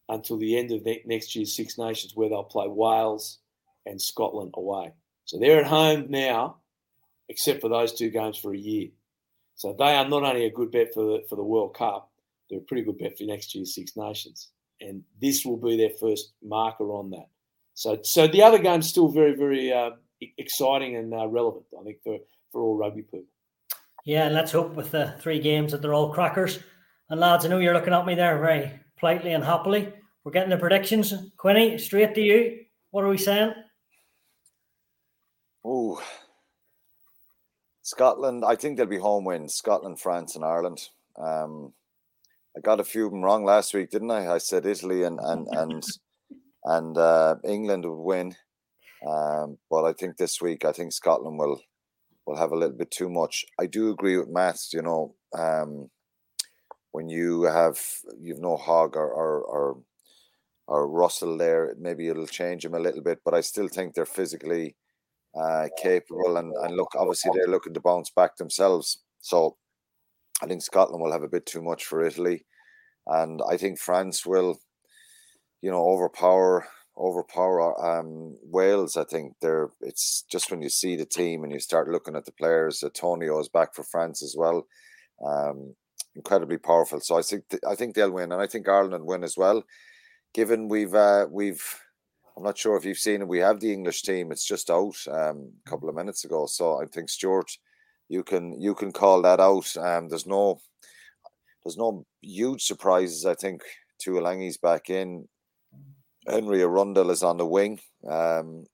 until 0.09 0.39
the 0.39 0.57
end 0.57 0.73
of 0.73 0.87
next 1.05 1.37
year's 1.37 1.55
Six 1.55 1.79
Nations, 1.79 2.15
where 2.15 2.29
they'll 2.29 2.43
play 2.43 2.67
Wales 2.67 3.39
and 3.87 4.01
Scotland 4.01 4.53
away. 4.55 4.93
So 5.25 5.39
they're 5.39 5.61
at 5.61 5.67
home 5.67 6.07
now, 6.09 6.57
except 7.29 7.61
for 7.61 7.69
those 7.69 7.93
two 7.93 8.11
games 8.11 8.39
for 8.39 8.55
a 8.55 8.59
year. 8.59 8.89
So 9.57 9.75
they 9.79 9.95
are 9.95 10.09
not 10.09 10.23
only 10.23 10.47
a 10.47 10.51
good 10.51 10.71
bet 10.71 10.95
for 10.95 11.05
the, 11.05 11.25
for 11.29 11.37
the 11.37 11.43
World 11.43 11.75
Cup, 11.75 12.11
they're 12.49 12.61
a 12.61 12.63
pretty 12.63 12.85
good 12.85 12.99
bet 12.99 13.19
for 13.19 13.25
next 13.25 13.55
year's 13.55 13.75
Six 13.75 13.97
Nations. 13.97 14.49
And 14.81 15.03
this 15.21 15.45
will 15.45 15.57
be 15.57 15.77
their 15.77 15.91
first 16.01 16.33
marker 16.43 16.85
on 16.85 17.11
that. 17.11 17.29
So, 17.75 17.99
so 18.03 18.27
the 18.27 18.43
other 18.43 18.59
game's 18.59 18.89
still 18.89 19.09
very, 19.09 19.35
very 19.35 19.73
uh, 19.73 19.91
exciting 20.39 20.97
and 20.97 21.13
uh, 21.13 21.27
relevant, 21.27 21.65
I 21.79 21.85
think, 21.85 21.99
for, 22.03 22.19
for 22.53 22.63
all 22.63 22.77
rugby 22.77 23.03
people. 23.03 23.25
Yeah, 24.05 24.27
and 24.27 24.35
let's 24.35 24.53
hope 24.53 24.75
with 24.75 24.91
the 24.91 25.15
three 25.21 25.41
games 25.41 25.73
that 25.73 25.83
they're 25.83 25.95
all 25.95 26.13
crackers. 26.13 26.59
And 27.11 27.21
lads, 27.21 27.45
I 27.45 27.49
know 27.49 27.59
you're 27.59 27.75
looking 27.75 27.93
at 27.93 28.07
me 28.07 28.15
there 28.15 28.39
very 28.39 28.81
politely 28.99 29.33
and 29.33 29.45
happily. 29.45 29.93
We're 30.25 30.33
getting 30.33 30.51
the 30.51 30.57
predictions. 30.57 31.15
Quinny, 31.37 31.79
straight 31.79 32.15
to 32.15 32.21
you. 32.21 32.65
What 32.91 33.05
are 33.05 33.09
we 33.09 33.19
saying? 33.19 33.53
Oh, 35.65 36.03
Scotland. 37.83 38.45
I 38.47 38.55
think 38.55 38.77
they'll 38.77 38.87
be 38.87 38.99
home 38.99 39.25
wins. 39.25 39.55
Scotland, 39.55 40.01
France, 40.01 40.37
and 40.37 40.45
Ireland. 40.45 40.79
Um, 41.17 41.73
I 42.57 42.61
got 42.61 42.81
a 42.81 42.85
few 42.85 43.07
of 43.07 43.13
them 43.13 43.23
wrong 43.23 43.45
last 43.45 43.73
week, 43.73 43.91
didn't 43.91 44.11
I? 44.11 44.35
I 44.35 44.39
said 44.39 44.67
Italy 44.67 45.05
and 45.05 45.19
and 45.21 45.47
and 45.53 45.83
and 46.65 46.99
uh, 46.99 47.37
England 47.45 47.85
would 47.85 48.03
win. 48.03 48.35
Um, 49.07 49.59
but 49.71 49.85
I 49.85 49.93
think 49.93 50.17
this 50.17 50.41
week, 50.41 50.65
I 50.65 50.73
think 50.73 50.93
Scotland 50.93 51.39
will 51.39 51.61
will 52.29 52.37
have 52.37 52.53
a 52.53 52.57
little 52.57 52.77
bit 52.77 52.91
too 52.91 53.09
much. 53.09 53.47
I 53.59 53.65
do 53.67 53.91
agree 53.91 54.19
with 54.19 54.29
Matt. 54.29 54.59
You 54.73 54.83
know, 54.83 55.15
um, 55.37 55.89
when 56.93 57.09
you 57.09 57.45
have 57.45 57.81
you've 58.21 58.41
no 58.41 58.57
Hogg 58.57 58.97
or, 58.97 59.11
or 59.11 59.43
or 59.43 59.79
or 60.67 60.89
Russell 60.89 61.39
there, 61.39 61.75
maybe 61.79 62.09
it'll 62.09 62.27
change 62.27 62.63
them 62.63 62.75
a 62.75 62.79
little 62.79 63.03
bit. 63.03 63.21
But 63.25 63.33
I 63.33 63.41
still 63.41 63.69
think 63.69 63.95
they're 63.95 64.05
physically 64.05 64.77
uh, 65.35 65.69
capable, 65.81 66.37
and 66.37 66.53
and 66.63 66.77
look, 66.77 66.95
obviously 66.95 67.33
they're 67.35 67.49
looking 67.49 67.75
to 67.75 67.81
bounce 67.81 68.11
back 68.11 68.37
themselves. 68.37 69.03
So 69.21 69.57
I 70.43 70.47
think 70.47 70.63
Scotland 70.63 71.03
will 71.03 71.13
have 71.13 71.23
a 71.23 71.29
bit 71.29 71.47
too 71.47 71.63
much 71.63 71.87
for 71.87 72.05
Italy, 72.05 72.45
and 73.07 73.41
I 73.51 73.57
think 73.57 73.79
France 73.79 74.27
will, 74.27 74.61
you 75.63 75.71
know, 75.71 75.83
overpower 75.83 76.67
overpower 76.99 78.01
um, 78.01 78.37
Wales. 78.43 78.97
I 78.97 79.05
think 79.05 79.35
they're. 79.41 79.71
It's 79.81 80.25
just 80.31 80.51
when 80.51 80.63
you 80.63 80.69
see 80.69 80.97
the 80.97 81.07
team 81.07 81.45
and 81.45 81.53
you 81.53 81.61
start 81.61 81.89
looking 81.89 82.17
at 82.17 82.25
the 82.25 82.33
players. 82.33 82.83
Atonio 82.85 83.41
is 83.41 83.49
back 83.49 83.75
for 83.75 83.85
France 83.85 84.23
as 84.23 84.35
well. 84.37 84.67
Um, 85.25 85.75
incredibly 86.15 86.59
powerful. 86.59 87.01
So 87.01 87.19
I 87.19 87.23
think 87.23 87.49
th- 87.49 87.63
I 87.69 87.75
think 87.75 87.95
they'll 87.95 88.11
win, 88.11 88.33
and 88.33 88.43
I 88.43 88.47
think 88.47 88.69
Ireland 88.69 89.05
win 89.05 89.25
as 89.25 89.37
well. 89.37 89.65
Given 90.35 90.69
we've 90.69 90.95
uh, 90.95 91.27
we've, 91.31 91.65
I'm 92.37 92.43
not 92.43 92.59
sure 92.59 92.77
if 92.77 92.85
you've 92.85 92.99
seen 92.99 93.23
it. 93.23 93.29
We 93.29 93.39
have 93.39 93.61
the 93.61 93.73
English 93.73 94.03
team. 94.03 94.33
It's 94.33 94.47
just 94.47 94.71
out 94.71 94.97
um, 95.11 95.53
a 95.67 95.71
couple 95.71 95.89
of 95.89 95.95
minutes 95.95 96.25
ago. 96.25 96.47
So 96.47 96.83
I 96.83 96.87
think 96.87 97.09
Stuart, 97.09 97.51
you 98.09 98.23
can 98.23 98.61
you 98.61 98.75
can 98.75 98.93
call 98.93 99.23
that 99.23 99.41
out. 99.41 99.75
Um, 99.77 100.09
there's 100.09 100.27
no 100.27 100.61
there's 101.65 101.79
no 101.79 102.07
huge 102.21 102.65
surprises. 102.65 103.25
I 103.27 103.35
think 103.35 103.63
Tuilagi's 104.05 104.59
back 104.59 104.91
in. 104.91 105.29
Henry 106.29 106.59
Arundell 106.61 107.11
is 107.11 107.23
on 107.23 107.37
the 107.37 107.47
wing. 107.47 107.81
Um, 108.09 108.65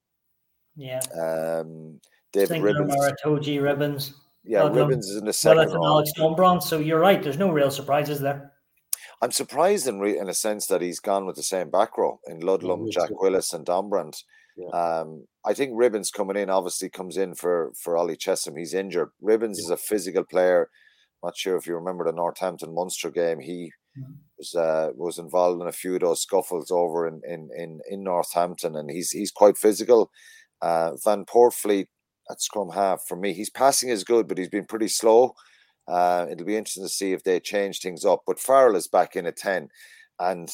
yeah. 0.76 1.00
Um, 1.14 2.00
David 2.32 2.62
Ribbans. 2.62 2.88
Maro 2.88 3.12
Itoje 3.24 3.60
Ribbans. 3.60 4.14
Yeah, 4.44 4.62
Ribbans 4.62 4.98
is 4.98 5.16
in 5.16 5.24
the 5.24 5.32
second 5.32 5.70
well, 5.70 5.86
Alex 5.86 6.12
Dombrandt. 6.18 6.62
So 6.62 6.78
you're 6.78 7.00
right. 7.00 7.22
There's 7.22 7.38
no 7.38 7.50
real 7.50 7.70
surprises 7.70 8.20
there. 8.20 8.52
I'm 9.22 9.32
surprised 9.32 9.86
in 9.86 10.00
re- 10.00 10.18
in 10.18 10.28
a 10.28 10.34
sense 10.34 10.66
that 10.66 10.82
he's 10.82 11.00
gone 11.00 11.24
with 11.24 11.36
the 11.36 11.42
same 11.42 11.70
back 11.70 11.96
row 11.96 12.20
in 12.26 12.40
Ludlam, 12.40 12.84
yeah, 12.84 12.90
Jack 12.92 13.10
Willis, 13.22 13.52
and 13.54 13.64
Dombrandt. 13.64 14.22
Yeah. 14.56 14.68
Um, 14.68 15.26
I 15.46 15.54
think 15.54 15.72
Ribbans 15.72 16.12
coming 16.12 16.36
in 16.36 16.50
obviously 16.50 16.90
comes 16.90 17.16
in 17.16 17.34
for 17.34 17.72
for 17.80 17.96
Ollie 17.96 18.16
Chessum. 18.16 18.58
He's 18.58 18.74
injured. 18.74 19.10
Ribbans 19.22 19.56
yeah. 19.56 19.64
is 19.64 19.70
a 19.70 19.76
physical 19.76 20.24
player. 20.24 20.68
Not 21.22 21.36
sure 21.36 21.56
if 21.56 21.66
you 21.66 21.74
remember 21.74 22.04
the 22.04 22.12
Northampton 22.12 22.74
Munster 22.74 23.10
game. 23.10 23.40
He. 23.40 23.72
Was 24.38 24.54
uh, 24.54 24.90
was 24.94 25.18
involved 25.18 25.62
in 25.62 25.68
a 25.68 25.72
few 25.72 25.94
of 25.94 26.00
those 26.00 26.22
scuffles 26.22 26.70
over 26.70 27.06
in 27.06 27.20
in 27.26 27.50
in, 27.56 27.80
in 27.88 28.04
Northampton, 28.04 28.76
and 28.76 28.90
he's 28.90 29.10
he's 29.10 29.30
quite 29.30 29.56
physical. 29.56 30.10
Uh, 30.60 30.92
Van 31.04 31.24
Poortvliet 31.24 31.86
at 32.30 32.40
scrum 32.40 32.70
half 32.70 33.02
for 33.06 33.16
me. 33.16 33.32
He's 33.32 33.50
passing 33.50 33.88
is 33.88 34.04
good, 34.04 34.28
but 34.28 34.38
he's 34.38 34.48
been 34.48 34.66
pretty 34.66 34.88
slow. 34.88 35.34
Uh, 35.86 36.26
it'll 36.30 36.46
be 36.46 36.56
interesting 36.56 36.84
to 36.84 36.88
see 36.88 37.12
if 37.12 37.22
they 37.22 37.40
change 37.40 37.80
things 37.80 38.04
up. 38.04 38.22
But 38.26 38.40
Farrell 38.40 38.76
is 38.76 38.88
back 38.88 39.16
in 39.16 39.26
at 39.26 39.36
10. 39.36 39.68
And, 40.18 40.48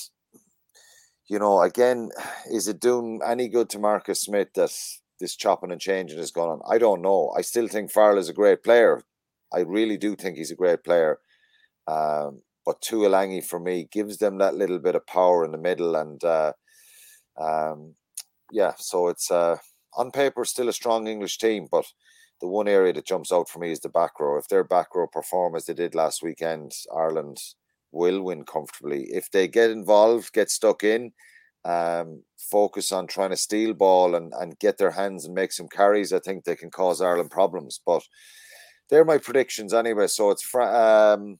you 1.28 1.38
know, 1.38 1.62
again, 1.62 2.10
is 2.50 2.68
it 2.68 2.80
doing 2.80 3.20
any 3.24 3.48
good 3.48 3.68
to 3.70 3.78
Marcus 3.78 4.22
Smith 4.22 4.48
that 4.54 4.72
this 5.20 5.36
chopping 5.36 5.70
and 5.70 5.80
changing 5.80 6.18
is 6.18 6.30
going 6.30 6.50
on? 6.50 6.60
I 6.68 6.78
don't 6.78 7.02
know. 7.02 7.32
I 7.36 7.42
still 7.42 7.68
think 7.68 7.90
Farrell 7.90 8.18
is 8.18 8.28
a 8.28 8.34
great 8.34 8.62
player. 8.64 9.02
I 9.52 9.60
really 9.60 9.96
do 9.96 10.16
think 10.16 10.36
he's 10.36 10.50
a 10.50 10.56
great 10.56 10.84
player. 10.84 11.18
Um, 11.86 12.42
but 12.64 12.80
Tuilagi, 12.82 13.44
for 13.44 13.58
me, 13.60 13.88
gives 13.90 14.18
them 14.18 14.38
that 14.38 14.54
little 14.54 14.78
bit 14.78 14.94
of 14.94 15.06
power 15.06 15.44
in 15.44 15.52
the 15.52 15.58
middle. 15.58 15.96
And, 15.96 16.22
uh, 16.22 16.52
um, 17.40 17.94
yeah, 18.52 18.72
so 18.78 19.08
it's 19.08 19.30
uh, 19.30 19.56
on 19.96 20.10
paper 20.10 20.44
still 20.44 20.68
a 20.68 20.72
strong 20.72 21.06
English 21.06 21.38
team, 21.38 21.66
but 21.70 21.86
the 22.40 22.48
one 22.48 22.68
area 22.68 22.92
that 22.92 23.06
jumps 23.06 23.32
out 23.32 23.48
for 23.48 23.58
me 23.58 23.70
is 23.70 23.80
the 23.80 23.88
back 23.88 24.18
row. 24.18 24.38
If 24.38 24.48
their 24.48 24.64
back 24.64 24.94
row 24.94 25.06
perform 25.06 25.56
as 25.56 25.66
they 25.66 25.74
did 25.74 25.94
last 25.94 26.22
weekend, 26.22 26.72
Ireland 26.94 27.38
will 27.92 28.22
win 28.22 28.44
comfortably. 28.44 29.04
If 29.10 29.30
they 29.30 29.48
get 29.48 29.70
involved, 29.70 30.32
get 30.32 30.50
stuck 30.50 30.82
in, 30.84 31.12
um, 31.64 32.22
focus 32.38 32.92
on 32.92 33.06
trying 33.06 33.30
to 33.30 33.36
steal 33.36 33.74
ball 33.74 34.14
and, 34.14 34.32
and 34.38 34.58
get 34.58 34.78
their 34.78 34.92
hands 34.92 35.26
and 35.26 35.34
make 35.34 35.52
some 35.52 35.68
carries, 35.68 36.12
I 36.12 36.18
think 36.20 36.44
they 36.44 36.56
can 36.56 36.70
cause 36.70 37.02
Ireland 37.02 37.30
problems. 37.30 37.80
But 37.84 38.02
they're 38.88 39.04
my 39.04 39.18
predictions 39.18 39.74
anyway. 39.74 40.06
So 40.06 40.30
it's 40.30 40.54
um, 40.54 41.38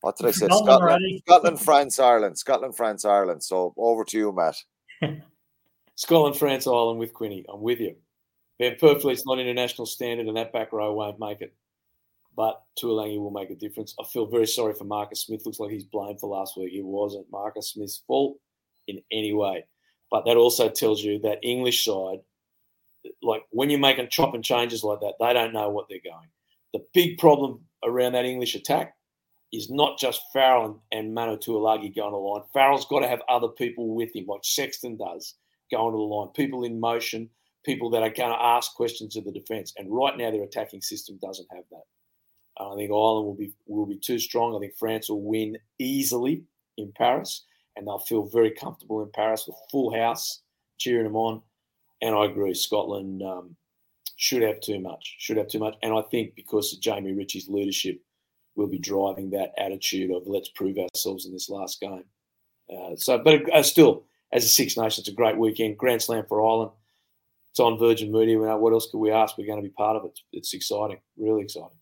what 0.00 0.16
did 0.16 0.26
I 0.26 0.30
say? 0.30 0.46
Scotland, 0.46 1.22
Scotland, 1.26 1.60
France, 1.60 1.98
Ireland. 1.98 2.38
Scotland, 2.38 2.76
France, 2.76 3.04
Ireland. 3.04 3.42
So 3.42 3.74
over 3.76 4.04
to 4.04 4.18
you, 4.18 4.32
Matt. 4.32 4.56
Scotland, 5.94 6.36
France, 6.36 6.66
Ireland 6.66 6.98
with 6.98 7.12
Quinny. 7.12 7.44
I'm 7.48 7.60
with 7.60 7.80
you. 7.80 7.96
Van 8.58 8.76
Poortvliet's 8.76 9.26
not 9.26 9.38
international 9.38 9.86
standard, 9.86 10.26
and 10.26 10.36
that 10.36 10.52
back 10.52 10.72
row 10.72 10.92
won't 10.92 11.18
make 11.18 11.40
it. 11.40 11.54
But 12.36 12.62
Tuilagi 12.78 13.18
will 13.18 13.30
make 13.30 13.50
a 13.50 13.54
difference. 13.54 13.94
I 14.00 14.04
feel 14.04 14.26
very 14.26 14.46
sorry 14.46 14.74
for 14.74 14.84
Marcus 14.84 15.22
Smith. 15.22 15.44
Looks 15.44 15.60
like 15.60 15.70
he's 15.70 15.84
blamed 15.84 16.20
for 16.20 16.30
last 16.30 16.56
week. 16.56 16.72
It 16.72 16.84
wasn't 16.84 17.30
Marcus 17.30 17.72
Smith's 17.72 18.02
fault 18.06 18.38
in 18.86 19.02
any 19.12 19.32
way. 19.32 19.64
But 20.10 20.24
that 20.24 20.36
also 20.36 20.68
tells 20.68 21.02
you 21.02 21.18
that 21.20 21.38
English 21.42 21.84
side, 21.84 22.18
like 23.22 23.42
when 23.50 23.70
you're 23.70 23.78
making 23.78 24.08
chopping 24.10 24.42
changes 24.42 24.82
like 24.82 25.00
that, 25.00 25.14
they 25.20 25.32
don't 25.32 25.52
know 25.52 25.70
what 25.70 25.86
they're 25.88 25.98
going. 26.04 26.28
The 26.72 26.84
big 26.94 27.18
problem 27.18 27.60
around 27.84 28.12
that 28.12 28.24
English 28.24 28.54
attack 28.54 28.94
is 29.52 29.70
not 29.70 29.98
just 29.98 30.22
Farrell 30.32 30.66
and, 30.66 30.74
and 30.92 31.14
Manu 31.14 31.36
Tuilagi 31.36 31.94
going 31.94 32.12
to 32.12 32.16
the 32.16 32.16
line. 32.16 32.42
Farrell's 32.52 32.86
got 32.86 33.00
to 33.00 33.08
have 33.08 33.22
other 33.28 33.48
people 33.48 33.94
with 33.94 34.14
him, 34.14 34.26
like 34.26 34.40
Sexton 34.44 34.96
does, 34.96 35.34
going 35.70 35.92
to 35.92 35.98
the 35.98 36.02
line. 36.02 36.28
People 36.28 36.64
in 36.64 36.78
motion, 36.78 37.28
people 37.64 37.90
that 37.90 38.02
are 38.02 38.10
going 38.10 38.30
to 38.30 38.42
ask 38.42 38.74
questions 38.74 39.16
of 39.16 39.24
the 39.24 39.32
defence. 39.32 39.74
And 39.76 39.90
right 39.90 40.16
now, 40.16 40.30
their 40.30 40.44
attacking 40.44 40.82
system 40.82 41.18
doesn't 41.20 41.48
have 41.52 41.64
that. 41.70 41.84
I 42.58 42.74
think 42.74 42.90
Ireland 42.90 43.26
will 43.26 43.34
be 43.34 43.52
will 43.66 43.86
be 43.86 43.96
too 43.96 44.18
strong. 44.18 44.54
I 44.54 44.60
think 44.60 44.76
France 44.76 45.08
will 45.08 45.22
win 45.22 45.56
easily 45.78 46.44
in 46.76 46.92
Paris, 46.92 47.44
and 47.76 47.86
they'll 47.86 47.98
feel 47.98 48.26
very 48.26 48.50
comfortable 48.50 49.02
in 49.02 49.10
Paris 49.12 49.46
with 49.46 49.56
full 49.70 49.94
house 49.94 50.42
cheering 50.78 51.04
them 51.04 51.16
on. 51.16 51.42
And 52.02 52.14
I 52.14 52.26
agree, 52.26 52.54
Scotland 52.54 53.22
um, 53.22 53.56
should 54.16 54.42
have 54.42 54.60
too 54.60 54.80
much, 54.80 55.16
should 55.18 55.36
have 55.36 55.48
too 55.48 55.58
much. 55.58 55.74
And 55.82 55.92
I 55.92 56.02
think 56.10 56.34
because 56.34 56.72
of 56.72 56.80
Jamie 56.80 57.12
Ritchie's 57.12 57.48
leadership, 57.48 58.00
will 58.56 58.66
be 58.66 58.78
driving 58.78 59.30
that 59.30 59.52
attitude 59.58 60.10
of 60.10 60.26
let's 60.26 60.48
prove 60.48 60.76
ourselves 60.78 61.26
in 61.26 61.32
this 61.32 61.48
last 61.48 61.80
game. 61.80 62.04
Uh, 62.72 62.94
so, 62.96 63.18
but 63.18 63.52
uh, 63.52 63.62
still, 63.62 64.04
as 64.32 64.44
a 64.44 64.48
Six 64.48 64.76
Nations, 64.76 64.98
it's 64.98 65.08
a 65.08 65.12
great 65.12 65.36
weekend. 65.36 65.78
Grand 65.78 66.02
Slam 66.02 66.24
for 66.28 66.40
Ireland. 66.46 66.70
It's 67.52 67.60
on 67.60 67.78
Virgin 67.78 68.12
Media. 68.12 68.38
What 68.56 68.72
else 68.72 68.88
could 68.90 68.98
we 68.98 69.10
ask? 69.10 69.36
We're 69.36 69.46
going 69.46 69.62
to 69.62 69.68
be 69.68 69.74
part 69.74 69.96
of 69.96 70.04
it. 70.04 70.18
It's 70.32 70.54
exciting, 70.54 70.98
really 71.16 71.42
exciting. 71.42 71.76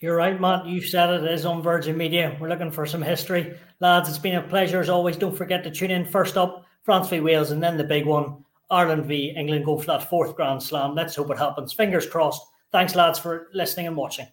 You're 0.00 0.16
right, 0.16 0.38
Matt. 0.38 0.66
You 0.66 0.82
said 0.82 1.10
it 1.10 1.30
is 1.30 1.46
on 1.46 1.62
Virgin 1.62 1.96
Media. 1.96 2.36
We're 2.38 2.48
looking 2.48 2.70
for 2.70 2.84
some 2.86 3.02
history. 3.02 3.58
Lads, 3.80 4.08
it's 4.08 4.18
been 4.18 4.36
a 4.36 4.42
pleasure 4.42 4.80
as 4.80 4.88
always. 4.88 5.16
Don't 5.16 5.36
forget 5.36 5.64
to 5.64 5.70
tune 5.70 5.90
in. 5.90 6.04
First 6.04 6.36
up, 6.36 6.64
France 6.82 7.08
v 7.08 7.20
Wales, 7.20 7.50
and 7.50 7.62
then 7.62 7.76
the 7.76 7.84
big 7.84 8.06
one, 8.06 8.44
Ireland 8.70 9.06
v 9.06 9.34
England 9.36 9.64
go 9.64 9.78
for 9.78 9.86
that 9.86 10.08
fourth 10.08 10.36
Grand 10.36 10.62
Slam. 10.62 10.94
Let's 10.94 11.16
hope 11.16 11.30
it 11.30 11.38
happens. 11.38 11.72
Fingers 11.72 12.06
crossed. 12.06 12.42
Thanks, 12.72 12.94
lads, 12.94 13.18
for 13.18 13.48
listening 13.54 13.86
and 13.86 13.96
watching. 13.96 14.28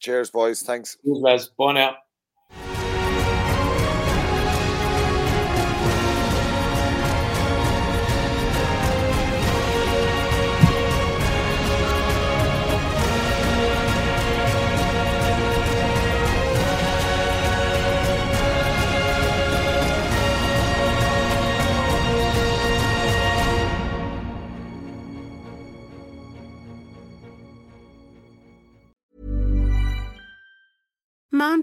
Cheers, 0.00 0.30
boys. 0.30 0.62
Thanks. 0.62 0.96
Cheers, 1.04 1.18
lads. 1.18 1.48
Bye 1.58 1.72
now. 1.72 1.96